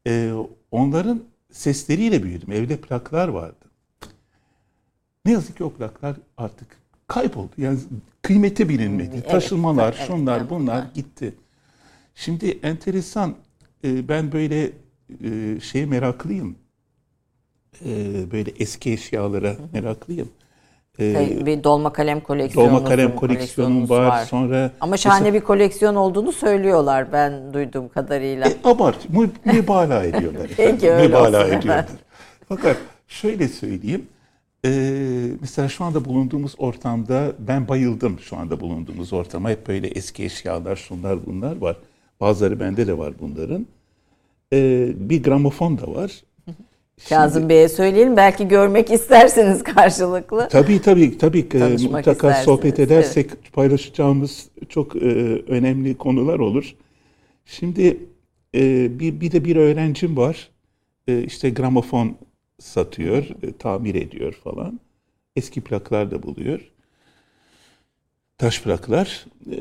E, 0.06 0.32
onların 0.70 1.22
sesleriyle 1.52 2.22
büyüdüm. 2.22 2.52
Evde 2.52 2.76
plaklar 2.76 3.28
vardı. 3.28 3.64
Ne 5.24 5.32
yazık 5.32 5.56
ki 5.56 5.64
o 5.64 5.72
plaklar 5.72 6.16
artık 6.36 6.68
kayboldu. 7.08 7.52
Yani 7.56 7.78
kıymeti 8.22 8.68
bilinmedi. 8.68 9.14
Evet, 9.14 9.30
Taşımalar, 9.30 9.94
evet, 9.98 10.06
şunlar, 10.06 10.40
evet, 10.40 10.50
bunlar 10.50 10.82
evet. 10.82 10.94
gitti. 10.94 11.34
Şimdi 12.14 12.58
enteresan. 12.62 13.34
E, 13.84 14.08
ben 14.08 14.32
böyle 14.32 14.70
e, 15.24 15.60
şeye 15.60 15.86
meraklıyım. 15.86 16.56
E, 17.86 18.32
böyle 18.32 18.50
eski 18.58 18.92
eşyalara 18.92 19.56
meraklıyım. 19.72 20.28
Ee, 21.00 21.46
bir 21.46 21.64
dolma 21.64 21.92
kalem 21.92 22.20
koleksiyonu. 22.20 22.68
Dolma 22.68 22.84
kalem 22.84 23.16
koleksiyonum 23.16 23.88
var. 23.88 24.06
var. 24.06 24.24
Sonra 24.24 24.70
Ama 24.80 24.96
şahane 24.96 25.20
mesela, 25.20 25.34
bir 25.34 25.44
koleksiyon 25.46 25.94
olduğunu 25.94 26.32
söylüyorlar 26.32 27.12
ben 27.12 27.54
duyduğum 27.54 27.88
kadarıyla. 27.88 28.48
E, 28.48 28.56
abart, 28.64 29.08
mübalağa 29.44 30.04
ediyorlar. 30.04 30.50
Peki 30.56 30.90
öyle 30.90 31.06
mübalağa 31.06 31.44
olsun. 31.44 31.56
ediyorlar. 31.56 31.86
Fakat 32.48 32.76
şöyle 33.08 33.48
söyleyeyim. 33.48 34.06
Ee, 34.64 35.26
mesela 35.40 35.68
şu 35.68 35.84
anda 35.84 36.04
bulunduğumuz 36.04 36.54
ortamda 36.58 37.32
ben 37.38 37.68
bayıldım 37.68 38.18
şu 38.20 38.36
anda 38.36 38.60
bulunduğumuz 38.60 39.12
ortama. 39.12 39.50
Hep 39.50 39.68
böyle 39.68 39.86
eski 39.86 40.24
eşyalar, 40.24 40.76
şunlar 40.76 41.26
bunlar 41.26 41.56
var. 41.56 41.76
Bazıları 42.20 42.60
bende 42.60 42.86
de 42.86 42.98
var 42.98 43.12
bunların. 43.20 43.66
Ee, 44.52 44.92
bir 44.96 45.22
gramofon 45.22 45.78
da 45.78 45.94
var. 45.94 46.22
Kazım 47.08 47.48
Bey'e 47.48 47.68
söyleyelim. 47.68 48.16
Belki 48.16 48.48
görmek 48.48 48.90
isterseniz 48.90 49.62
karşılıklı. 49.62 50.48
Tabii 50.50 50.82
tabii. 50.82 51.18
tabii. 51.18 51.48
Mutlaka 51.88 52.34
sohbet 52.34 52.80
edersek 52.80 53.26
evet. 53.28 53.52
paylaşacağımız 53.52 54.48
çok 54.68 54.96
e, 54.96 55.00
önemli 55.48 55.94
konular 55.98 56.38
olur. 56.38 56.74
Şimdi 57.46 57.98
e, 58.54 58.88
bir, 59.00 59.20
bir 59.20 59.32
de 59.32 59.44
bir 59.44 59.56
öğrencim 59.56 60.16
var. 60.16 60.50
E, 61.08 61.22
işte 61.22 61.50
gramofon 61.50 62.16
satıyor, 62.58 63.24
e, 63.42 63.52
tamir 63.58 63.94
ediyor 63.94 64.32
falan. 64.32 64.80
Eski 65.36 65.60
plaklar 65.60 66.10
da 66.10 66.22
buluyor. 66.22 66.70
Taş 68.38 68.62
plaklar. 68.62 69.26
E, 69.50 69.56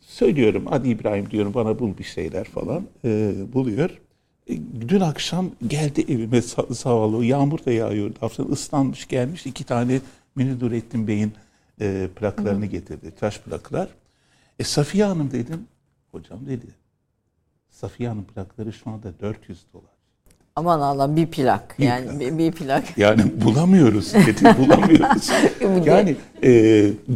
söylüyorum 0.00 0.64
hadi 0.68 0.88
İbrahim 0.88 1.30
diyorum 1.30 1.54
bana 1.54 1.78
bul 1.78 1.98
bir 1.98 2.04
şeyler 2.04 2.44
falan. 2.44 2.86
E, 3.04 3.32
buluyor. 3.52 4.00
E, 4.48 4.56
dün 4.88 5.00
akşam 5.00 5.50
geldi 5.66 6.00
evime 6.12 6.38
sa- 6.38 6.74
zavallı. 6.74 7.24
Yağmur 7.24 7.64
da 7.64 7.72
yağıyordu. 7.72 8.14
Hafiften 8.20 8.52
ıslanmış 8.52 9.08
gelmiş. 9.08 9.46
iki 9.46 9.64
tane 9.64 10.00
Münir 10.36 10.60
Nurettin 10.64 11.06
Bey'in 11.08 11.32
e, 11.80 12.08
plaklarını 12.16 12.64
Hı. 12.64 12.70
getirdi. 12.70 13.12
Taş 13.20 13.38
plaklar. 13.40 13.88
E 14.58 14.64
Safiye 14.64 15.04
Hanım 15.04 15.30
dedim. 15.30 15.66
Hocam 16.12 16.46
dedi. 16.46 16.66
Safiye 17.70 18.08
Hanım 18.08 18.24
plakları 18.24 18.72
şu 18.72 18.90
anda 18.90 19.20
400 19.20 19.64
dolar. 19.72 19.93
Aman 20.56 20.80
Allah 20.80 21.16
bir 21.16 21.26
plak 21.26 21.78
bir 21.78 21.84
yani 21.84 22.06
plak. 22.06 22.20
Bir, 22.20 22.38
bir 22.38 22.52
plak. 22.52 22.84
Yani 22.96 23.22
bulamıyoruz 23.44 24.14
dedi 24.26 24.54
bulamıyoruz. 24.58 25.30
yani 25.86 26.16
e, 26.42 26.50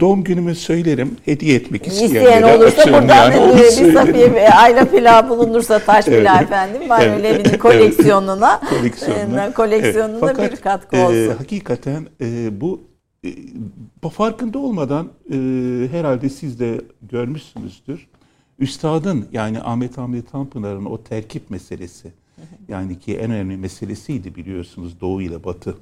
doğum 0.00 0.24
günümü 0.24 0.54
söylerim 0.54 1.16
hediye 1.24 1.54
etmek 1.56 1.86
isteyenlere 1.86 2.24
İsteyen 2.24 2.42
olursa 2.42 2.86
buradan 2.86 3.30
yani, 3.32 3.56
bir 3.56 3.92
Safiye 3.92 4.50
Ayla 4.50 4.84
pilav 4.84 5.28
bulunursa 5.28 5.78
taş 5.78 6.08
evet. 6.08 6.18
pilav 6.18 6.42
efendim 6.42 6.88
var 6.88 7.00
evet. 7.02 7.38
öyle 7.38 7.58
koleksiyonuna 7.58 8.60
koleksiyonuna, 8.70 9.52
koleksiyonuna 9.52 10.18
evet. 10.26 10.36
Fakat, 10.36 10.52
bir 10.52 10.56
katkı 10.56 10.96
olsun. 10.96 11.30
E, 11.30 11.34
hakikaten 11.38 12.06
e, 12.20 12.60
bu 12.60 12.80
e, 13.24 14.08
farkında 14.10 14.58
olmadan 14.58 15.08
e, 15.30 15.36
herhalde 15.90 16.28
siz 16.28 16.60
de 16.60 16.80
görmüşsünüzdür. 17.02 18.06
Üstadın 18.58 19.26
yani 19.32 19.60
Ahmet 19.62 19.98
Ahmet 19.98 20.32
Tanpınar'ın 20.32 20.84
o 20.84 21.02
terkip 21.02 21.50
meselesi 21.50 22.12
yani 22.68 22.98
ki 22.98 23.16
en 23.16 23.30
önemli 23.30 23.56
meselesiydi 23.56 24.34
biliyorsunuz 24.34 25.00
Doğu 25.00 25.22
ile 25.22 25.44
Batı. 25.44 25.76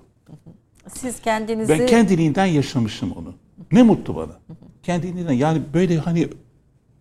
Siz 0.95 1.21
kendinizi... 1.21 1.79
Ben 1.79 1.87
kendiliğinden 1.87 2.47
yaşamışım 2.47 3.13
onu. 3.13 3.35
Ne 3.73 3.83
mutlu 3.83 4.17
bana. 4.17 4.39
Kendiliğinden 4.83 5.33
yani 5.33 5.63
böyle 5.75 5.99
hani 5.99 6.29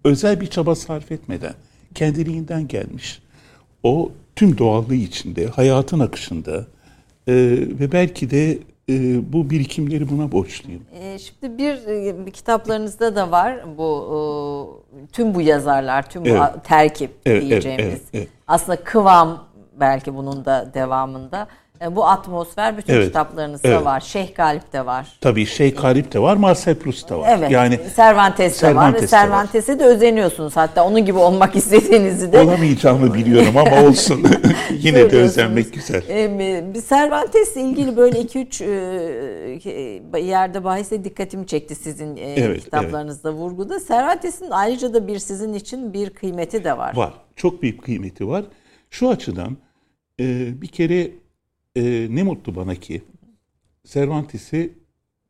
özel 0.03 0.41
bir 0.41 0.47
çaba 0.47 0.75
sarf 0.75 1.11
etmeden 1.11 1.53
kendiliğinden 1.95 2.67
gelmiş. 2.67 3.21
O 3.83 4.11
tüm 4.35 4.57
doğallığı 4.57 4.95
içinde, 4.95 5.47
hayatın 5.47 5.99
akışında 5.99 6.65
e, 7.27 7.33
ve 7.79 7.91
belki 7.91 8.31
de 8.31 8.59
e, 8.89 9.33
bu 9.33 9.49
birikimleri 9.49 10.09
buna 10.09 10.31
borçluyum. 10.31 10.81
E, 11.01 11.19
şimdi 11.19 11.57
bir, 11.57 11.77
bir 12.25 12.31
kitaplarınızda 12.31 13.15
da 13.15 13.31
var 13.31 13.77
bu 13.77 14.83
e, 14.93 15.07
tüm 15.11 15.35
bu 15.35 15.41
yazarlar, 15.41 16.09
tüm 16.09 16.25
evet. 16.25 16.41
bu 16.55 16.61
terkip 16.61 17.11
evet, 17.25 17.41
diyeceğimiz. 17.41 17.85
Evet, 17.85 18.01
evet, 18.01 18.09
evet. 18.13 18.27
Aslında 18.47 18.83
kıvam 18.83 19.44
belki 19.79 20.15
bunun 20.15 20.45
da 20.45 20.71
devamında. 20.73 21.47
E, 21.81 21.95
bu 21.95 22.05
atmosfer 22.05 22.77
bütün 22.77 22.93
evet, 22.93 23.05
kitaplarınızda 23.05 23.67
evet. 23.67 23.85
var. 23.85 23.99
Şeyh 23.99 24.35
Galip 24.35 24.73
de 24.73 24.85
var. 24.85 25.07
Tabii 25.21 25.45
Şeyh 25.45 25.81
Galip 25.81 26.13
de 26.13 26.19
var, 26.19 26.35
Marcel 26.35 26.75
Proust 26.75 27.09
da 27.09 27.19
var. 27.19 27.29
Evet. 27.37 27.51
Yani 27.51 27.79
Cervantes 27.95 28.61
de 28.61 28.75
var. 28.75 28.95
Cervantes'e 29.07 29.79
de 29.79 29.85
özeniyorsunuz 29.85 30.55
hatta. 30.55 30.85
Onun 30.85 31.05
gibi 31.05 31.17
olmak 31.17 31.55
istediğinizi 31.61 32.31
de. 32.31 32.39
Olamayacağımı 32.39 33.13
biliyorum 33.13 33.57
ama 33.57 33.87
olsun. 33.87 34.25
Yine 34.71 35.11
de 35.11 35.17
özenmek 35.17 35.73
güzel. 35.73 36.01
Bir 36.73 36.81
Cervantes'le 36.81 37.55
ilgili 37.55 37.97
böyle 37.97 38.21
2-3 38.21 40.15
e, 40.15 40.19
yerde 40.19 40.63
bahise 40.63 41.03
dikkatimi 41.03 41.47
çekti 41.47 41.75
sizin 41.75 42.17
e, 42.17 42.21
evet, 42.21 42.63
kitaplarınızda 42.63 43.29
evet. 43.29 43.39
vurguda. 43.39 43.79
Cervantes'in 43.87 44.51
ayrıca 44.51 44.93
da 44.93 45.07
bir 45.07 45.19
sizin 45.19 45.53
için 45.53 45.93
bir 45.93 46.09
kıymeti 46.09 46.63
de 46.63 46.77
var. 46.77 46.95
Var. 46.95 47.13
Çok 47.35 47.61
büyük 47.61 47.83
kıymeti 47.83 48.27
var. 48.27 48.45
Şu 48.95 49.09
açıdan 49.09 49.57
bir 50.61 50.67
kere 50.67 51.11
e, 51.75 52.07
ne 52.09 52.23
mutlu 52.23 52.55
bana 52.55 52.75
ki 52.75 53.01
Cervantes'i 53.83 54.73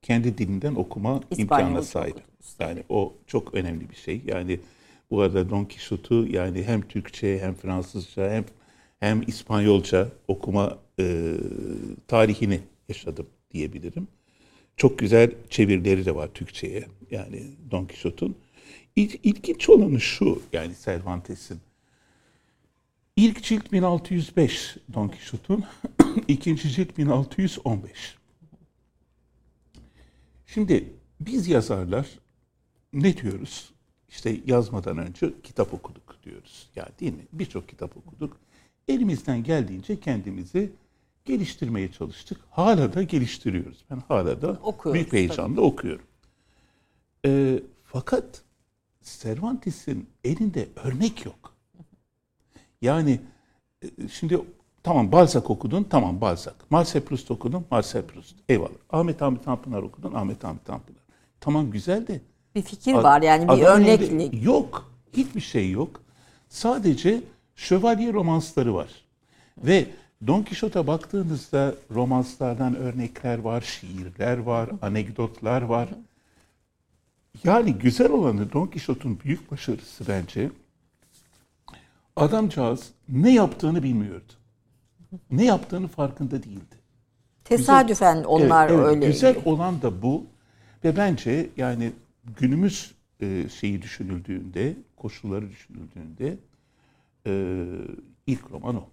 kendi 0.02 0.38
dilinden 0.38 0.76
okuma 0.76 1.16
İspanyolca 1.16 1.42
imkanına 1.42 1.82
sahip. 1.82 2.18
Yani 2.60 2.84
o 2.90 3.14
çok 3.28 3.54
önemli 3.54 3.90
bir 3.90 3.96
şey. 3.96 4.22
Yani 4.26 4.60
bu 5.12 5.22
arada 5.22 5.50
Don 5.50 5.66
Quixote'u 5.66 6.28
yani 6.28 6.64
hem 6.64 6.82
Türkçe 6.82 7.40
hem 7.40 7.54
Fransızca 7.56 8.32
hem 8.32 8.46
hem 9.00 9.22
İspanyolca 9.28 10.10
okuma 10.28 10.78
e, 11.00 11.34
tarihini 12.08 12.60
yaşadım 12.90 13.28
diyebilirim. 13.52 14.08
Çok 14.78 15.00
güzel 15.00 15.32
çevirileri 15.50 16.06
de 16.06 16.16
var 16.16 16.30
Türkçe'ye 16.34 16.86
yani 17.12 17.44
Don 17.72 17.86
Quixote'un. 17.86 18.36
İl, 18.96 19.20
ilginç 19.24 19.70
olanı 19.70 20.02
şu 20.02 20.42
yani 20.54 20.74
Cervantes'in. 20.86 21.60
İlk 23.16 23.44
cilt 23.44 23.72
1605 23.72 24.78
Don 24.94 25.08
Quixote'un, 25.08 25.64
ikinci 26.28 26.70
cilt 26.70 26.98
1615. 26.98 28.18
Şimdi 30.46 30.94
biz 31.20 31.48
yazarlar 31.48 32.08
ne 32.94 33.18
diyoruz? 33.18 33.74
İşte 34.10 34.42
yazmadan 34.46 34.98
önce 34.98 35.34
kitap 35.44 35.74
okuduk 35.74 36.24
diyoruz. 36.24 36.70
Ya 36.76 36.90
değil 37.00 37.14
mi? 37.14 37.28
Birçok 37.34 37.70
kitap 37.70 37.98
okuduk. 37.98 38.38
Elimizden 38.88 39.44
geldiğince 39.44 40.00
kendimizi 40.00 40.72
geliştirmeye 41.26 41.92
çalıştık. 41.92 42.42
Hala 42.50 42.94
da 42.94 43.04
geliştiriyoruz. 43.04 43.86
Ben 43.92 44.02
hala 44.08 44.42
da 44.42 44.52
Okuyoruz, 44.52 44.94
büyük 44.94 45.14
heyecanla 45.14 45.62
okuyorum. 45.62 46.06
Ee, 47.26 47.60
fakat 47.84 48.44
Cervantes'in 49.04 50.10
elinde 50.24 50.70
örnek 50.76 51.26
yok. 51.26 51.55
Yani 52.86 53.20
e, 53.84 53.88
şimdi 54.12 54.40
tamam 54.84 55.12
Balzac 55.12 55.50
okudun, 55.50 55.84
tamam 55.84 56.22
Balzac. 56.22 56.56
Marcel 56.70 57.02
Proust 57.02 57.32
okudun, 57.32 57.66
Marcel 57.72 58.02
Proust. 58.02 58.36
Eyvallah. 58.50 58.70
Ahmet 58.90 59.22
Hamit 59.22 59.46
Tanpınar 59.46 59.82
okudun, 59.82 60.14
Ahmet 60.14 60.44
Hamit 60.44 60.66
Tanpınar. 60.66 61.02
Tamam 61.40 61.72
güzel 61.72 62.08
de. 62.08 62.22
Bir 62.56 62.62
fikir 62.62 62.94
var 62.94 63.22
yani 63.22 63.48
bir 63.48 63.64
örneklik. 63.64 64.44
Yok. 64.44 64.92
Hiçbir 65.14 65.42
şey 65.42 65.72
yok. 65.72 66.02
Sadece 66.50 67.22
şövalye 67.56 68.14
romansları 68.14 68.76
var. 68.76 68.90
Ve 69.58 69.86
Don 70.28 70.44
Quixote'a 70.44 70.88
baktığınızda 70.88 71.76
romanslardan 71.92 72.76
örnekler 72.76 73.40
var, 73.40 73.62
şiirler 73.62 74.38
var, 74.38 74.70
anekdotlar 74.82 75.62
var. 75.62 75.90
Yani 77.44 77.74
güzel 77.74 78.12
olanı 78.12 78.54
Don 78.54 78.68
Quixote'un 78.68 79.20
büyük 79.20 79.52
başarısı 79.52 80.04
bence 80.08 80.50
adamcağız 82.16 82.92
ne 83.10 83.34
yaptığını 83.34 83.84
bilmiyordu. 83.84 84.34
Ne 85.32 85.46
yaptığını 85.46 85.88
farkında 85.88 86.44
değildi. 86.44 86.76
Tesadüfen 87.44 88.24
onlar 88.24 88.70
Evet, 88.70 88.80
evet. 88.80 88.88
öyle. 88.88 89.08
Güzel 89.08 89.36
olan 89.46 89.82
da 89.82 90.02
bu. 90.02 90.26
Ve 90.84 90.98
bence 90.98 91.50
yani 91.58 91.92
günümüz 92.38 92.96
e, 93.22 93.50
şeyi 93.50 93.82
düşünüldüğünde, 93.82 94.76
koşulları 94.96 95.50
düşünüldüğünde 95.50 96.38
e, 97.28 97.66
ilk 98.28 98.52
roman 98.52 98.76
o. 98.76 98.90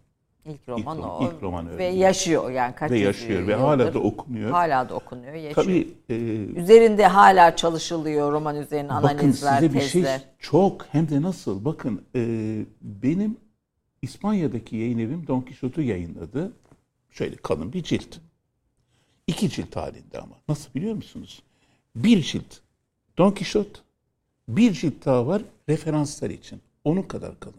İlk 0.47 0.69
roman 0.69 0.99
İlk 0.99 1.05
o. 1.07 1.25
ilk 1.35 1.43
roman 1.43 1.67
öyle. 1.67 1.79
Ve 1.79 1.85
yaşıyor 1.85 2.51
yani 2.51 2.75
kaç 2.75 2.91
Ve 2.91 2.99
yaşıyor 2.99 3.47
ve 3.47 3.53
yıldır. 3.53 3.65
hala 3.65 3.95
da 3.95 3.99
okunuyor. 3.99 4.51
Hala 4.51 4.89
da 4.89 4.95
okunuyor, 4.95 5.35
yaşıyor. 5.35 5.55
Tabii 5.55 5.89
e, 6.09 6.15
Üzerinde 6.61 7.07
hala 7.07 7.57
çalışılıyor 7.57 8.33
roman 8.33 8.57
üzerine 8.57 8.89
bakın 8.89 9.09
analizler, 9.19 9.55
size 9.61 9.75
bir 9.75 9.81
tezler. 9.81 10.19
şey 10.19 10.29
çok 10.39 10.87
hem 10.93 11.09
de 11.11 11.23
nasıl 11.23 11.65
bakın 11.65 12.03
e, 12.17 12.21
benim 12.83 13.37
İspanya'daki 14.03 14.77
yayın 14.77 14.99
evim 14.99 15.27
Don 15.27 15.41
Quixote'u 15.41 15.83
yayınladı. 15.85 16.53
Şöyle 17.11 17.37
kalın 17.37 17.73
bir 17.73 17.83
cilt. 17.83 18.17
İki 19.27 19.51
cilt 19.51 19.77
halinde 19.77 20.19
ama. 20.19 20.35
Nasıl 20.49 20.75
biliyor 20.75 20.95
musunuz? 20.95 21.43
Bir 21.97 22.23
cilt 22.23 22.55
Don 23.19 23.31
Quixote, 23.31 23.81
bir 24.49 24.73
cilt 24.73 25.05
daha 25.07 25.27
var 25.27 25.43
referanslar 25.69 26.31
için. 26.31 26.61
Onun 26.85 27.03
kadar 27.03 27.41
kalın. 27.41 27.57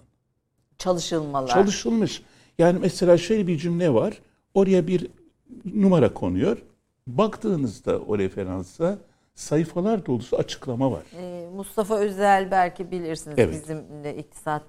Çalışılmalar. 0.78 1.48
Çalışılmış. 1.48 2.22
Yani 2.58 2.80
mesela 2.82 3.18
şöyle 3.18 3.48
bir 3.48 3.58
cümle 3.58 3.94
var. 3.94 4.22
Oraya 4.54 4.88
bir 4.88 5.08
numara 5.66 6.14
konuyor. 6.14 6.58
Baktığınızda 7.08 8.00
o 8.00 8.18
referansa 8.18 8.98
sayfalar 9.36 10.06
dolusu 10.06 10.38
açıklama 10.38 10.92
var. 10.92 11.04
Ee, 11.18 11.48
Mustafa 11.56 11.98
Özel 11.98 12.52
belki 12.52 12.92
bilirsiniz 12.92 13.40
Evet. 13.40 13.54
bizim 13.62 14.06
iktisat 14.20 14.64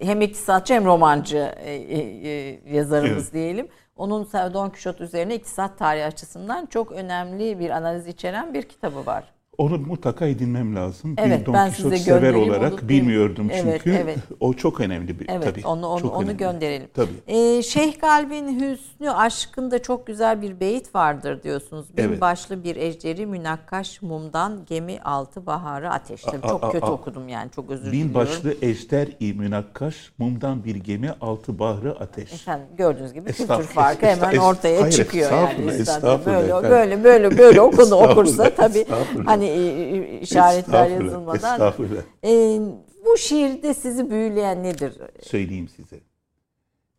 hem 0.00 0.20
iktisatçı 0.20 0.74
hem 0.74 0.84
romancı 0.84 1.36
e, 1.56 1.72
e, 1.72 1.98
e, 2.28 2.60
yazarımız 2.74 3.22
Evet. 3.22 3.32
diyelim. 3.32 3.68
Onun 3.96 4.24
Don 4.32 4.68
Quixote 4.68 5.04
üzerine 5.04 5.34
iktisat 5.34 5.78
tarihi 5.78 6.04
açısından 6.04 6.66
çok 6.66 6.92
önemli 6.92 7.58
bir 7.58 7.70
analiz 7.70 8.06
içeren 8.06 8.54
bir 8.54 8.62
kitabı 8.62 9.06
var. 9.06 9.35
Onu 9.58 9.78
mutlaka 9.78 10.26
edinmem 10.26 10.76
lazım. 10.76 11.14
Evet, 11.18 11.40
bir 11.40 11.46
Don 11.46 11.54
ben 11.54 11.70
size 11.70 11.96
sever 11.96 12.34
olarak 12.34 12.72
onu- 12.72 12.88
bilmiyordum 12.88 13.48
Evet, 13.52 13.80
çünkü. 13.82 13.98
evet. 14.02 14.18
O 14.40 14.54
çok 14.54 14.80
önemli 14.80 15.20
bir 15.20 15.28
Evet, 15.28 15.44
tabii. 15.44 15.66
onu 15.66 15.86
onu, 15.86 16.00
çok 16.00 16.14
onu 16.16 16.22
önemli. 16.24 16.36
gönderelim. 16.36 16.88
Tabii. 16.94 17.08
Ee, 17.26 17.62
Şeyh 17.62 18.00
Galip'in 18.00 18.60
Hüsnü 18.60 19.10
Aşkı'nda 19.10 19.82
çok 19.82 20.06
güzel 20.06 20.42
bir 20.42 20.60
beyit 20.60 20.94
vardır 20.94 21.42
diyorsunuz. 21.42 21.96
Bin 21.96 22.02
Evet. 22.02 22.20
başlı 22.20 22.64
bir 22.64 22.76
ejderi 22.76 23.26
münakkaş 23.26 24.02
mumdan 24.02 24.60
gemi 24.66 25.00
altı 25.00 25.46
baharı 25.46 25.90
ateş. 25.90 26.22
Tabii 26.22 26.46
A- 26.46 26.48
çok 26.48 26.64
a- 26.64 26.70
kötü 26.70 26.86
a- 26.86 26.90
okudum 26.92 27.28
yani 27.28 27.50
çok 27.50 27.70
özür 27.70 27.86
Bin 27.86 27.92
diliyorum. 27.92 28.14
başlı 28.14 28.54
ejder 28.62 29.08
i 29.20 29.32
münakkaş, 29.32 30.12
mumdan 30.18 30.64
bir 30.64 30.76
gemi, 30.76 31.10
altı 31.20 31.58
bahri 31.58 31.90
ateş. 31.90 32.32
Efendim 32.32 32.66
gördüğünüz 32.78 33.12
gibi 33.12 33.24
kültür 33.26 33.42
Estağfurullah, 33.42 33.72
farkı 33.74 34.06
hemen 34.06 34.36
ortaya 34.36 34.82
hayır, 34.82 34.92
çıkıyor 34.92 35.30
yani. 35.32 35.42
estağfurullah, 35.42 35.74
estağfurullah 35.74 36.62
Böyle 36.62 36.70
böyle 36.70 37.04
böyle 37.04 37.38
böyle 37.38 37.60
okunu 37.60 37.82
Estağfurullah, 37.82 38.10
okursa 38.12 38.50
tabii 38.54 38.78
estağfurullah. 38.78 39.45
Hani 39.48 39.58
e, 39.58 40.16
e, 40.16 40.20
işaretler 40.20 40.58
Estağfurullah, 40.58 41.04
yazılmadan. 41.04 41.52
Estağfurullah. 41.52 42.02
E, 42.24 42.60
bu 43.06 43.18
şiirde 43.18 43.74
sizi 43.74 44.10
büyüleyen 44.10 44.62
nedir? 44.62 44.98
Söyleyeyim 45.22 45.68
size. 45.68 46.00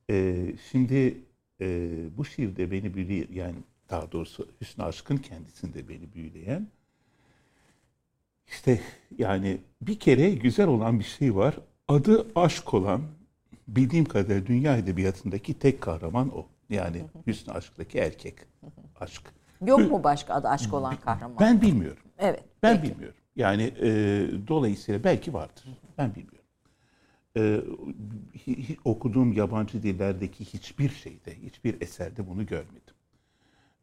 Ee, 0.09 0.35
şimdi 0.71 1.17
e, 1.61 1.89
bu 2.17 2.25
şiirde 2.25 2.71
beni 2.71 2.93
büyüleyen, 2.93 3.27
yani 3.33 3.55
daha 3.89 4.11
doğrusu 4.11 4.47
Hüsnü 4.61 4.83
Aşk'ın 4.83 5.17
kendisinde 5.17 5.89
beni 5.89 6.13
büyüleyen 6.13 6.67
işte 8.47 8.79
yani 9.17 9.57
bir 9.81 9.99
kere 9.99 10.29
güzel 10.29 10.67
olan 10.67 10.99
bir 10.99 11.03
şey 11.03 11.35
var. 11.35 11.57
Adı 11.87 12.27
aşk 12.35 12.73
olan 12.73 13.01
bildiğim 13.67 14.05
kadarıyla 14.05 14.47
dünya 14.47 14.77
edebiyatındaki 14.77 15.59
tek 15.59 15.81
kahraman 15.81 16.37
o. 16.37 16.45
Yani 16.69 17.05
Hüsnü 17.27 17.53
Aşk'taki 17.53 17.97
erkek. 17.97 18.35
Aşk. 18.99 19.21
Yok 19.65 19.91
mu 19.91 20.03
başka 20.03 20.33
adı 20.33 20.47
aşk 20.47 20.73
olan 20.73 20.95
kahraman? 20.95 21.39
Ben 21.39 21.61
bilmiyorum. 21.61 22.03
Evet. 22.19 22.43
Ben 22.63 22.81
peki. 22.81 22.93
bilmiyorum. 22.93 23.17
Yani 23.35 23.73
e, 23.81 23.89
dolayısıyla 24.47 25.03
belki 25.03 25.33
vardır. 25.33 25.63
Ben 25.97 26.15
bilmiyorum. 26.15 26.37
E, 27.37 27.61
okuduğum 28.85 29.33
yabancı 29.33 29.83
dillerdeki 29.83 30.45
hiçbir 30.45 30.89
şeyde, 30.89 31.35
hiçbir 31.41 31.81
eserde 31.81 32.27
bunu 32.27 32.45
görmedim. 32.45 32.93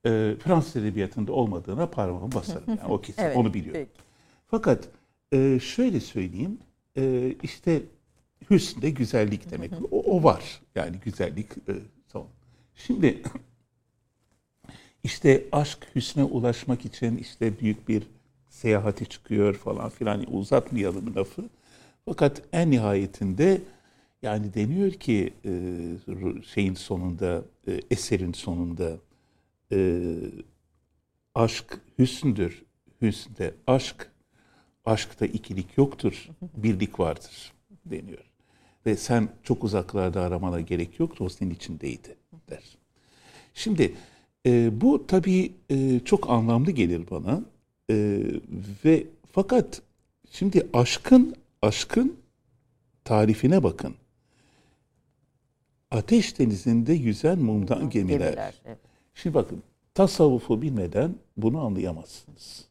E, 0.06 0.36
Fransız 0.40 0.76
edebiyatında 0.76 1.32
olmadığına 1.32 1.86
parmağımı 1.86 2.32
basarım. 2.32 2.64
Yani 2.68 2.92
o 2.92 3.00
kesin, 3.00 3.22
Evet, 3.24 3.36
onu 3.36 3.54
biliyorum. 3.54 3.80
peki. 3.80 4.04
Fakat 4.46 4.88
e, 5.32 5.60
şöyle 5.60 6.00
söyleyeyim, 6.00 6.58
e, 6.96 7.34
işte 7.42 7.82
hüsn 8.50 8.82
de 8.82 8.90
güzellik 8.90 9.50
demek. 9.50 9.72
O, 9.90 10.02
o 10.02 10.24
var. 10.24 10.60
Yani 10.74 10.96
güzellik 10.96 11.50
e, 11.68 11.72
tamam. 12.08 12.28
Şimdi 12.74 13.22
işte 15.04 15.44
aşk 15.52 15.86
hüsne 15.94 16.24
ulaşmak 16.24 16.84
için 16.84 17.16
işte 17.16 17.60
büyük 17.60 17.88
bir 17.88 18.02
seyahati 18.54 19.06
çıkıyor 19.06 19.54
falan 19.54 19.88
filan 19.88 20.34
uzatmayalım 20.34 21.16
lafı. 21.16 21.42
Fakat 22.04 22.42
en 22.52 22.70
nihayetinde 22.70 23.60
yani 24.22 24.54
deniyor 24.54 24.92
ki 24.92 25.34
e, 25.44 25.52
şeyin 26.54 26.74
sonunda 26.74 27.42
e, 27.68 27.80
eserin 27.90 28.32
sonunda 28.32 28.96
e, 29.72 30.06
aşk 31.34 31.80
hüsndür. 31.98 32.64
Hüsnde 33.02 33.54
aşk, 33.66 34.10
aşkta 34.84 35.26
ikilik 35.26 35.78
yoktur, 35.78 36.28
birlik 36.56 37.00
vardır 37.00 37.52
deniyor. 37.86 38.30
Ve 38.86 38.96
sen 38.96 39.28
çok 39.42 39.64
uzaklarda 39.64 40.20
aramana 40.20 40.60
gerek 40.60 41.00
yoktu, 41.00 41.24
o 41.24 41.28
senin 41.28 41.50
içindeydi 41.50 42.16
der. 42.50 42.78
Şimdi 43.54 43.94
bu 44.70 45.06
tabii 45.06 45.52
çok 46.04 46.30
anlamlı 46.30 46.70
gelir 46.70 47.10
bana 47.10 47.42
E, 47.90 48.22
ve 48.84 49.06
fakat 49.32 49.82
şimdi 50.30 50.68
aşkın 50.72 51.36
aşkın 51.62 52.16
tarifine 53.04 53.62
bakın. 53.62 53.94
Ateş 55.90 56.38
denizinde 56.38 56.92
yüzen 56.92 57.38
mumdan 57.38 57.90
gemiler. 57.90 58.18
Gemiler, 58.18 58.54
evet. 58.64 58.78
Şimdi 59.14 59.34
bakın 59.34 59.62
tasavvufu 59.94 60.62
bilmeden 60.62 61.14
bunu 61.36 61.60
anlayamazsınız. 61.60 62.64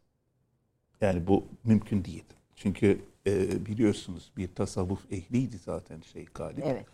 Yani 1.02 1.28
bu 1.28 1.44
mümkün 1.64 2.06
değil. 2.06 2.24
Çünkü 2.56 3.00
e, 3.28 3.66
biliyorsunuz 3.66 4.32
bir 4.38 4.48
tasavvuf 4.48 5.12
ehliydi 5.12 5.58
zaten 5.58 6.02
şey 6.02 6.26
Galip. 6.26 6.64
Evet. 6.66 6.86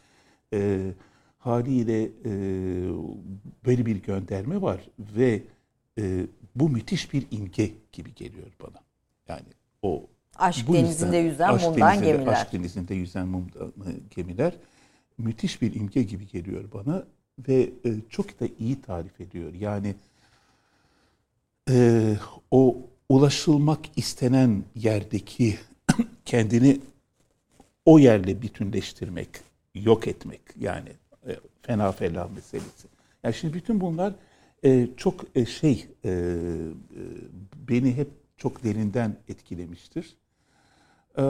E, 0.53 0.91
haliyle 1.37 2.03
e, 2.03 2.31
böyle 3.65 3.85
bir 3.85 3.95
gönderme 3.95 4.61
var 4.61 4.89
ve 4.99 5.41
e, 5.99 6.25
bu 6.55 6.69
müthiş 6.69 7.13
bir 7.13 7.25
imge 7.31 7.71
gibi 7.91 8.15
geliyor 8.15 8.47
bana. 8.61 8.81
Yani 9.27 9.45
o 9.81 10.05
Aşk 10.35 10.67
bu 10.67 10.73
denizinde 10.73 11.17
yüzden- 11.17 11.49
yüzen 11.49 11.49
aşk 11.55 11.65
mumdan 11.65 11.95
denizinde- 11.95 12.05
gemiler. 12.11 12.31
Aşk 12.33 12.53
denizinde 12.53 12.95
yüzen 12.95 13.27
mumdan 13.27 13.67
e, 13.67 13.91
gemiler 14.15 14.53
müthiş 15.17 15.61
bir 15.61 15.75
imge 15.75 16.03
gibi 16.03 16.27
geliyor 16.27 16.63
bana 16.73 17.03
ve 17.47 17.69
e, 17.85 17.89
çok 18.09 18.39
da 18.39 18.45
iyi 18.59 18.81
tarif 18.81 19.21
ediyor. 19.21 19.53
Yani 19.53 19.95
e, 21.69 22.15
o 22.51 22.77
ulaşılmak 23.09 23.79
istenen 23.95 24.63
yerdeki 24.75 25.57
kendini 26.25 26.79
o 27.85 27.99
yerle 27.99 28.41
bütünleştirmek, 28.41 29.29
yok 29.75 30.07
etmek 30.07 30.41
yani 30.59 30.89
e, 31.27 31.35
fena 31.61 31.91
fela 31.91 32.27
meselesi. 32.27 32.87
Yani 33.23 33.33
şimdi 33.33 33.53
bütün 33.53 33.81
bunlar 33.81 34.13
e, 34.63 34.87
çok 34.97 35.25
e, 35.35 35.45
şey 35.45 35.87
e, 36.05 36.09
e, 36.09 36.13
beni 37.69 37.97
hep 37.97 38.07
çok 38.37 38.63
derinden 38.63 39.15
etkilemiştir. 39.27 40.15
E, 41.17 41.23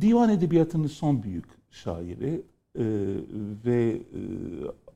divan 0.00 0.30
edebiyatının 0.30 0.86
son 0.86 1.22
büyük 1.22 1.46
şairi 1.70 2.42
e, 2.78 2.84
ve 3.64 3.90
e, 3.90 4.20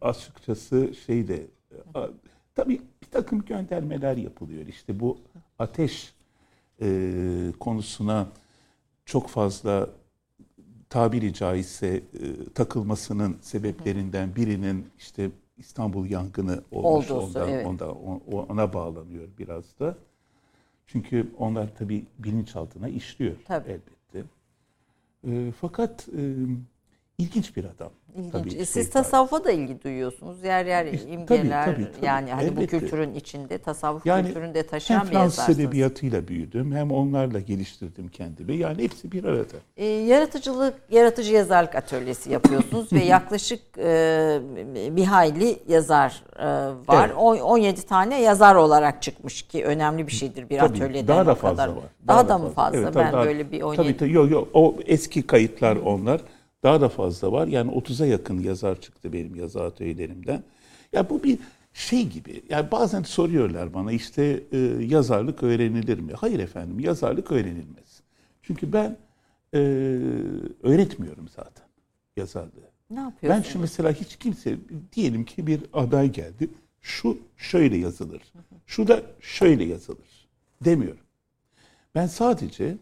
açıkçası 0.01 0.95
şeyde 1.07 1.47
e, 1.73 2.01
tabii 2.55 2.81
bir 3.03 3.11
takım 3.11 3.45
göndermeler 3.45 4.17
yapılıyor. 4.17 4.67
İşte 4.67 5.01
bu 5.01 5.19
ateş 5.59 6.15
e, 6.83 7.53
konusuna 7.61 8.29
çok 9.05 9.29
fazla 9.29 9.91
tabiri 10.91 11.35
caizse 11.35 11.87
e, 11.87 12.03
takılmasının 12.55 13.37
sebeplerinden 13.41 14.37
birinin 14.37 14.87
işte 14.99 15.31
İstanbul 15.57 16.07
yangını 16.07 16.63
olmuş 16.71 17.11
Olduğusu, 17.11 17.39
ondan, 17.39 17.49
evet. 17.49 17.67
ondan, 17.67 17.91
ona 18.51 18.73
bağlanıyor 18.73 19.29
biraz 19.39 19.79
da. 19.79 19.99
Çünkü 20.87 21.33
onlar 21.39 21.75
tabii 21.77 22.07
bilinçaltına 22.19 22.89
işliyor 22.89 23.37
Tabii. 23.45 23.71
elbette. 23.71 24.25
E, 25.27 25.53
fakat 25.61 26.09
e, 26.09 26.23
ilginç 27.19 27.57
bir 27.57 27.65
adam. 27.65 27.91
İlginç. 28.17 28.33
Tabii 28.33 28.49
E, 28.49 28.53
şey 28.53 28.65
Siz 28.65 28.87
var. 28.87 28.93
tasavvufa 28.93 29.45
da 29.45 29.53
ilgi 29.53 29.83
duyuyorsunuz. 29.83 30.45
Yer 30.45 30.67
yer 30.67 30.87
Tabii, 30.87 31.11
imgeler 31.13 31.65
tabii, 31.65 31.85
tabii. 31.97 32.07
yani 32.07 32.31
hani 32.31 32.49
bu 32.57 32.61
Elbette. 32.61 32.79
kültürün 32.79 33.15
içinde 33.15 33.59
tasavvuf 33.59 34.07
Yani 34.07 34.27
kültürünü 34.27 34.55
de 34.55 34.59
hem 34.59 34.67
taşıyan 34.67 35.03
bir 35.07 35.11
Fransız 35.13 35.39
yazarsınız. 35.39 35.59
edebiyatıyla 35.61 36.29
büyüdüm 36.29 36.73
hem 36.75 36.91
onlarla 36.91 37.41
geliştirdim 37.41 38.09
kendimi. 38.09 38.57
Yani 38.57 38.83
hepsi 38.83 39.13
bir 39.13 39.25
arada. 39.25 39.57
E, 39.77 39.87
yaratıcılık, 39.87 40.75
yaratıcı 40.91 41.33
yazarlık 41.33 41.75
atölyesi 41.75 42.33
yapıyorsunuz 42.33 42.93
ve 42.93 43.05
yaklaşık 43.05 43.63
e, 43.79 44.41
bir 44.97 45.05
hayli 45.05 45.57
yazar 45.69 46.23
e, 46.39 46.45
var. 46.89 47.07
Evet. 47.07 47.17
On- 47.19 47.39
17 47.39 47.83
tane 47.87 48.21
yazar 48.23 48.55
olarak 48.55 49.03
çıkmış 49.03 49.43
ki 49.43 49.65
önemli 49.65 50.07
bir 50.07 50.13
şeydir 50.13 50.51
bir 50.51 50.59
Tabii, 50.59 50.77
atölyeden 50.77 51.09
daha 51.17 51.27
da 51.27 51.35
fazla 51.35 51.57
kadar. 51.65 51.77
var. 51.77 51.85
Daha, 52.09 52.29
da 52.29 52.39
mı 52.39 52.51
fazla? 52.51 52.79
Evet, 52.79 52.87
ben 52.89 52.93
tabii 52.93 53.13
daha- 53.13 53.25
böyle 53.25 53.53
bir 53.53 53.63
17 53.63 53.77
Tabii 53.83 53.97
tabii 53.97 54.13
yok 54.13 54.31
yok 54.31 54.49
o 54.55 54.75
eski 54.87 55.23
kayıtlar 55.27 55.77
onlar. 55.77 56.21
Daha 56.65 56.81
da 56.81 56.89
fazla 56.89 57.33
var. 57.33 57.47
Yani 57.47 57.71
30'a 57.73 58.07
yakın 58.07 58.39
yazar 58.39 58.81
çıktı 58.81 59.13
benim 59.13 59.35
yazı 59.35 59.63
atölyelerimden. 59.63 60.43
Ya 60.93 61.11
bu 61.11 61.25
bir 61.25 61.39
şey 61.73 62.07
gibi. 62.09 62.43
Yani 62.49 62.71
bazen 62.71 63.03
soruyorlar 63.03 63.75
bana 63.75 63.93
işte 63.93 64.43
e, 64.53 64.59
yazarlık 64.81 65.43
öğrenilir 65.43 65.99
mi? 65.99 66.13
Hayır 66.13 66.39
efendim 66.39 66.81
yazarlık 66.81 67.33
öğrenilmez. 67.33 68.01
Çünkü 68.43 68.73
ben 68.73 68.97
e, 69.55 69.59
öğretmiyorum 70.63 71.29
zaten 71.37 71.67
yazarlığı. 72.17 72.71
ne 72.91 72.97
Ben 72.97 73.03
yapıyorsunuz? 73.03 73.47
şu 73.53 73.59
mesela 73.59 73.93
hiç 73.93 74.17
kimse 74.17 74.57
diyelim 74.93 75.25
ki 75.25 75.47
bir 75.47 75.61
aday 75.73 76.13
geldi. 76.13 76.51
Şu 76.81 77.19
şöyle 77.37 77.77
yazılır. 77.77 78.23
Şu 78.67 78.89
da 78.89 79.03
şöyle 79.21 79.65
yazılır. 79.65 80.29
Demiyorum. 80.65 81.05
Ben 81.95 82.07
sadece 82.07 82.77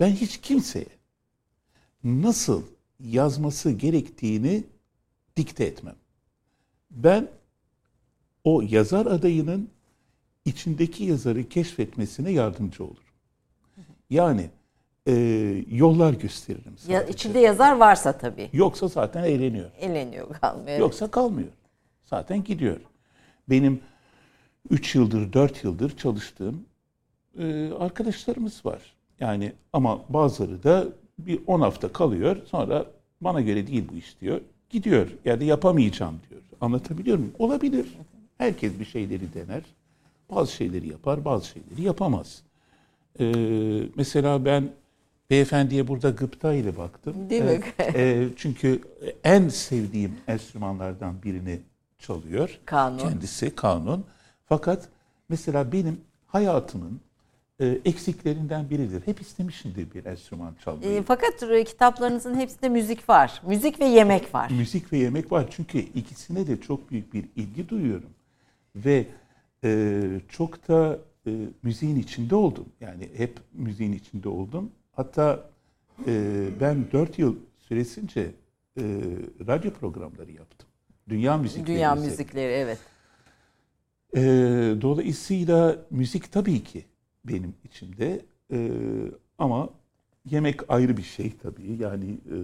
ben 0.00 0.10
hiç 0.10 0.40
kimseye 0.40 0.86
nasıl 2.04 2.62
yazması 3.00 3.70
gerektiğini 3.70 4.64
dikte 5.36 5.64
etmem. 5.64 5.96
Ben 6.90 7.28
o 8.44 8.62
yazar 8.68 9.06
adayının 9.06 9.70
içindeki 10.44 11.04
yazarı 11.04 11.48
keşfetmesine 11.48 12.30
yardımcı 12.30 12.84
olurum. 12.84 13.02
Yani 14.10 14.50
e, 15.06 15.12
yollar 15.68 16.12
gösteririm 16.12 16.78
sadece. 16.78 16.92
Ya, 16.92 17.02
içinde 17.02 17.38
yazar 17.38 17.76
varsa 17.76 18.18
tabii. 18.18 18.50
Yoksa 18.52 18.88
zaten 18.88 19.24
eğleniyor. 19.24 19.70
Eleniyor 19.80 20.34
kalmıyor. 20.40 20.78
Yoksa 20.78 21.10
kalmıyor. 21.10 21.48
Zaten 22.04 22.44
gidiyor. 22.44 22.80
Benim 23.50 23.80
3 24.70 24.94
yıldır, 24.94 25.32
4 25.32 25.64
yıldır 25.64 25.96
çalıştığım 25.96 26.64
e, 27.38 27.72
arkadaşlarımız 27.78 28.66
var. 28.66 28.94
Yani 29.20 29.52
ama 29.72 30.00
bazıları 30.08 30.62
da 30.62 30.88
bir 31.18 31.40
10 31.46 31.60
hafta 31.60 31.92
kalıyor. 31.92 32.36
Sonra 32.46 32.86
bana 33.20 33.40
göre 33.40 33.66
değil 33.66 33.84
bu 33.92 33.94
iş 33.94 34.20
diyor. 34.20 34.40
Gidiyor. 34.70 35.08
Ya 35.24 35.40
da 35.40 35.44
yapamayacağım 35.44 36.20
diyor. 36.30 36.42
Anlatabiliyor 36.60 37.18
muyum? 37.18 37.34
Olabilir. 37.38 37.86
Herkes 38.38 38.78
bir 38.78 38.84
şeyleri 38.84 39.34
dener. 39.34 39.62
Bazı 40.30 40.52
şeyleri 40.52 40.88
yapar, 40.88 41.24
bazı 41.24 41.46
şeyleri 41.46 41.82
yapamaz. 41.82 42.42
E, 43.20 43.24
mesela 43.96 44.44
ben 44.44 44.70
beyefendiye 45.30 45.88
burada 45.88 46.10
gıpta 46.10 46.54
ile 46.54 46.76
baktım. 46.76 47.30
Değil 47.30 47.42
mi? 47.42 47.60
E, 47.78 48.02
e, 48.02 48.28
çünkü 48.36 48.80
en 49.24 49.48
sevdiğim 49.48 50.16
enstrümanlardan 50.28 51.22
birini 51.22 51.60
çalıyor. 51.98 52.58
Kanun. 52.64 52.98
Kendisi 52.98 53.54
kanun. 53.54 54.04
Fakat 54.46 54.88
mesela 55.28 55.72
benim 55.72 56.00
hayatımın 56.26 57.00
e, 57.60 57.80
eksiklerinden 57.84 58.70
biridir. 58.70 59.06
Hep 59.06 59.20
istemişimdir 59.20 59.94
bir 59.94 60.04
enstrüman 60.04 60.54
çalmayı. 60.64 60.92
E, 60.92 61.02
fakat 61.02 61.42
e, 61.42 61.64
kitaplarınızın 61.64 62.34
hepsinde 62.34 62.68
müzik 62.68 63.08
var. 63.08 63.42
Müzik 63.46 63.80
ve 63.80 63.84
yemek 63.84 64.34
var. 64.34 64.50
Müzik 64.50 64.92
ve 64.92 64.98
yemek 64.98 65.32
var. 65.32 65.46
Çünkü 65.50 65.78
ikisine 65.78 66.46
de 66.46 66.60
çok 66.60 66.90
büyük 66.90 67.14
bir 67.14 67.24
ilgi 67.36 67.68
duyuyorum. 67.68 68.10
Ve 68.76 69.06
e, 69.64 70.02
çok 70.28 70.68
da 70.68 70.98
e, 71.26 71.30
müziğin 71.62 71.96
içinde 71.96 72.34
oldum. 72.34 72.66
Yani 72.80 73.08
hep 73.16 73.38
müziğin 73.52 73.92
içinde 73.92 74.28
oldum. 74.28 74.70
Hatta 74.92 75.50
e, 76.06 76.44
ben 76.60 76.84
dört 76.92 77.18
yıl 77.18 77.36
süresince 77.58 78.20
e, 78.20 78.82
radyo 79.46 79.70
programları 79.70 80.32
yaptım. 80.32 80.68
Dünya 81.08 81.36
müzikleri. 81.36 81.66
Dünya 81.66 81.94
müzikleri 81.94 82.52
evet. 82.52 82.78
E, 84.16 84.20
dolayısıyla 84.80 85.76
müzik 85.90 86.32
tabii 86.32 86.64
ki 86.64 86.84
benim 87.28 87.56
içimde. 87.64 88.26
E, 88.52 88.70
ama 89.38 89.70
yemek 90.30 90.60
ayrı 90.68 90.96
bir 90.96 91.02
şey 91.02 91.32
tabii. 91.42 91.76
Yani 91.82 92.04
e, 92.10 92.36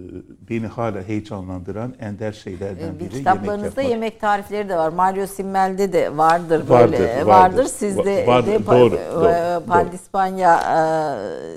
beni 0.49 0.67
hala 0.67 1.01
heyecanlandıran 1.03 1.93
ender 1.99 2.31
şeylerden 2.31 2.87
E, 2.87 2.99
biri 2.99 3.09
Bir 3.09 3.09
kitaplarınızda 3.09 3.81
yemek 3.81 3.91
yemek, 3.91 4.13
yapmak. 4.13 4.21
tarifleri 4.21 4.69
de 4.69 4.77
var. 4.77 4.89
Mario 4.89 5.27
Simmel'de 5.27 5.93
de 5.93 6.17
vardır 6.17 6.69
Vardır, 6.69 6.91
böyle. 6.91 7.15
vardır. 7.15 7.25
Vardır. 7.27 7.65
Sizde 7.65 8.05
de 8.05 8.25
doğru, 8.67 8.95
e, 8.95 9.11
doğru, 9.15 9.65
Pandispanya 9.67 10.55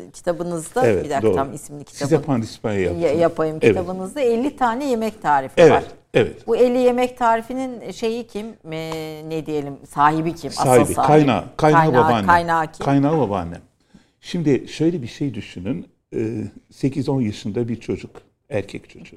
e, 0.06 0.10
kitabınızda 0.10 0.86
Evet, 0.86 1.04
bir 1.04 1.10
dakika 1.10 1.26
doğru. 1.28 1.36
tam 1.36 1.58
Size 1.58 1.84
kitabın 1.84 2.22
pandispanya 2.22 2.80
yaptım. 2.80 3.00
ya- 3.02 3.12
yapayım 3.14 3.58
Evet. 3.62 3.76
kitabınızda 3.76 4.20
50 4.20 4.56
tane 4.56 4.84
yemek 4.90 5.22
tarifi 5.22 5.54
Evet, 5.60 5.72
var. 5.72 5.84
evet. 6.14 6.46
Bu 6.46 6.56
50 6.56 6.78
yemek 6.78 7.18
tarifinin 7.18 7.90
şeyi 7.90 8.26
kim? 8.26 8.46
E, 8.72 9.22
ne 9.28 9.46
diyelim? 9.46 9.74
Sahibi 9.88 10.34
kim? 10.34 10.50
Sahibi, 10.50 10.82
Asıl 10.82 10.94
sahibi. 10.94 11.06
kaynağı, 11.08 11.44
kaynağı, 11.56 11.80
Kaynağı- 11.80 12.04
babaannem. 12.04 12.26
Kaynağı 12.26 12.72
kim? 12.72 12.84
Kaynağı 12.86 13.18
babaannem. 13.18 13.60
Şimdi 14.20 14.68
şöyle 14.68 15.02
bir 15.02 15.06
şey 15.06 15.34
düşünün. 15.34 15.86
Ee, 16.14 16.44
8-10 16.72 17.22
yaşında 17.22 17.68
bir 17.68 17.80
çocuk, 17.80 18.22
erkek 18.50 18.90
çocuğu. 18.90 19.16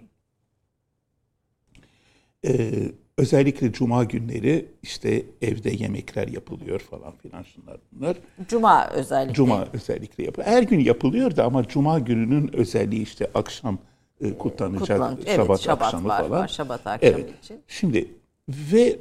Ee, 2.47 2.71
özellikle 3.17 3.71
cuma 3.71 4.03
günleri 4.03 4.65
işte 4.83 5.23
evde 5.41 5.69
yemekler 5.69 6.27
yapılıyor 6.27 6.79
falan 6.79 7.17
filan 7.17 7.43
şunlar 7.43 7.77
bunlar. 7.91 8.17
Cuma 8.47 8.89
özellikle. 8.89 9.33
Cuma 9.33 9.67
özellikle 9.73 10.23
yapılıyor. 10.23 10.47
Her 10.51 10.63
gün 10.63 10.79
yapılıyor 10.79 11.35
da 11.35 11.45
ama 11.45 11.67
cuma 11.67 11.99
gününün 11.99 12.55
özelliği 12.55 13.01
işte 13.03 13.31
akşam 13.33 13.77
e, 14.21 14.37
kutlanacak 14.37 14.99
Kutlan- 14.99 15.17
evet, 15.25 15.35
şabat, 15.35 15.59
şabat 15.61 15.81
akşamı 15.81 16.07
var, 16.07 16.17
falan. 16.19 16.31
var, 16.31 16.47
şabat 16.47 16.87
akşamı 16.87 17.13
Evet. 17.13 17.43
için. 17.43 17.61
Şimdi 17.67 18.11
ve 18.49 18.99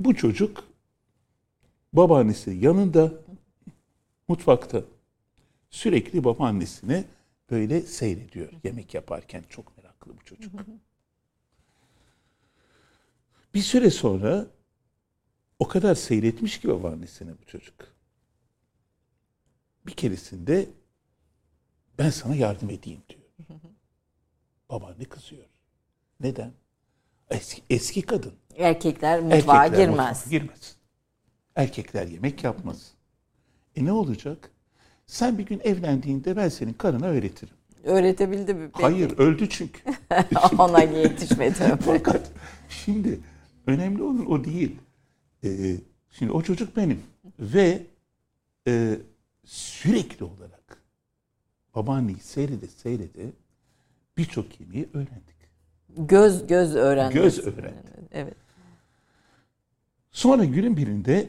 bu 0.00 0.14
çocuk 0.14 0.64
babaannesi 1.92 2.50
yanında 2.60 3.12
mutfakta 4.28 4.82
sürekli 5.70 6.24
babaannesini 6.24 7.04
böyle 7.52 7.80
seyrediyor 7.80 8.52
yemek 8.64 8.94
yaparken 8.94 9.44
çok 9.48 9.76
meraklı 9.76 10.16
bu 10.18 10.24
çocuk. 10.24 10.52
Bir 13.54 13.60
süre 13.60 13.90
sonra 13.90 14.46
o 15.58 15.68
kadar 15.68 15.94
seyretmiş 15.94 16.60
ki 16.60 16.68
babaannesini 16.68 17.30
bu 17.42 17.46
çocuk. 17.46 17.74
Bir 19.86 19.92
keresinde 19.92 20.68
ben 21.98 22.10
sana 22.10 22.34
yardım 22.34 22.70
edeyim 22.70 23.02
diyor. 23.08 23.22
Babaanne 24.68 25.04
kızıyor. 25.04 25.44
Neden? 26.20 26.52
Eski, 27.30 27.62
eski 27.70 28.02
kadın. 28.02 28.34
Erkekler 28.56 29.20
mutfağa 29.20 29.64
Erkekler 29.64 29.84
girmez. 29.88 30.16
mutfağa 30.16 30.30
girmez. 30.30 30.76
Erkekler 31.56 32.06
yemek 32.06 32.44
yapmaz. 32.44 32.92
E 33.76 33.84
ne 33.84 33.92
olacak? 33.92 34.50
Sen 35.12 35.38
bir 35.38 35.46
gün 35.46 35.60
evlendiğinde 35.64 36.36
ben 36.36 36.48
senin 36.48 36.72
karına 36.72 37.06
öğretirim. 37.06 37.54
Öğretebildi 37.84 38.54
mi? 38.54 38.70
peki? 38.72 38.82
Hayır 38.82 39.18
öldü 39.18 39.48
çünkü. 39.48 39.80
Ona 40.58 40.82
yetişmedi. 40.82 41.54
Fakat 41.84 42.32
şimdi 42.68 43.20
önemli 43.66 44.02
olan 44.02 44.30
o 44.30 44.44
değil. 44.44 44.76
Ee, 45.44 45.76
şimdi 46.10 46.32
o 46.32 46.42
çocuk 46.42 46.76
benim 46.76 47.00
ve 47.38 47.82
e, 48.68 48.98
sürekli 49.44 50.24
olarak 50.24 50.82
babaanneyi 51.74 52.18
seyrede 52.18 52.66
seyrede 52.66 53.32
birçok 54.16 54.60
yemeği 54.60 54.88
öğrendik. 54.94 55.36
Göz 55.96 56.46
göz 56.46 56.74
öğrenmek. 56.74 57.14
Göz 57.14 57.38
öğrendi. 57.38 57.90
Evet. 58.12 58.36
Sonra 60.10 60.44
günün 60.44 60.76
birinde 60.76 61.28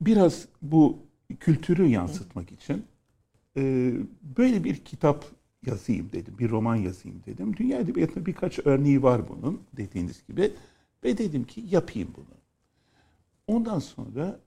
biraz 0.00 0.48
bu 0.62 0.98
kültürü 1.40 1.86
yansıtmak 1.86 2.52
için 2.52 2.89
e, 3.56 3.92
böyle 4.22 4.64
bir 4.64 4.84
kitap 4.84 5.24
yazayım 5.66 6.12
dedim. 6.12 6.38
Bir 6.38 6.50
roman 6.50 6.76
yazayım 6.76 7.22
dedim. 7.26 7.56
Dünya 7.56 7.78
Edebiyatı'nda 7.78 8.26
birkaç 8.26 8.58
örneği 8.66 9.02
var 9.02 9.28
bunun 9.28 9.62
dediğiniz 9.76 10.26
gibi. 10.26 10.52
Ve 11.04 11.18
dedim 11.18 11.44
ki 11.44 11.64
yapayım 11.70 12.08
bunu. 12.16 12.40
Ondan 13.46 13.78
sonra 13.78 14.40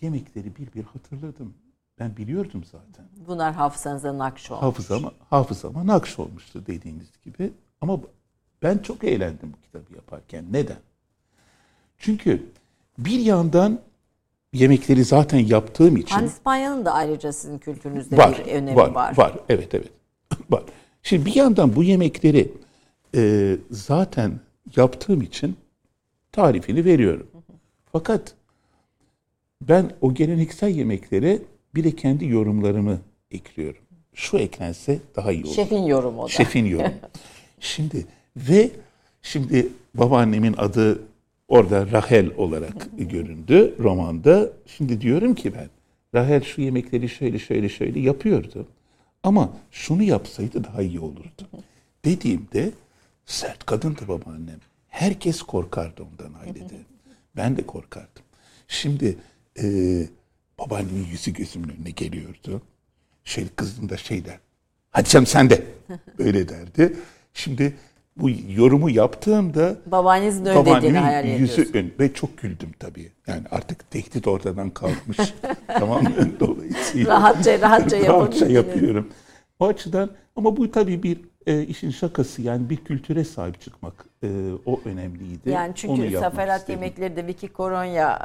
yemekleri 0.00 0.56
bir 0.56 0.72
bir 0.72 0.82
hatırladım. 0.82 1.54
Ben 1.98 2.16
biliyordum 2.16 2.64
zaten. 2.64 3.06
Bunlar 3.26 3.54
hafızanıza 3.54 4.18
nakş 4.18 4.50
olmuş. 4.50 4.62
Hafızama, 4.62 5.12
hafızama 5.30 5.86
nakş 5.86 6.18
olmuştu 6.18 6.66
dediğiniz 6.66 7.10
gibi. 7.24 7.52
Ama 7.80 8.00
ben 8.62 8.78
çok 8.78 9.04
eğlendim 9.04 9.52
bu 9.52 9.60
kitabı 9.60 9.94
yaparken. 9.94 10.44
Neden? 10.50 10.78
Çünkü 11.98 12.46
bir 12.98 13.18
yandan 13.18 13.80
yemekleri 14.52 15.04
zaten 15.04 15.38
yaptığım 15.38 15.96
için 15.96 16.14
Pandispanya'nın 16.14 16.84
da 16.84 16.92
ayrıca 16.92 17.32
sizin 17.32 17.58
kültürünüzde 17.58 18.16
var, 18.16 18.42
bir 18.46 18.52
önemi 18.52 18.76
var, 18.76 18.90
var. 18.90 19.16
var, 19.18 19.32
Evet, 19.48 19.74
evet. 19.74 19.90
var. 20.50 20.62
Şimdi 21.02 21.26
bir 21.26 21.34
yandan 21.34 21.76
bu 21.76 21.84
yemekleri 21.84 22.52
e, 23.14 23.56
zaten 23.70 24.40
yaptığım 24.76 25.22
için 25.22 25.56
tarifini 26.32 26.84
veriyorum. 26.84 27.26
Fakat 27.92 28.34
ben 29.62 29.90
o 30.00 30.14
geleneksel 30.14 30.68
yemeklere 30.68 31.38
bir 31.74 31.84
de 31.84 31.96
kendi 31.96 32.26
yorumlarımı 32.26 32.98
ekliyorum. 33.30 33.80
Şu 34.14 34.38
eklense 34.38 34.98
daha 35.16 35.32
iyi 35.32 35.44
olur. 35.44 35.54
Şefin 35.54 35.82
yorumu 35.82 36.22
o 36.22 36.24
da. 36.24 36.28
Şefin 36.28 36.64
yorumu. 36.64 36.94
Şimdi 37.60 38.06
ve 38.36 38.70
şimdi 39.22 39.68
babaannemin 39.94 40.54
adı 40.58 41.02
orada 41.48 41.90
Rahel 41.90 42.30
olarak 42.36 42.88
göründü 42.98 43.74
romanda. 43.78 44.52
Şimdi 44.66 45.00
diyorum 45.00 45.34
ki 45.34 45.54
ben 45.54 45.68
Rahel 46.14 46.42
şu 46.42 46.60
yemekleri 46.60 47.08
şöyle 47.08 47.38
şöyle 47.38 47.68
şöyle 47.68 48.00
yapıyordu. 48.00 48.66
Ama 49.22 49.52
şunu 49.70 50.02
yapsaydı 50.02 50.64
daha 50.64 50.82
iyi 50.82 51.00
olurdu. 51.00 51.48
Dediğimde 52.04 52.70
sert 53.26 53.66
kadındı 53.66 54.08
babaannem. 54.08 54.60
Herkes 54.88 55.42
korkardı 55.42 56.02
ondan 56.02 56.40
ailede. 56.40 56.74
Ben 57.36 57.56
de 57.56 57.66
korkardım. 57.66 58.22
Şimdi 58.68 59.16
e, 59.62 59.64
babaannemin 60.58 61.06
yüzü 61.06 61.32
gözümün 61.32 61.68
önüne 61.68 61.90
geliyordu. 61.90 62.62
Şey 63.24 63.48
kızım 63.56 63.88
da 63.88 63.96
şey 63.96 64.24
der. 64.24 64.38
Hadi 64.90 65.08
canım 65.08 65.26
sen 65.26 65.50
de. 65.50 65.64
Öyle 66.18 66.48
derdi. 66.48 66.96
Şimdi 67.34 67.74
bu 68.18 68.30
yorumu 68.56 68.90
yaptığımda 68.90 69.76
Babaannenizin 69.86 70.46
öyle 70.46 70.64
dediğini 70.64 70.98
hayal 70.98 71.24
ediyorsun. 71.24 71.62
yüzü 71.62 71.78
ön 71.78 71.92
ve 72.00 72.14
çok 72.14 72.38
güldüm 72.38 72.70
tabii. 72.78 73.12
Yani 73.26 73.42
artık 73.50 73.90
tehdit 73.90 74.28
ortadan 74.28 74.70
kalkmış. 74.70 75.18
tamam 75.66 76.02
mı? 76.02 76.10
Dolayısıyla 76.40 77.14
Rahatça- 77.14 77.60
rahatça 77.60 78.00
rahatça 78.06 78.46
yapıyorum. 78.46 79.08
O 79.60 79.66
açıdan 79.66 80.10
ama 80.36 80.56
bu 80.56 80.70
tabii 80.70 81.02
bir 81.02 81.20
e, 81.46 81.62
işin 81.62 81.90
şakası 81.90 82.42
yani 82.42 82.70
bir 82.70 82.76
kültüre 82.76 83.24
sahip 83.24 83.60
çıkmak 83.60 84.04
e, 84.22 84.28
o 84.66 84.80
önemliydi. 84.84 85.50
Yani 85.50 85.66
Onu 85.68 85.74
çünkü 85.74 86.02
yapmak 86.04 86.20
Saferat. 86.32 86.68
Yemekleri 86.68 87.16
de 87.16 87.26
Vicky 87.26 87.52
Koronya 87.52 88.18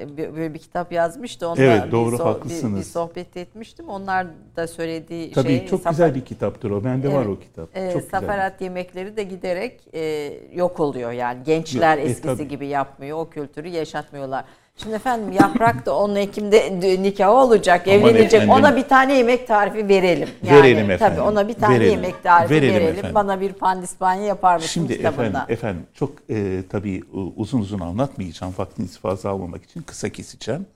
e, 0.00 0.16
bir- 0.16 0.34
böyle 0.36 0.54
bir 0.54 0.58
kitap 0.58 0.92
yazmıştı. 0.92 1.48
Onda 1.48 1.62
Evet, 1.62 1.86
bir 1.86 1.92
doğru, 1.92 2.16
so- 2.16 2.18
bir- 2.18 2.24
haklısınız. 2.24 2.78
Bir, 2.80 2.84
sohbet 2.84 3.36
etmiştim. 3.36 3.88
Onlar 3.88 4.26
da 4.56 4.66
söylediği 4.66 5.32
Tabii 5.32 5.48
şey. 5.48 5.66
çok 5.66 5.80
Safer- 5.80 5.90
güzel 5.90 6.14
bir 6.14 6.24
kitaptır 6.24 6.70
o. 6.70 6.84
Bende 6.84 7.08
var 7.08 7.14
Evet. 7.26 7.28
o 7.28 7.38
kitap. 7.40 7.76
e, 7.76 7.92
çok 7.92 8.02
güzel. 8.02 8.20
Saferat 8.20 8.60
Yemekleri 8.60 9.16
de 9.16 9.22
giderek 9.22 9.80
e, 9.94 10.32
yok 10.54 10.80
oluyor 10.80 11.12
yani. 11.12 11.42
Gençler 11.44 11.98
Yok, 11.98 12.06
e, 12.06 12.10
eskisi 12.10 12.36
tabii. 12.36 12.48
gibi 12.48 12.66
yapmıyor. 12.66 13.18
O 13.18 13.30
kültürü 13.30 13.68
yaşatmıyorlar. 13.68 14.44
Şimdi 14.82 14.94
efendim 14.94 15.32
Yaprak 15.32 15.86
da 15.86 15.96
10 15.96 16.14
Ekim'de 16.14 17.02
nikahı 17.02 17.32
olacak, 17.32 17.88
evlenecek. 17.88 18.34
efendim. 18.34 18.50
Ona 18.50 18.76
bir 18.76 18.82
tane 18.82 19.14
yemek 19.16 19.46
tarifi 19.48 19.88
verelim. 19.88 20.28
Yani, 20.46 20.58
Verelim 20.62 20.90
efendim, 20.90 21.16
Tabii 21.16 21.28
ona 21.28 21.48
bir 21.48 21.54
tane 21.54 21.74
verelim. 21.74 21.90
yemek 21.92 22.22
tarifi 22.22 22.54
Verelim 22.54 22.74
verelim. 22.74 22.90
efendim. 22.98 23.14
Bana 23.14 23.40
bir 23.40 23.52
pandispanya 23.52 24.22
yapar 24.24 24.54
mısın 24.54 24.68
Şimdi 24.68 24.96
kitabında? 24.96 25.22
efendim, 25.22 25.40
efendim 25.48 25.82
çok 25.94 26.12
e, 26.30 26.62
tabii 26.70 27.02
uzun 27.36 27.60
uzun 27.60 27.80
anlatmayacağım. 27.80 28.54
Vaktinizi 28.58 28.98
fazla 28.98 29.30
almamak 29.30 29.64
için 29.64 29.82
kısa 29.82 30.08
keseceğim. 30.08 30.66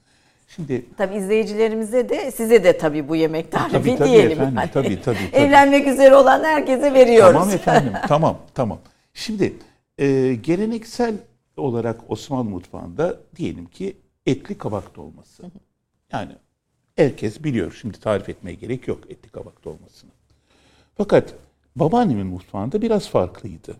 Şimdi 0.48 0.84
Tabii 0.98 1.16
izleyicilerimize 1.16 2.09
de 2.09 2.30
size 2.30 2.64
de 2.64 2.78
tabii 2.78 3.09
bu 3.09 3.16
yemek 3.16 3.53
tarifi 3.53 3.72
Tabii, 3.72 3.96
tabii 3.96 4.09
diyelim. 4.09 4.30
efendim, 4.32 4.55
yani. 4.57 4.70
tabii, 4.74 5.00
tabii, 5.03 5.18
tabii. 5.32 5.44
Evlenmek 5.44 5.86
üzere 5.86 6.14
olan 6.16 6.44
herkese 6.44 6.94
veriyoruz. 6.94 7.32
Tamam 7.32 7.50
efendim, 7.50 7.92
tamam, 8.09 8.38
tamam. 8.55 8.78
Şimdi 9.14 9.53
e, 9.98 10.34
geleneksel 10.42 11.14
olarak 11.62 12.10
Osmanlı 12.10 12.50
mutfağında 12.50 13.20
diyelim 13.36 13.66
ki 13.66 13.96
etli 14.26 14.58
kabak 14.58 14.96
dolması. 14.96 15.42
Yani 16.12 16.32
herkes 16.96 17.44
biliyor, 17.44 17.78
şimdi 17.80 18.00
tarif 18.00 18.28
etmeye 18.28 18.54
gerek 18.54 18.88
yok 18.88 19.10
etli 19.10 19.28
kabak 19.28 19.64
dolmasını. 19.64 20.10
Fakat 20.94 21.34
babaannemin 21.76 22.26
mutfağında 22.26 22.82
biraz 22.82 23.08
farklıydı. 23.08 23.76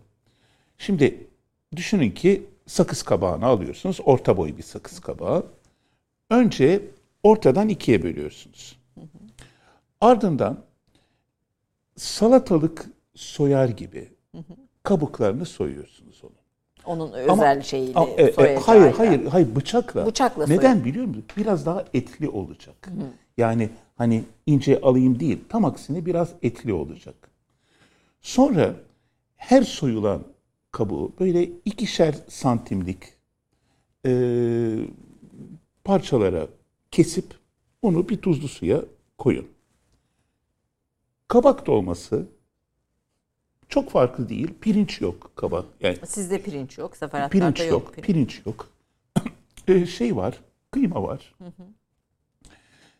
Şimdi 0.77 1.27
düşünün 1.75 2.11
ki 2.11 2.45
sakız 2.65 3.03
kabağını 3.03 3.45
alıyorsunuz, 3.45 3.99
orta 4.05 4.37
boy 4.37 4.57
bir 4.57 4.63
sakız 4.63 4.99
kabağı. 4.99 5.45
Önce 6.29 6.81
ortadan 7.23 7.69
ikiye 7.69 8.03
bölüyorsunuz. 8.03 8.79
Ardından 10.01 10.63
salatalık 11.95 12.89
soyar 13.15 13.69
gibi 13.69 14.13
kabuklarını 14.83 15.45
soyuyorsunuz 15.45 16.21
onun. 16.23 16.42
Onun 16.85 17.11
özel 17.11 17.61
şeyiyle 17.61 17.99
Ama, 17.99 18.09
e, 18.09 18.23
e, 18.23 18.55
hayır 18.55 18.91
hayır 18.91 19.25
hayır 19.25 19.55
bıçakla. 19.55 20.05
Bıçakla 20.05 20.47
Neden 20.47 20.73
soyar. 20.73 20.85
biliyor 20.85 21.05
musun? 21.05 21.23
Biraz 21.37 21.65
daha 21.65 21.85
etli 21.93 22.29
olacak. 22.29 22.89
Yani 23.37 23.69
hani 23.95 24.23
ince 24.45 24.81
alayım 24.81 25.19
değil. 25.19 25.39
Tam 25.49 25.65
aksine 25.65 26.05
biraz 26.05 26.33
etli 26.41 26.73
olacak. 26.73 27.15
Sonra 28.21 28.75
her 29.35 29.61
soyulan 29.61 30.23
kabuğu 30.71 31.13
böyle 31.19 31.43
ikişer 31.43 32.15
santimlik 32.27 33.03
e, 34.05 34.11
parçalara 35.83 36.47
kesip 36.91 37.25
onu 37.81 38.09
bir 38.09 38.17
tuzlu 38.17 38.47
suya 38.47 38.81
koyun. 39.17 39.47
Kabak 41.27 41.65
dolması 41.65 42.27
çok 43.73 43.89
farklı 43.89 44.29
değil. 44.29 44.53
Pirinç 44.61 45.01
yok 45.01 45.31
kabak. 45.35 45.65
Yani 45.81 45.97
Sizde 46.05 46.41
pirinç 46.41 46.77
yok. 46.77 46.97
Seferatlarda 46.97 47.29
pirinç 47.29 47.59
yok. 47.59 47.71
yok, 47.71 47.93
pirinç. 47.93 48.05
pirinç 48.05 48.41
yok. 48.45 48.69
Ee, 49.67 49.85
şey 49.85 50.15
var, 50.15 50.39
kıyma 50.71 51.03
var. 51.03 51.35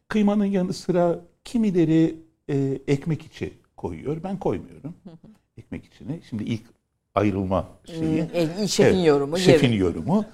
Kıymanın 0.08 0.46
yanı 0.46 0.74
sıra 0.74 1.20
kimileri 1.44 2.16
e, 2.50 2.80
ekmek 2.88 3.22
içi 3.26 3.54
koyuyor. 3.78 4.24
Ben 4.24 4.40
koymuyorum. 4.40 4.96
Ekmek 5.58 5.86
içine. 5.86 6.20
Şimdi 6.30 6.44
ilk 6.44 6.64
ayrılma 7.16 7.68
şeyi. 7.86 8.30
E, 8.34 8.68
şefin 8.68 8.96
Evet, 8.98 9.08
yorumu. 9.08 9.38
Şefin 9.38 9.68
yerim. 9.68 9.80
yorumu. 9.82 10.26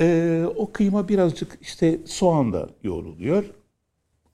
Ee, 0.00 0.44
o 0.56 0.72
kıyma 0.72 1.08
birazcık 1.08 1.58
işte 1.60 1.98
soğanla 2.06 2.68
yoğruluyor. 2.82 3.44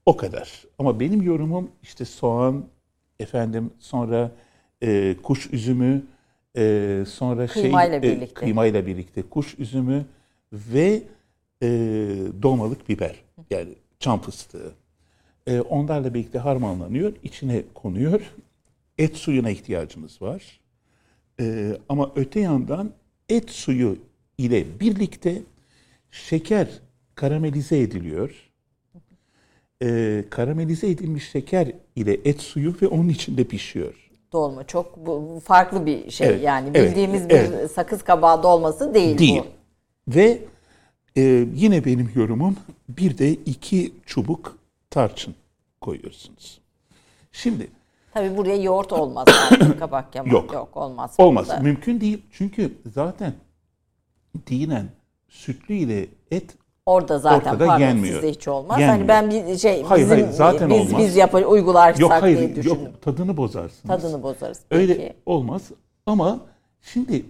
O 0.06 0.16
kadar. 0.16 0.64
Ama 0.78 1.00
benim 1.00 1.22
yorumum 1.22 1.70
işte 1.82 2.04
soğan, 2.04 2.64
efendim 3.20 3.70
sonra 3.78 4.30
e, 4.82 5.16
kuş 5.22 5.52
üzümü, 5.52 6.02
e, 6.56 7.04
sonra 7.08 7.46
Kıymayla 7.46 8.00
şey, 8.00 8.12
e, 8.12 8.16
birlikte. 8.16 8.34
kıymayla 8.34 8.86
birlikte 8.86 9.22
kuş 9.22 9.58
üzümü 9.58 10.04
ve 10.52 11.02
e, 11.62 11.68
dolmalık 12.42 12.88
biber 12.88 13.22
yani 13.50 13.74
çam 13.98 14.20
fıstığı. 14.20 14.72
E, 15.46 15.60
onlarla 15.60 16.14
birlikte 16.14 16.38
harmanlanıyor, 16.38 17.12
içine 17.22 17.62
konuyor. 17.74 18.20
Et 18.98 19.16
suyuna 19.16 19.50
ihtiyacımız 19.50 20.22
var. 20.22 20.60
Ee, 21.40 21.76
ama 21.88 22.12
öte 22.16 22.40
yandan 22.40 22.92
et 23.28 23.50
suyu 23.50 23.98
ile 24.38 24.80
birlikte 24.80 25.42
şeker 26.10 26.68
karamelize 27.14 27.78
ediliyor. 27.78 28.50
Ee, 29.82 30.24
karamelize 30.30 30.90
edilmiş 30.90 31.30
şeker 31.30 31.72
ile 31.96 32.18
et 32.24 32.40
suyu 32.40 32.76
ve 32.82 32.86
onun 32.88 33.08
içinde 33.08 33.44
pişiyor. 33.44 34.01
Dolma 34.32 34.66
çok 34.66 34.96
bu, 35.06 35.40
farklı 35.44 35.86
bir 35.86 36.10
şey. 36.10 36.28
Evet, 36.28 36.42
yani 36.42 36.70
evet, 36.74 36.90
bildiğimiz 36.90 37.28
bir 37.28 37.34
evet. 37.34 37.72
sakız 37.72 38.02
kabağı 38.02 38.42
dolması 38.42 38.94
değil, 38.94 39.18
Değil. 39.18 39.42
bu. 39.42 40.14
Ve 40.14 40.38
e, 41.16 41.20
yine 41.54 41.84
benim 41.84 42.10
yorumum 42.14 42.56
bir 42.88 43.18
de 43.18 43.30
iki 43.30 43.92
çubuk 44.06 44.58
tarçın 44.90 45.34
koyuyorsunuz. 45.80 46.60
Şimdi 47.32 47.68
Tabii 48.14 48.36
buraya 48.36 48.56
yoğurt 48.56 48.92
olmaz. 48.92 49.26
kabak 49.78 50.14
yamak 50.14 50.32
Yok. 50.32 50.52
yok. 50.52 50.76
olmaz. 50.76 51.14
Olmaz. 51.18 51.48
burada. 51.48 51.60
Mümkün 51.60 52.00
değil. 52.00 52.22
Çünkü 52.32 52.72
zaten 52.94 53.34
dinen 54.46 54.86
sütlü 55.28 55.74
ile 55.74 56.06
et 56.30 56.56
Orada 56.86 57.18
zaten 57.18 57.50
Ortada 57.52 57.66
pardon 57.66 57.80
yenmiyor. 57.86 58.14
sizde 58.14 58.30
hiç 58.30 58.48
olmaz. 58.48 58.80
Yenmiyor. 58.80 58.98
Hani 58.98 59.08
ben 59.08 59.30
bir 59.48 59.58
şey 59.58 59.82
Hayır, 59.82 60.04
bizim 60.04 60.16
hayır, 60.24 60.30
zaten 60.32 60.70
biz 60.70 60.80
olmaz. 60.80 61.02
biz 61.02 61.16
yapar 61.16 61.42
uygularsak 61.42 62.00
Yok 62.00 62.10
diye 62.10 62.20
hayır 62.20 62.56
düşündüm. 62.56 62.64
yok 62.84 63.02
tadını 63.02 63.36
bozarsınız. 63.36 64.02
Tadını 64.02 64.22
bozarız. 64.22 64.60
Öyle 64.70 64.96
Peki. 64.96 65.14
olmaz 65.26 65.62
ama 66.06 66.40
şimdi 66.82 67.24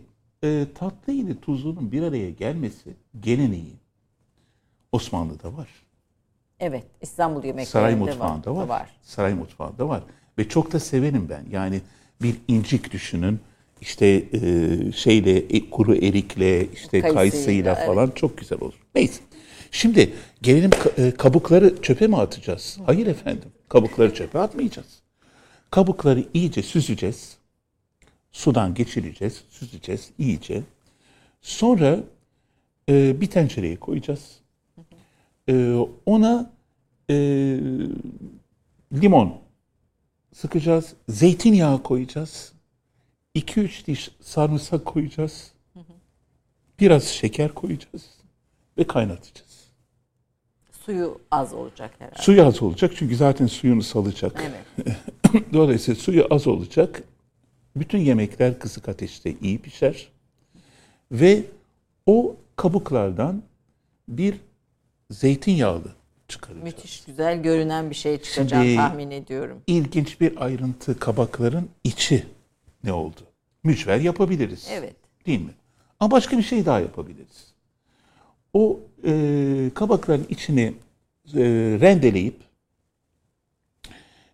e, 0.44 0.66
tatlı 0.74 1.12
ile 1.12 1.40
tuzlunun 1.40 1.92
bir 1.92 2.02
araya 2.02 2.30
gelmesi 2.30 2.90
geleneği 3.20 3.76
Osmanlı'da 4.92 5.56
var. 5.56 5.68
Evet 6.60 6.84
İstanbul 7.00 7.44
yemeklerinde 7.44 7.66
Saray 7.70 7.94
mutfağında 7.94 8.56
var. 8.56 8.66
var. 8.68 8.90
Saray 9.02 9.34
mutfağında 9.34 9.88
var. 9.88 10.02
Ve 10.38 10.48
çok 10.48 10.72
da 10.72 10.80
severim 10.80 11.26
ben. 11.30 11.44
Yani 11.50 11.80
bir 12.22 12.36
incik 12.48 12.92
düşünün. 12.92 13.40
İşte 13.80 14.06
e, 14.06 14.92
şeyle 14.92 15.36
e, 15.36 15.70
kuru 15.70 15.94
erikle 15.94 16.66
işte 16.70 17.00
Kayısıyla, 17.00 17.14
kayısıyla 17.14 17.74
evet. 17.78 17.86
falan 17.86 18.10
çok 18.14 18.38
güzel 18.38 18.58
olur. 18.60 18.74
Neyse. 18.94 19.20
Şimdi 19.72 20.14
gelelim 20.42 20.70
e, 20.98 21.10
kabukları 21.10 21.82
çöpe 21.82 22.06
mi 22.06 22.16
atacağız? 22.16 22.78
Hayır 22.86 23.06
efendim. 23.06 23.48
Kabukları 23.68 24.14
çöpe 24.14 24.38
atmayacağız. 24.38 25.02
Kabukları 25.70 26.24
iyice 26.34 26.62
süzeceğiz. 26.62 27.36
Sudan 28.32 28.74
geçireceğiz, 28.74 29.44
süzeceğiz 29.50 30.10
iyice. 30.18 30.62
Sonra 31.40 32.00
e, 32.88 33.20
bir 33.20 33.26
tencereye 33.26 33.76
koyacağız. 33.76 34.38
E, 35.48 35.74
ona 36.06 36.52
e, 37.10 37.14
limon 38.92 39.40
sıkacağız, 40.34 40.94
zeytinyağı 41.08 41.82
koyacağız, 41.82 42.52
2-3 43.34 43.86
diş 43.86 44.10
sarımsak 44.20 44.84
koyacağız, 44.84 45.52
biraz 46.80 47.04
şeker 47.04 47.54
koyacağız 47.54 48.10
ve 48.78 48.86
kaynatacağız. 48.86 49.51
Suyu 50.86 51.20
az 51.30 51.52
olacak 51.52 51.90
herhalde. 51.98 52.22
Suyu 52.22 52.44
az 52.44 52.62
olacak 52.62 52.92
çünkü 52.96 53.16
zaten 53.16 53.46
suyunu 53.46 53.82
salacak. 53.82 54.44
Evet. 54.44 54.96
Dolayısıyla 55.52 56.00
suyu 56.00 56.26
az 56.30 56.46
olacak. 56.46 57.02
Bütün 57.76 57.98
yemekler 57.98 58.58
kısık 58.58 58.88
ateşte 58.88 59.34
iyi 59.42 59.58
pişer. 59.58 60.08
Ve 61.12 61.42
o 62.06 62.36
kabuklardan 62.56 63.42
bir 64.08 64.36
zeytinyağlı 65.10 65.92
çıkaracağız. 66.28 66.64
Müthiş 66.64 67.04
güzel 67.04 67.42
görünen 67.42 67.90
bir 67.90 67.94
şey 67.94 68.22
çıkacağını 68.22 68.64
Şimdi- 68.64 68.76
tahmin 68.76 69.10
ediyorum. 69.10 69.62
İlginç 69.66 70.20
bir 70.20 70.44
ayrıntı 70.44 70.98
kabakların 70.98 71.68
içi 71.84 72.26
ne 72.84 72.92
oldu? 72.92 73.20
Mücver 73.64 74.00
yapabiliriz. 74.00 74.68
Evet. 74.70 74.96
Değil 75.26 75.40
mi? 75.40 75.54
Ama 76.00 76.10
başka 76.10 76.38
bir 76.38 76.42
şey 76.42 76.66
daha 76.66 76.80
yapabiliriz. 76.80 77.51
O 78.52 78.80
e, 79.04 79.70
kabakların 79.74 80.26
içini 80.28 80.74
e, 81.34 81.42
rendeleyip 81.80 82.36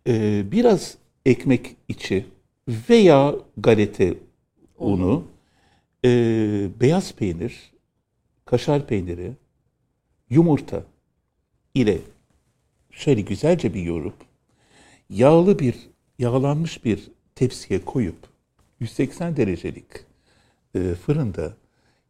e, 0.07 0.43
biraz 0.53 0.97
ekmek 1.27 1.77
içi 1.89 2.27
veya 2.69 3.35
galeta 3.57 4.05
unu, 4.79 5.25
e, 6.05 6.11
beyaz 6.81 7.13
peynir, 7.15 7.73
kaşar 8.45 8.87
peyniri, 8.87 9.33
yumurta 10.31 10.85
ile 11.75 11.99
şöyle 12.91 13.21
güzelce 13.21 13.75
bir 13.75 13.83
yoğurup 13.83 14.15
yağlı 15.11 15.59
bir 15.59 15.75
yağlanmış 16.19 16.85
bir 16.85 17.11
tepsiye 17.35 17.85
koyup 17.85 18.17
180 18.81 19.37
derecelik 19.37 19.87
e, 20.75 20.95
fırında 20.95 21.57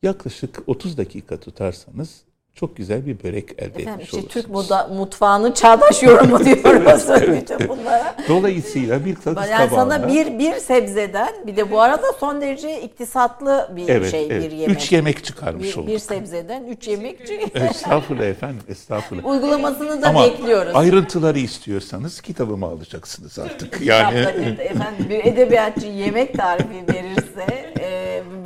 yaklaşık 0.02 0.62
30 0.66 0.98
dakika 0.98 1.40
tutarsanız 1.40 2.22
çok 2.58 2.76
güzel 2.76 3.06
bir 3.06 3.22
börek 3.22 3.50
elde 3.52 3.64
Efendim 3.64 3.88
etmiş 3.88 4.04
işte 4.04 4.16
olursunuz. 4.16 4.34
Türk 4.34 4.50
moda, 4.50 4.88
mutfağının 4.88 5.52
çağdaş 5.52 6.02
yorumu 6.02 6.38
diyoruz 6.44 7.08
bütün 7.08 7.68
bunlara. 7.68 8.16
Dolayısıyla 8.28 9.04
bir 9.04 9.16
sakız 9.16 9.50
Yani 9.50 9.70
tabağına 9.70 9.98
sana 9.98 10.08
bir 10.08 10.38
bir 10.38 10.52
sebzeden 10.52 11.28
bir 11.46 11.56
de 11.56 11.70
bu 11.70 11.80
arada 11.80 12.06
son 12.20 12.40
derece 12.40 12.82
iktisatlı 12.82 13.70
bir 13.76 13.88
evet, 13.88 14.10
şey 14.10 14.26
evet, 14.30 14.42
bir 14.42 14.56
yemek. 14.56 14.76
üç 14.76 14.92
yemek 14.92 15.24
çıkarmış 15.24 15.68
bir, 15.68 15.76
olduk. 15.76 15.88
bir 15.88 15.98
sebzeden 15.98 16.64
üç 16.64 16.88
yemek. 16.88 17.20
Estağfurullah 17.54 18.24
efendim, 18.24 18.62
estağfurullah. 18.68 19.24
Uygulamasını 19.26 20.02
da 20.02 20.08
Ama 20.08 20.24
bekliyoruz. 20.24 20.72
ayrıntıları 20.74 21.38
istiyorsanız 21.38 22.20
kitabımı 22.20 22.66
alacaksınız 22.66 23.38
artık. 23.38 23.80
Yani 23.80 24.18
Kitapta 24.18 24.62
efendim 24.62 25.06
bir 25.08 25.24
edebiyatçı 25.24 25.86
yemek 25.86 26.34
tarifi 26.34 26.88
verirse 26.88 27.72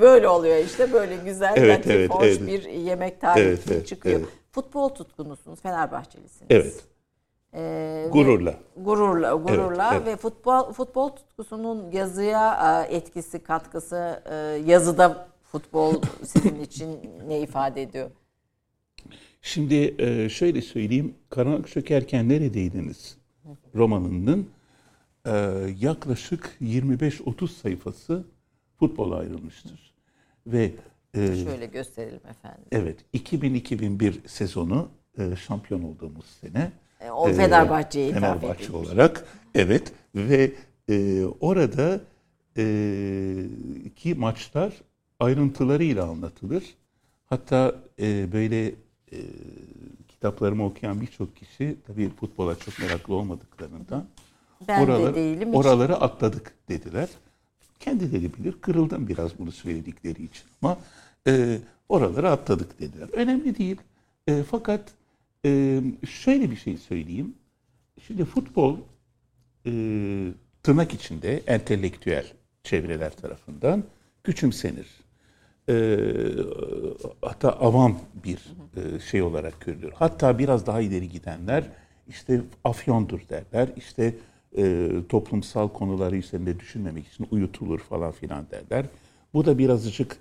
böyle 0.01 0.29
oluyor 0.29 0.57
işte 0.57 0.93
böyle 0.93 1.17
güzel 1.17 1.53
Evet, 1.57 1.79
latif, 1.79 1.91
evet, 1.93 2.11
hoş 2.11 2.25
evet. 2.27 2.47
bir 2.47 2.65
yemek 2.65 3.21
tarifi 3.21 3.41
Evet, 3.49 3.61
evet, 3.71 3.87
çıkıyor. 3.87 4.21
evet. 4.21 4.29
Futbol 4.53 4.89
tutkunusunuz, 4.89 5.61
Fenerbahçelisiniz. 5.61 6.47
evet, 6.51 6.85
E, 7.55 7.61
ve- 7.63 8.09
gururla. 8.13 8.55
Gururla, 8.77 9.35
gururla 9.35 9.91
Evet, 9.93 10.03
evet. 10.07 10.07
ve 10.07 10.17
futbol 10.17 10.73
futbol 10.73 11.09
tutkusunun 11.09 11.91
yazıya 11.91 12.59
e, 12.91 12.97
etkisi, 12.97 13.39
katkısı, 13.43 14.23
e, 14.31 14.35
yazıda 14.71 15.29
futbol 15.53 15.95
sizin 16.25 16.61
için 16.61 16.99
ne 17.29 17.41
ifade 17.41 17.83
ediyor? 17.83 18.11
Şimdi 19.43 19.95
e, 19.99 20.29
şöyle 20.29 20.63
söyleyeyim, 20.63 21.15
Karanlık 21.31 21.69
Çökerken 21.69 22.29
Neredeydiniz 22.29 23.17
romanının 23.75 24.49
yaklaşık 25.81 26.57
25-30 26.63 27.49
sayfası 27.49 28.25
futbola 28.83 29.17
ayrılmıştır. 29.17 29.93
Ve 30.47 30.73
e, 31.15 31.27
Şöyle 31.45 31.67
gösterelim 31.67 32.21
efendim. 32.31 32.65
evet 32.73 32.97
2000-2001 33.15 34.29
sezonu 34.29 34.89
e, 35.19 35.37
şampiyon 35.37 35.83
olduğumuz 35.83 36.25
sene. 36.41 36.73
E, 37.01 37.11
o 37.11 37.29
e, 37.29 37.33
Fenerbahçe'ye 37.35 38.13
Fenerbahçe 38.13 38.65
edilmiş. 38.65 38.71
olarak 38.71 39.25
evet 39.55 39.93
ve 40.15 40.53
e, 40.89 41.25
orada 41.41 42.01
e, 42.57 42.65
ki 43.97 44.15
maçlar 44.15 44.73
ayrıntılarıyla 45.21 46.05
anlatılır. 46.09 46.65
Hatta 47.27 47.75
e, 48.01 48.33
böyle 48.33 48.67
e, 49.13 49.19
kitaplarımı 50.09 50.65
okuyan 50.65 51.01
birçok 51.01 51.37
kişi 51.37 51.77
tabii 51.87 52.09
futbola 52.21 52.59
çok 52.59 52.79
meraklı 52.79 53.15
olmadıklarından 53.15 54.05
Ben 54.69 54.81
de 54.87 54.91
oraları, 54.93 55.15
değilim 55.15 55.49
hiç. 55.49 55.57
oraları 55.57 55.97
atladık 55.97 56.53
dediler. 56.69 57.09
Kendileri 57.83 58.35
bilir. 58.35 58.55
Kırıldım 58.61 59.09
biraz 59.09 59.39
bunu 59.39 59.53
söyledikleri 59.53 60.25
için 60.25 60.45
ama 60.63 60.79
e, 61.27 61.59
oraları 61.89 62.31
atladık 62.31 62.81
dediler. 62.81 63.09
Önemli 63.13 63.59
değil. 63.59 63.77
E, 64.27 64.43
fakat 64.43 64.93
e, 65.45 65.81
şöyle 66.09 66.51
bir 66.51 66.57
şey 66.57 66.77
söyleyeyim. 66.77 67.35
Şimdi 68.07 68.25
futbol 68.25 68.77
e, 69.67 69.71
tırnak 70.63 70.95
içinde 70.95 71.43
entelektüel 71.47 72.33
çevreler 72.65 73.17
tarafından 73.17 73.85
küçümsenir. 74.25 74.87
E, 75.69 75.99
hatta 77.23 77.51
avam 77.53 77.99
bir 78.25 78.39
e, 78.77 79.01
şey 79.01 79.23
olarak 79.23 79.61
görülür. 79.61 79.93
Hatta 79.95 80.39
biraz 80.39 80.67
daha 80.67 80.81
ileri 80.81 81.09
gidenler 81.09 81.65
işte 82.09 82.41
afyondur 82.65 83.21
derler. 83.29 83.69
İşte 83.77 84.15
e, 84.57 84.91
toplumsal 85.09 85.69
konuları 85.69 86.17
üzerinde 86.17 86.61
düşünmemek 86.61 87.09
için 87.09 87.27
uyutulur 87.31 87.79
falan 87.79 88.13
filan 88.13 88.47
derler. 88.51 88.87
Bu 89.35 89.45
da 89.45 89.59
birazcık 89.59 90.19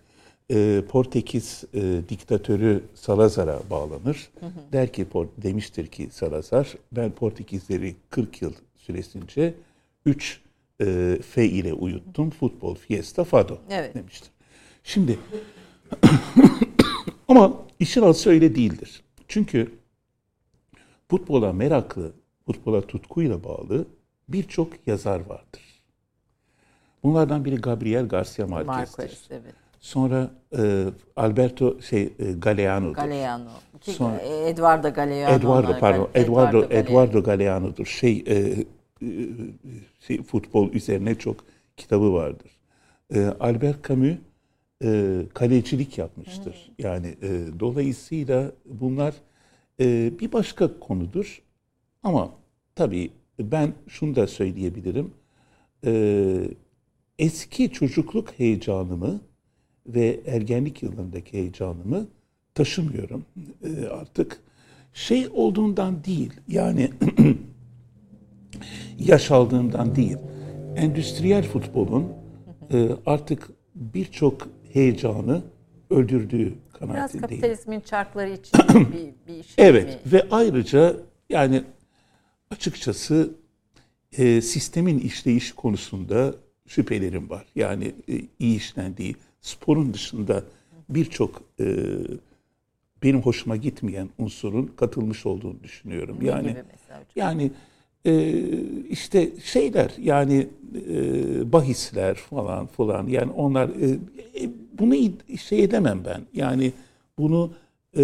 e, 0.51 0.83
Portekiz 0.89 1.63
e, 1.73 2.01
diktatörü 2.09 2.83
Salazar'a 2.93 3.59
bağlanır. 3.69 4.29
Der 4.71 4.93
ki 4.93 5.07
demiştir 5.37 5.87
ki 5.87 6.09
Salazar 6.11 6.75
ben 6.91 7.11
Portekizleri 7.11 7.95
40 8.09 8.41
yıl 8.41 8.53
süresince 8.75 9.53
3 10.05 10.41
e, 10.81 11.17
F 11.29 11.45
ile 11.45 11.73
uyuttum. 11.73 12.29
Futbol, 12.29 12.75
fiesta, 12.75 13.23
fado 13.23 13.57
Evet. 13.69 13.95
demiştir. 13.95 14.29
Şimdi 14.83 15.19
ama 17.27 17.53
işin 17.79 18.01
aslı 18.01 18.31
öyle 18.31 18.55
değildir. 18.55 19.03
Çünkü 19.27 19.71
futbola 21.09 21.53
meraklı, 21.53 22.13
futbola 22.45 22.81
tutkuyla 22.81 23.43
bağlı 23.43 23.85
birçok 24.33 24.87
yazar 24.87 25.19
vardır. 25.19 25.83
Bunlardan 27.03 27.45
biri 27.45 27.55
Gabriel 27.55 28.07
Garcia 28.07 28.47
Marquez'tir. 28.47 29.03
Marquez, 29.03 29.27
evet. 29.31 29.53
Sonra 29.79 30.31
e, 30.57 30.85
Alberto 31.15 31.81
şey 31.81 32.13
e, 32.19 32.31
Galeano'dur. 32.31 32.95
Galeano. 32.95 33.49
Ki, 33.81 33.91
Sonra- 33.91 34.17
e, 34.17 34.49
Eduardo 34.49 34.93
Galeano. 34.93 35.35
Eduardo 35.35 35.79
pardon. 35.79 36.09
Eduardo 36.13 36.61
Galeano. 36.61 36.87
Eduardo 36.87 37.23
Galeano'dur. 37.23 37.85
Şey, 37.85 38.23
e, 38.27 38.35
e, 38.35 38.65
şey 39.99 40.23
futbol 40.23 40.71
üzerine 40.73 41.15
çok 41.15 41.35
kitabı 41.77 42.13
vardır. 42.13 42.51
E, 43.15 43.25
Albert 43.39 43.87
Camus 43.87 44.17
e, 44.83 45.21
kalecilik 45.33 45.97
yapmıştır. 45.97 46.71
Yani 46.79 47.07
e, 47.21 47.59
dolayısıyla 47.59 48.51
bunlar 48.65 49.13
e, 49.79 50.11
bir 50.19 50.31
başka 50.31 50.79
konudur. 50.79 51.41
Ama 52.03 52.31
tabii 52.75 53.11
ben 53.51 53.73
şunu 53.87 54.15
da 54.15 54.27
söyleyebilirim. 54.27 55.11
E, 55.85 55.93
eski 57.19 57.71
çocukluk 57.71 58.31
heyecanımı 58.39 59.21
ve 59.87 60.19
ergenlik 60.25 60.83
yıllarındaki 60.83 61.33
heyecanımı 61.33 62.07
taşımıyorum 62.55 63.25
e, 63.63 63.85
artık. 63.87 64.41
Şey 64.93 65.27
olduğundan 65.33 66.03
değil 66.03 66.33
yani 66.47 66.89
yaş 68.99 69.31
aldığımdan 69.31 69.95
değil. 69.95 70.17
Endüstriyel 70.75 71.43
futbolun 71.43 72.07
e, 72.73 72.89
artık 73.05 73.49
birçok 73.75 74.47
heyecanı 74.73 75.41
öldürdüğü 75.89 76.45
Biraz 76.45 76.79
kanaatindeyim. 76.79 77.21
kapitalizmin 77.21 77.79
çarkları 77.79 78.29
için 78.29 78.59
bir, 78.69 79.33
bir 79.33 79.43
şey 79.43 79.67
Evet 79.67 80.05
mi? 80.05 80.11
ve 80.11 80.27
ayrıca 80.31 80.95
yani 81.29 81.63
açıkçası 82.51 83.31
e, 84.17 84.41
sistemin 84.41 84.99
işleyiş 84.99 85.51
konusunda 85.51 86.35
şüphelerim 86.67 87.29
var. 87.29 87.45
Yani 87.55 87.95
e, 88.09 88.21
iyi 88.39 88.57
işlendiği 88.57 89.15
sporun 89.41 89.93
dışında 89.93 90.43
birçok 90.89 91.41
e, 91.59 91.65
benim 93.03 93.21
hoşuma 93.21 93.55
gitmeyen 93.55 94.09
unsurun 94.17 94.71
katılmış 94.75 95.25
olduğunu 95.25 95.63
düşünüyorum. 95.63 96.17
Ne 96.21 96.27
yani 96.27 96.55
yani 97.15 97.51
e, 98.05 98.43
işte 98.89 99.31
şeyler 99.43 99.91
yani 100.01 100.47
e, 100.89 101.51
bahisler 101.51 102.15
falan 102.15 102.65
falan 102.65 103.07
yani 103.07 103.31
onlar 103.31 103.69
e, 103.69 103.89
e, 104.43 104.49
bunu 104.79 104.95
şey 105.37 105.63
edemem 105.63 106.01
ben. 106.05 106.21
Yani 106.33 106.73
bunu 107.17 107.51
e, 107.97 108.03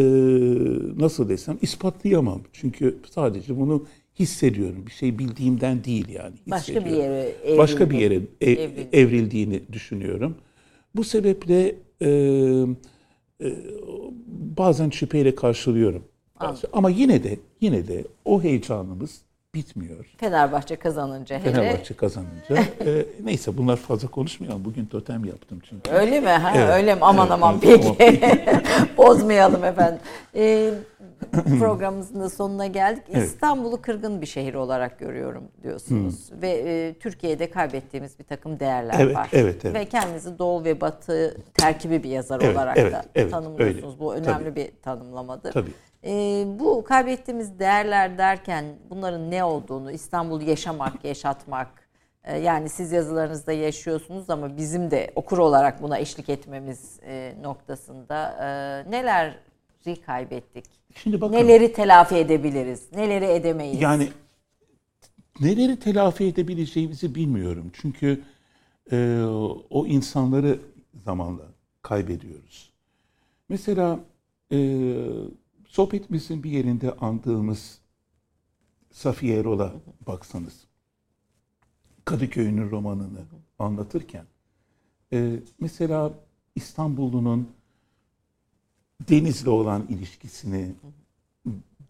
nasıl 0.98 1.30
desem 1.30 1.58
ispatlayamam. 1.62 2.42
Çünkü 2.54 2.98
sadece 3.10 3.60
bunu 3.60 3.86
hissediyorum. 4.20 4.84
Bir 4.88 4.92
şey 4.92 5.20
bildiğimden 5.20 5.84
değil 5.84 6.10
yani. 6.10 6.36
Başka 6.48 6.86
bir 6.86 6.92
yere 6.92 7.20
evrildi. 7.44 7.58
başka 7.58 7.90
bir 7.90 7.98
yere 8.00 8.16
e- 8.42 8.52
Evrildi. 8.52 8.88
evrildiğini 8.94 9.62
düşünüyorum. 9.72 10.36
Bu 10.96 11.04
sebeple 11.04 11.76
e, 12.02 12.10
e, 13.44 13.48
bazen 14.58 14.90
şüpheyle 14.90 15.36
karşılıyorum. 15.36 16.04
Anladım. 16.40 16.70
Ama 16.74 16.90
yine 16.90 17.24
de 17.24 17.38
yine 17.62 17.88
de 17.88 18.04
o 18.26 18.44
heyecanımız 18.44 19.22
bitmiyor. 19.56 20.06
Fenerbahçe 20.18 20.76
kazanınca 20.76 21.40
hele. 21.40 21.52
Fenerbahçe 21.54 21.94
kazanınca. 21.94 22.56
e, 22.86 23.06
neyse 23.24 23.58
bunlar 23.58 23.76
fazla 23.78 24.08
konuşmayalım. 24.08 24.66
Bugün 24.66 24.86
totem 24.86 25.26
yaptım 25.26 25.60
çünkü. 25.70 25.92
Öyle 25.92 26.20
mi? 26.20 26.28
Ha, 26.30 26.54
Evet. 26.56 26.70
Öyle 26.70 26.96
mi? 26.96 27.02
Aman 27.02 27.28
Evet, 27.28 27.32
aman 27.34 27.60
evet, 27.64 27.86
peki. 27.98 28.18
Bozmayalım 28.98 29.64
efendim. 29.64 30.00
Ee, 30.36 30.74
programımızın 31.60 32.20
da 32.20 32.30
sonuna 32.30 32.68
geldik. 32.68 33.04
Evet. 33.12 33.24
İstanbul'u 33.24 33.82
kırgın 33.82 34.22
bir 34.22 34.26
şehir 34.26 34.54
olarak 34.54 35.00
görüyorum 35.00 35.44
diyorsunuz. 35.64 36.30
Ve 36.32 36.50
e, 36.50 36.94
Türkiye'de 37.00 37.50
kaybettiğimiz 37.50 38.20
bir 38.20 38.24
takım 38.24 38.60
değerler 38.60 38.96
Evet, 39.00 39.16
var. 39.16 39.30
evet, 39.34 39.66
evet. 39.66 39.76
Ve 39.76 39.86
kendinizi 39.86 40.40
Doğu 40.40 40.64
ve 40.64 40.82
Batı 40.82 41.38
terkibi 41.54 42.04
bir 42.04 42.10
yazar 42.10 42.42
Evet, 42.42 42.56
olarak 42.56 42.78
evet, 42.78 42.94
da 42.94 43.06
evet, 43.16 43.32
tanımlıyorsunuz. 43.32 43.94
öyle. 43.94 44.00
Bu 44.00 44.16
önemli 44.16 44.56
bir 44.56 44.72
tanımlamadır. 44.82 45.52
Tabii. 45.52 45.72
Ee, 46.04 46.46
bu 46.60 46.84
kaybettiğimiz 46.84 47.60
değerler 47.60 48.18
derken 48.18 48.66
bunların 48.90 49.32
ne 49.32 49.44
olduğunu, 49.44 49.92
İstanbul'u 49.92 50.44
yaşamak, 50.44 50.94
yaşatmak, 51.06 51.68
e, 52.24 52.38
yani 52.38 52.70
siz 52.70 52.92
yazılarınızda 52.92 53.52
yaşıyorsunuz 53.52 54.30
ama 54.30 54.58
bizim 54.58 54.92
de 54.92 55.12
okur 55.16 55.38
olarak 55.38 55.82
buna 55.82 55.98
eşlik 55.98 56.30
etmemiz 56.30 57.00
e, 57.08 57.34
noktasında 57.42 58.30
e, 58.42 58.92
neleri 58.92 60.02
kaybettik? 60.06 60.66
Şimdi 60.96 61.22
bakın 61.22 61.36
Neleri 61.36 61.74
telafi 61.74 62.16
edebiliriz? 62.16 62.92
Neleri 62.94 63.26
edemeyiz? 63.26 63.82
yani 63.82 64.10
neleri 65.42 65.80
telafi 65.80 66.24
edebileceğimizi 66.24 67.16
bilmiyorum. 67.16 67.72
Çünkü 67.74 68.24
e, 68.92 69.22
o 69.70 69.86
insanları 69.86 70.60
zamanla 71.06 71.44
kaybediyoruz. 71.82 72.74
Mesela 73.50 74.00
e, 74.52 74.58
sohbetimizin 75.68 76.44
bir 76.44 76.52
yerinde 76.52 76.92
andığımız 76.92 77.80
Safiye 78.92 79.40
Erol'a 79.40 79.74
baksanız. 80.08 80.68
Kadıköy'ün 82.06 82.72
romanını 82.72 83.20
anlatırken 83.60 84.26
e, 85.14 85.40
mesela 85.60 86.14
İstanbullunun 86.56 87.50
denizle 89.10 89.50
olan 89.50 89.88
ilişkisini, 89.90 90.72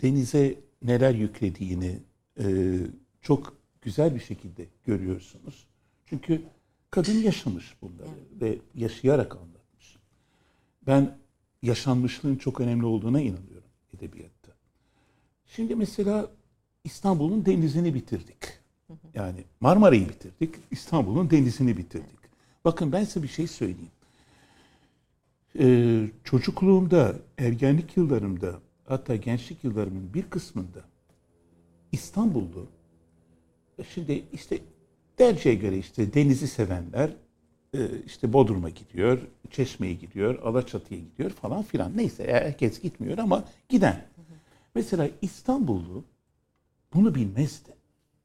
denize 0.01 0.59
neler 0.83 1.15
yüklediğini 1.15 1.99
e, 2.39 2.77
çok 3.21 3.57
güzel 3.81 4.15
bir 4.15 4.19
şekilde 4.19 4.65
görüyorsunuz. 4.85 5.67
Çünkü 6.05 6.41
kadın 6.91 7.17
yaşamış 7.17 7.75
bunları 7.81 8.09
ve 8.41 8.57
yaşayarak 8.75 9.35
anlatmış. 9.35 9.97
Ben 10.87 11.17
yaşanmışlığın 11.61 12.35
çok 12.35 12.59
önemli 12.59 12.85
olduğuna 12.85 13.21
inanıyorum 13.21 13.69
edebiyatta. 13.93 14.51
Şimdi 15.45 15.75
mesela 15.75 16.31
İstanbul'un 16.83 17.45
denizini 17.45 17.93
bitirdik. 17.93 18.37
Yani 19.13 19.43
Marmara'yı 19.59 20.09
bitirdik, 20.09 20.55
İstanbul'un 20.71 21.29
denizini 21.29 21.77
bitirdik. 21.77 22.19
Bakın 22.65 22.91
ben 22.91 23.03
size 23.03 23.23
bir 23.23 23.27
şey 23.27 23.47
söyleyeyim. 23.47 23.91
Ee, 25.59 26.07
çocukluğumda, 26.23 27.15
ergenlik 27.37 27.97
yıllarımda, 27.97 28.59
hatta 28.85 29.15
gençlik 29.15 29.63
yıllarımın 29.63 30.13
bir 30.13 30.23
kısmında 30.23 30.79
İstanbullu, 31.91 32.67
şimdi 33.93 34.23
işte 34.33 34.59
tercihe 35.17 35.55
göre 35.55 35.77
işte 35.77 36.13
denizi 36.13 36.47
sevenler 36.47 37.09
e, 37.73 37.79
işte 38.05 38.33
Bodrum'a 38.33 38.69
gidiyor, 38.69 39.19
Çeşme'ye 39.51 39.93
gidiyor, 39.93 40.39
Alaçatı'ya 40.43 40.99
gidiyor 40.99 41.29
falan 41.29 41.63
filan. 41.63 41.97
Neyse 41.97 42.27
herkes 42.31 42.81
gitmiyor 42.81 43.17
ama 43.17 43.43
giden. 43.69 44.05
Mesela 44.75 45.09
İstanbullu 45.21 46.03
bunu 46.93 47.15
bilmezdi. 47.15 47.69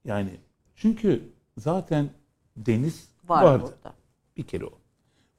Yani 0.04 0.30
çünkü 0.76 1.22
zaten 1.58 2.10
deniz 2.56 3.08
Var 3.28 3.44
vardı. 3.44 3.62
burada. 3.62 3.94
Bir 4.36 4.42
kere 4.42 4.64
o. 4.64 4.72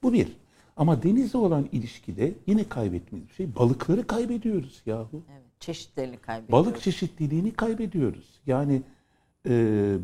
Bu 0.03 0.13
bir. 0.13 0.42
Ama 0.77 1.03
denizle 1.03 1.37
olan 1.37 1.69
ilişkide 1.71 2.33
yine 2.47 2.69
kaybettiğimiz 2.69 3.29
bir 3.29 3.33
şey. 3.33 3.55
Balıkları 3.55 4.07
kaybediyoruz 4.07 4.81
yahu. 4.85 5.23
Evet, 5.31 5.43
çeşitlerini 5.59 6.17
kaybediyoruz. 6.17 6.65
Balık 6.65 6.81
çeşitliliğini 6.81 7.51
kaybediyoruz. 7.53 8.39
Yani 8.45 8.81
e, 9.49 9.51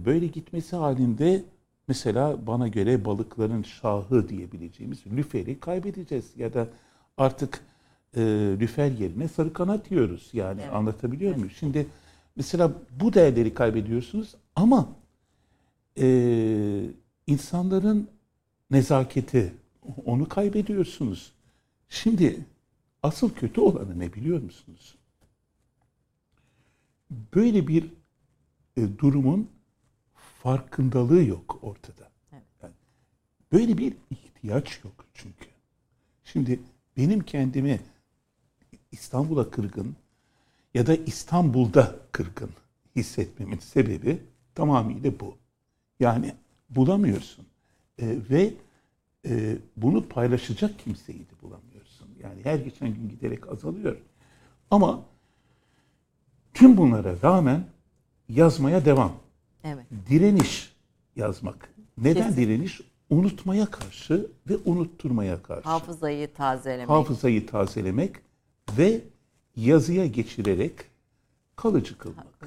böyle 0.06 0.28
gitmesi 0.28 0.76
halinde 0.76 1.44
mesela 1.88 2.48
bana 2.48 2.68
göre 2.68 3.06
balıkların 3.06 3.64
şahı 3.64 4.30
diyebileceğimiz 4.30 5.00
lüferi 5.06 5.60
kaybedeceğiz. 5.60 6.32
Ya 6.38 6.54
da 6.54 6.68
artık 7.18 7.62
e, 8.16 8.22
lüfer 8.60 8.92
yerine 8.92 9.28
sarı 9.28 9.54
kanat 9.54 9.92
yiyoruz. 9.92 10.30
Yani 10.34 10.66
anlatabiliyor 10.66 11.36
muyum? 11.36 11.52
Şimdi 11.60 11.88
mesela 12.36 12.72
bu 13.00 13.14
değerleri 13.14 13.54
kaybediyorsunuz 13.54 14.36
ama 14.56 14.90
e, 16.00 16.06
insanların 17.28 18.10
nezaketi 18.72 19.54
onu 20.06 20.30
kaybediyorsunuz. 20.30 21.32
Şimdi 21.90 22.46
asıl 23.04 23.34
kötü 23.34 23.62
olanı 23.62 24.00
ne 24.00 24.14
biliyor 24.14 24.42
musunuz? 24.42 24.96
Böyle 27.36 27.68
bir 27.68 27.86
e, 28.78 28.98
durumun 28.98 29.50
farkındalığı 30.44 31.24
yok 31.24 31.60
ortada. 31.62 32.10
Yani 32.32 32.74
böyle 33.52 33.78
bir 33.78 33.94
ihtiyaç 34.10 34.80
yok 34.84 35.06
çünkü. 35.14 35.48
Şimdi 36.24 36.60
benim 36.98 37.20
kendimi 37.20 37.80
İstanbul'a 38.92 39.52
kırgın 39.52 39.96
ya 40.74 40.88
da 40.88 40.96
İstanbul'da 40.96 42.00
kırgın 42.12 42.52
hissetmemin 42.96 43.60
sebebi 43.60 44.22
tamamıyla 44.56 45.20
bu. 45.20 45.38
Yani 46.00 46.36
bulamıyorsun. 46.70 47.46
E, 48.00 48.18
ve 48.30 48.54
e, 49.26 49.58
bunu 49.78 50.08
paylaşacak 50.08 50.80
kimseyi 50.80 51.20
de 51.20 51.42
bulamıyorsun. 51.42 52.08
Yani 52.24 52.42
her 52.44 52.60
geçen 52.60 52.94
gün 52.94 53.10
giderek 53.10 53.48
azalıyor. 53.50 53.98
Ama 54.72 55.02
tüm 56.54 56.78
bunlara 56.78 57.16
rağmen 57.24 57.66
yazmaya 58.30 58.86
devam. 58.86 59.12
Evet. 59.64 59.86
Direniş 60.10 60.74
yazmak. 61.16 61.74
Neden 61.98 62.28
Kesin. 62.28 62.42
direniş? 62.42 62.82
Unutmaya 63.10 63.66
karşı 63.66 64.32
ve 64.50 64.58
unutturmaya 64.66 65.44
karşı. 65.44 65.70
Hafızayı 65.70 66.34
tazelemek. 66.34 66.90
Hafızayı 66.90 67.48
tazelemek 67.48 68.16
ve 68.78 69.02
yazıya 69.56 70.06
geçirerek 70.06 70.74
kalıcı 71.56 71.98
kılmak. 71.98 72.40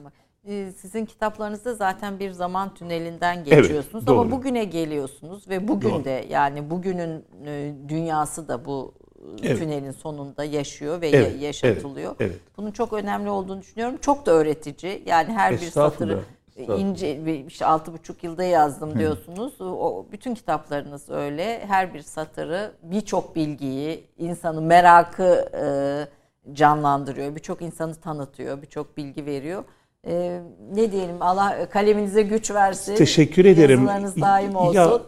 Ee, 0.48 0.72
Sizin 0.76 1.04
kitaplarınızda 1.06 1.74
zaten 1.74 2.18
bir 2.18 2.30
zaman 2.30 2.74
tünelinden 2.74 3.44
geçiyorsunuz 3.44 4.08
ama 4.08 4.22
doğru. 4.22 4.30
bugüne 4.30 4.64
geliyorsunuz 4.64 5.48
ve 5.48 5.68
bugün 5.68 5.90
Doğru. 5.90 6.04
de 6.04 6.24
yani 6.30 6.70
bugünün 6.70 7.24
e, 7.46 7.72
dünyası 7.88 8.48
da 8.48 8.64
bu 8.64 8.94
e, 9.42 9.46
Evet. 9.46 9.58
tünelin 9.58 9.90
sonunda 9.90 10.44
yaşıyor 10.44 11.00
ve 11.00 11.08
Evet, 11.08 11.32
ya- 11.40 11.46
yaşatılıyor. 11.46 12.16
evet, 12.20 12.30
evet. 12.30 12.40
Bunun 12.56 12.70
çok 12.70 12.92
önemli 12.92 13.30
olduğunu 13.30 13.60
düşünüyorum. 13.60 13.96
Çok 14.00 14.26
da 14.26 14.30
öğretici. 14.30 15.02
Yani 15.06 15.32
her 15.32 15.52
bir 15.52 15.70
satırı 15.70 16.18
ince 16.56 17.44
işte 17.46 17.66
altı 17.66 17.92
buçuk 17.92 18.24
yılda 18.24 18.44
yazdım 18.44 18.98
diyorsunuz. 18.98 19.60
O 19.60 20.06
bütün 20.12 20.34
kitaplarınız 20.34 21.10
öyle. 21.10 21.66
Her 21.66 21.94
bir 21.94 22.02
satırı 22.02 22.72
birçok 22.82 23.36
bilgiyi, 23.36 24.04
insanın 24.18 24.64
merakı 24.64 25.48
canlandırıyor. 26.52 27.34
Birçok 27.36 27.62
insanı 27.62 27.94
tanıtıyor, 27.94 28.62
birçok 28.62 28.96
bilgi 28.96 29.26
veriyor. 29.26 29.64
Ee, 30.06 30.40
ne 30.74 30.92
diyelim 30.92 31.16
Allah 31.20 31.68
kaleminize 31.68 32.22
güç 32.22 32.50
versin. 32.50 32.96
Teşekkür 32.96 33.44
ederim. 33.44 33.78
Yazılarınız 33.78 34.16
daim 34.20 34.56
olsun. 34.56 34.74
Ya 34.74 35.00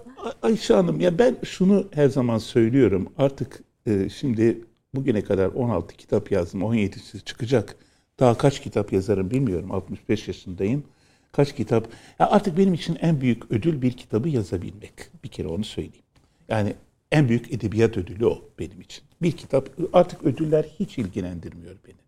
Ayşe 0.43 0.75
Hanım 0.75 1.01
ya 1.01 1.19
ben 1.19 1.37
şunu 1.45 1.87
her 1.95 2.09
zaman 2.09 2.39
söylüyorum. 2.39 3.12
Artık 3.19 3.61
e, 3.87 4.09
şimdi 4.09 4.65
bugüne 4.95 5.25
kadar 5.25 5.47
16 5.47 5.97
kitap 5.97 6.33
yazdım. 6.33 6.61
17'si 6.61 7.25
çıkacak. 7.25 7.77
Daha 8.21 8.39
kaç 8.39 8.61
kitap 8.61 8.93
yazarım 8.93 9.31
bilmiyorum. 9.31 9.73
65 9.73 10.29
yaşındayım. 10.29 10.85
Kaç 11.33 11.55
kitap? 11.55 11.89
Ya 12.19 12.31
artık 12.31 12.59
benim 12.59 12.75
için 12.75 12.99
en 13.01 13.21
büyük 13.21 13.51
ödül 13.51 13.83
bir 13.83 13.93
kitabı 13.93 14.29
yazabilmek. 14.29 14.95
Bir 15.25 15.29
kere 15.29 15.49
onu 15.49 15.65
söyleyeyim. 15.65 16.05
Yani 16.49 16.75
en 17.12 17.29
büyük 17.29 17.53
edebiyat 17.53 17.97
ödülü 17.97 18.27
o 18.27 18.43
benim 18.59 18.81
için. 18.81 19.05
Bir 19.23 19.33
kitap 19.33 19.69
artık 19.93 20.25
ödüller 20.25 20.65
hiç 20.79 20.99
ilgilendirmiyor 20.99 21.77
beni. 21.89 22.04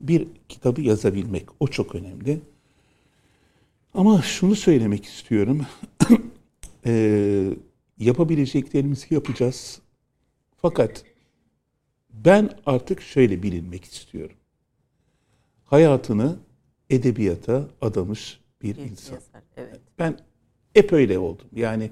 Bir 0.00 0.28
kitabı 0.48 0.80
yazabilmek 0.80 1.46
o 1.60 1.66
çok 1.68 1.94
önemli. 1.94 2.40
Ama 3.94 4.22
şunu 4.22 4.56
söylemek 4.56 5.04
istiyorum. 5.04 5.66
Ee, 6.86 7.50
yapabileceklerimizi 7.98 9.14
yapacağız. 9.14 9.80
Fakat 10.56 11.04
ben 12.10 12.50
artık 12.66 13.02
şöyle 13.02 13.42
bilinmek 13.42 13.84
istiyorum. 13.84 14.36
Hayatını 15.64 16.36
edebiyata 16.90 17.68
adamış 17.80 18.40
bir 18.62 18.76
insan. 18.76 19.18
Evet. 19.56 19.80
Ben 19.98 20.18
hep 20.74 20.92
öyle 20.92 21.18
oldum. 21.18 21.46
Yani 21.52 21.90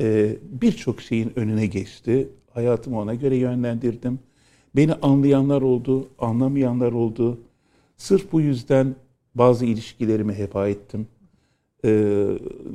e, 0.00 0.36
birçok 0.42 1.02
şeyin 1.02 1.32
önüne 1.38 1.66
geçti. 1.66 2.28
Hayatımı 2.50 2.98
ona 2.98 3.14
göre 3.14 3.36
yönlendirdim. 3.36 4.18
Beni 4.76 4.94
anlayanlar 4.94 5.62
oldu, 5.62 6.08
anlamayanlar 6.18 6.92
oldu. 6.92 7.40
Sırf 7.96 8.32
bu 8.32 8.40
yüzden 8.40 8.94
bazı 9.34 9.64
ilişkilerimi 9.66 10.34
heba 10.34 10.68
ettim. 10.68 11.06
E, 11.84 11.90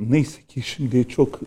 neyse 0.09 0.41
ki 0.47 0.61
şimdi 0.61 1.07
çok 1.07 1.39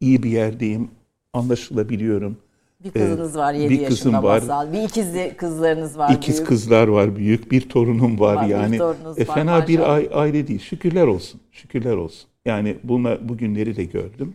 iyi 0.00 0.22
bir 0.22 0.30
yerdeyim, 0.30 0.88
anlaşılabiliyorum. 1.32 2.36
Bir 2.84 2.90
kızınız 2.90 3.36
var 3.36 3.54
7 3.54 3.70
bir 3.74 3.80
yaşında 3.80 3.88
kızım 3.88 4.14
var. 4.14 4.40
masal. 4.40 4.72
Bir 4.72 4.82
ikizli 4.82 5.34
kızlarınız 5.36 5.98
var. 5.98 6.14
İkiz 6.14 6.36
büyük. 6.36 6.48
kızlar 6.48 6.88
var 6.88 7.16
büyük, 7.16 7.52
bir 7.52 7.60
torunum 7.68 8.20
var, 8.20 8.34
Var, 8.36 8.44
bir 8.44 8.50
yani. 8.50 8.78
torununuz 8.78 9.18
E, 9.18 9.28
var, 9.28 9.34
fena 9.34 9.68
bir 9.68 9.78
maşallah. 9.78 9.94
ai- 9.94 10.08
aile 10.14 10.48
değil. 10.48 10.60
Şükürler 10.60 11.06
olsun. 11.06 11.40
Şükürler 11.52 11.96
olsun. 11.96 12.28
Yani 12.44 12.76
bunlar 12.84 13.28
bugünleri 13.28 13.76
de 13.76 13.84
gördüm. 13.84 14.34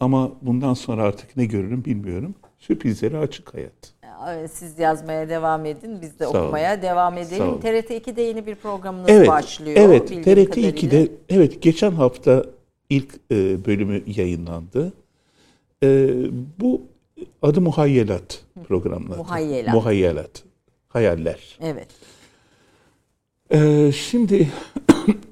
Ama 0.00 0.30
bundan 0.42 0.74
sonra 0.74 1.02
artık 1.02 1.36
ne 1.36 1.44
görürüm 1.46 1.84
bilmiyorum. 1.84 2.34
Sürprizlere 2.58 3.18
açık 3.18 3.54
hayat. 3.54 3.92
Evet, 4.28 4.50
Siz 4.50 4.78
yazmaya 4.78 5.28
devam 5.28 5.66
edin. 5.66 6.02
Biz 6.02 6.18
de 6.18 6.24
Sağ 6.24 6.30
olun. 6.30 6.42
okumaya 6.42 6.82
devam 6.82 7.14
Sağ 7.14 7.20
edelim. 7.20 7.48
olun. 7.48 7.60
TRT 7.60 7.90
2'de 7.90 8.22
yeni 8.22 8.46
bir 8.46 8.54
programınız 8.54 9.08
Evet. 9.10 9.28
başlıyor. 9.28 9.76
Evet, 9.80 10.08
TRT 10.08 10.24
kadarıyla. 10.24 10.70
2'de 10.70 11.08
evet 11.28 11.62
geçen 11.62 11.90
hafta 11.90 12.44
ilk 12.90 13.14
e, 13.30 13.64
bölümü 13.66 14.02
yayınlandı. 14.06 14.92
E, 15.82 16.08
bu 16.60 16.82
adı 17.42 17.60
Muhayyelat 17.60 18.44
programı. 18.68 19.16
Muhayyelat. 19.16 19.74
Muhayyelat. 19.74 20.42
Hayaller. 20.88 21.58
Evet. 21.60 21.88
Ee, 23.52 23.90
şimdi 23.94 24.48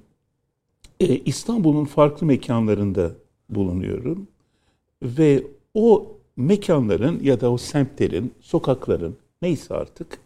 e, 1.00 1.06
İstanbul'un 1.06 1.84
farklı 1.84 2.26
mekanlarında 2.26 3.10
bulunuyorum 3.50 4.28
ve 5.02 5.42
o 5.74 6.15
mekanların 6.36 7.20
ya 7.22 7.40
da 7.40 7.52
o 7.52 7.58
semtlerin, 7.58 8.34
sokakların 8.40 9.16
neyse 9.42 9.74
artık 9.74 10.18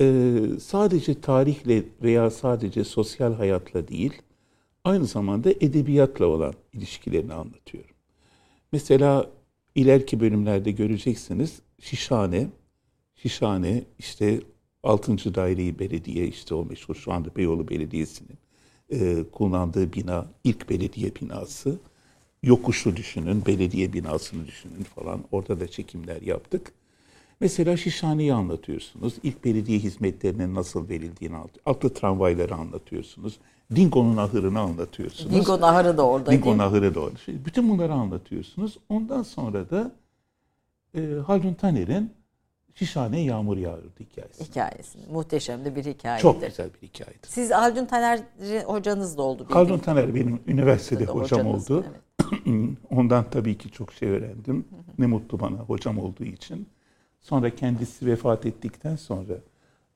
e, 0.00 0.32
sadece 0.60 1.20
tarihle 1.20 1.84
veya 2.02 2.30
sadece 2.30 2.84
sosyal 2.84 3.34
hayatla 3.34 3.88
değil, 3.88 4.22
aynı 4.84 5.06
zamanda 5.06 5.50
edebiyatla 5.50 6.26
olan 6.26 6.54
ilişkilerini 6.72 7.34
anlatıyorum. 7.34 7.94
Mesela 8.72 9.30
ileriki 9.74 10.20
bölümlerde 10.20 10.70
göreceksiniz 10.70 11.60
Şişhane, 11.80 12.48
Şişhane 13.16 13.84
işte 13.98 14.40
6. 14.82 15.34
Daireyi 15.34 15.78
Belediye 15.78 16.26
işte 16.26 16.54
o 16.54 16.64
meşhur 16.64 16.94
şu 16.94 17.12
anda 17.12 17.36
Beyoğlu 17.36 17.68
Belediyesi'nin 17.68 18.38
e, 18.90 19.24
kullandığı 19.32 19.92
bina 19.92 20.26
ilk 20.44 20.70
belediye 20.70 21.14
binası. 21.14 21.78
Yokuşu 22.42 22.96
düşünün, 22.96 23.46
belediye 23.46 23.92
binasını 23.92 24.46
düşünün 24.46 24.82
falan. 24.94 25.20
Orada 25.32 25.60
da 25.60 25.68
çekimler 25.68 26.22
yaptık. 26.22 26.72
Mesela 27.40 27.76
Şişhane'yi 27.76 28.34
anlatıyorsunuz. 28.34 29.14
İlk 29.22 29.44
belediye 29.44 29.78
hizmetlerinin 29.78 30.54
nasıl 30.54 30.88
verildiğini 30.88 31.34
anlatıyorsunuz. 31.36 31.76
Atlı 31.76 31.94
tramvayları 31.94 32.54
anlatıyorsunuz. 32.54 33.38
Dingo'nun 33.76 34.16
ahırını 34.16 34.60
anlatıyorsunuz. 34.60 35.34
Dingo 35.34 35.60
Naharı 35.60 35.96
da 35.98 36.06
orada 36.06 36.32
Dingo? 36.32 36.58
Nahırı 36.58 36.94
da 36.94 37.00
orada. 37.00 37.18
Şimdi 37.24 37.44
Bütün 37.44 37.68
bunları 37.68 37.92
anlatıyorsunuz. 37.92 38.78
Ondan 38.88 39.22
sonra 39.22 39.70
da 39.70 39.92
e, 40.94 41.00
Haldun 41.26 41.54
Taner'in 41.54 42.12
Şişhane 42.74 43.20
Yağmur 43.20 43.56
Yağardı 43.56 43.88
hikayesi. 44.00 44.44
Hikayesi. 44.44 44.98
Muhteşem 45.12 45.64
de 45.64 45.76
bir 45.76 45.84
hikayedir. 45.84 46.22
Çok 46.22 46.46
güzel 46.46 46.68
bir 46.82 46.88
hikayedir. 46.88 47.28
Siz 47.28 47.50
Haldun 47.50 47.84
Taner 47.84 48.20
hocanız 48.64 49.18
da 49.18 49.22
oldu. 49.22 49.46
Haldun 49.50 49.78
Taner 49.78 50.14
benim 50.14 50.40
üniversitede 50.46 51.04
hocam 51.04 51.40
hocanız. 51.40 51.70
oldu. 51.70 51.84
Evet. 51.90 52.00
Ondan 52.90 53.30
tabii 53.30 53.58
ki 53.58 53.70
çok 53.70 53.92
şey 53.92 54.08
öğrendim. 54.08 54.64
Ne 54.98 55.06
mutlu 55.06 55.40
bana 55.40 55.56
hocam 55.56 55.98
olduğu 55.98 56.24
için. 56.24 56.68
Sonra 57.20 57.50
kendisi 57.50 58.06
vefat 58.06 58.46
ettikten 58.46 58.96
sonra 58.96 59.34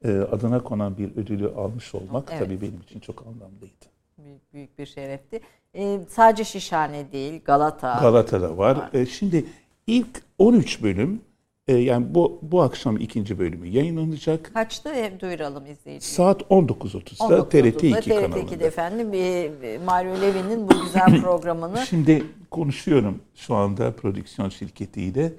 e, 0.05 0.09
adına 0.09 0.62
konan 0.62 0.98
bir 0.98 1.16
ödülü 1.16 1.48
almış 1.48 1.94
olmak 1.94 2.28
Evet. 2.30 2.40
tabii 2.44 2.60
benim 2.60 2.80
için 2.80 3.01
çok 3.01 3.26
anlamlıydı. 3.26 3.84
Büyük, 4.18 4.52
büyük 4.52 4.78
bir 4.78 4.86
şerefti. 4.86 5.40
Ee, 5.76 6.01
sadece 6.09 6.44
Şişhane 6.44 7.12
değil, 7.12 7.40
Galata. 7.44 7.98
Galata'da 8.01 8.59
var. 8.59 8.90
E, 8.92 9.06
şimdi 9.06 9.46
ilk 9.86 10.22
13 10.38 10.82
bölüm 10.82 11.20
e, 11.69 11.74
yani 11.74 12.15
bu 12.15 12.39
bu 12.43 12.62
akşam 12.62 12.97
ikinci 12.97 13.39
bölümü 13.39 13.69
yayınlanacak. 13.69 14.55
Kaçtı? 14.55 14.95
Hem 14.95 15.20
duyuralım 15.20 15.66
izleyicileri. 15.66 16.01
Saat 16.01 16.43
19.30'da 16.43 17.39
19.30'da 17.39 17.49
TRT 17.49 17.85
2 17.85 17.93
TRT 17.93 18.07
2'de 18.07 18.15
kanalında. 18.15 18.65
efendim 18.66 19.12
bir 19.12 19.78
Mario 19.78 20.20
Levy'nin 20.20 20.69
bu 20.69 20.82
güzel 20.82 21.20
programını 21.23 21.78
Şimdi 21.86 22.24
konuşuyorum 22.51 23.20
şu 23.35 23.55
anda 23.55 23.93
prodüksiyon 23.93 24.49
şirketiyle. 24.49 25.32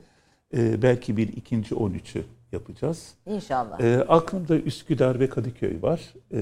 E, 0.57 0.81
belki 0.81 1.17
bir 1.17 1.27
ikinci 1.27 1.75
13'ü 1.75 2.23
yapacağız. 2.55 3.13
inşallah. 3.25 3.79
E, 3.79 3.97
aklımda 4.07 4.55
Üsküdar 4.57 5.19
ve 5.19 5.29
Kadıköy 5.29 5.81
var. 5.81 6.13
E, 6.33 6.39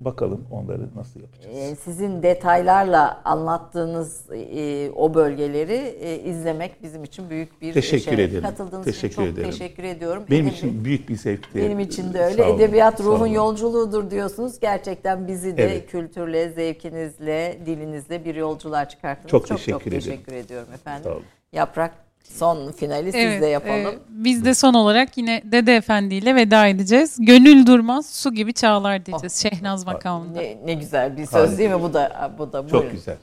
bakalım 0.00 0.44
onları 0.50 0.82
nasıl 0.96 1.20
yapacağız. 1.20 1.56
Ee, 1.56 1.74
sizin 1.76 2.22
detaylarla 2.22 3.22
anlattığınız 3.24 4.26
e, 4.32 4.90
o 4.90 5.14
bölgeleri 5.14 5.96
e, 6.00 6.18
izlemek 6.18 6.82
bizim 6.82 7.04
için 7.04 7.30
büyük 7.30 7.62
bir 7.62 7.72
Teşekkür 7.72 8.04
şeref. 8.04 8.30
ederim. 8.30 8.42
Katıldığınız 8.42 8.84
Teşekkür 8.84 9.08
için 9.08 9.22
çok 9.24 9.32
ederim. 9.34 9.50
teşekkür 9.50 9.84
ediyorum. 9.84 10.24
Benim 10.30 10.46
Edebi- 10.46 10.54
için 10.54 10.84
büyük 10.84 11.08
bir 11.08 11.16
zevkti. 11.16 11.58
benim 11.58 11.80
için 11.80 12.12
de 12.14 12.18
Sağ 12.18 12.24
öyle. 12.24 12.44
olun, 12.44 12.56
Edebiyat 12.58 12.98
sağ 12.98 13.04
ruhun 13.04 13.18
olun. 13.20 13.26
yolculuğudur 13.26 14.10
diyorsunuz. 14.10 14.60
Gerçekten 14.60 15.28
bizi 15.28 15.56
de 15.56 15.64
Evet. 15.64 15.86
kültürle, 15.90 16.48
zevkinizle, 16.50 17.58
dilinizle 17.66 18.24
bir 18.24 18.34
yolculuğa 18.34 18.88
çıkarttınız. 18.88 19.30
Çok 19.30 19.46
çok, 19.46 19.58
teşekkür 19.58 19.86
ederim. 19.86 20.00
teşekkür 20.00 20.32
ediyorum 20.32 20.68
efendim. 20.74 21.04
Sağ 21.04 21.10
olun. 21.10 21.22
Yaprak 21.52 21.94
son 22.28 22.72
finali 22.72 23.12
siz 23.12 23.42
de 23.42 23.46
yapalım. 23.46 23.94
e, 23.94 23.98
biz 24.08 24.44
de 24.44 24.54
son 24.54 24.74
olarak 24.74 25.18
yine 25.18 25.42
Dede 25.44 25.76
Efendi 25.76 26.14
ile 26.14 26.34
veda 26.34 26.66
edeceğiz. 26.66 27.16
Gönül 27.20 27.66
durmaz 27.66 28.06
su 28.10 28.34
gibi 28.34 28.52
çağlar 28.52 29.06
diyeceğiz 29.06 29.36
Şehnaz 29.42 29.86
makamında. 29.86 30.40
Ne, 30.40 30.56
ne 30.64 30.74
güzel 30.74 31.16
bir 31.16 31.26
söz 31.26 31.32
Harika. 31.34 31.58
değil 31.58 31.70
mi? 31.70 31.82
Bu 31.82 31.94
da 31.94 32.34
bu 32.38 32.52
da 32.52 32.62
Çok 32.62 32.72
buyurun. 32.72 32.90
güzel. 32.92 33.16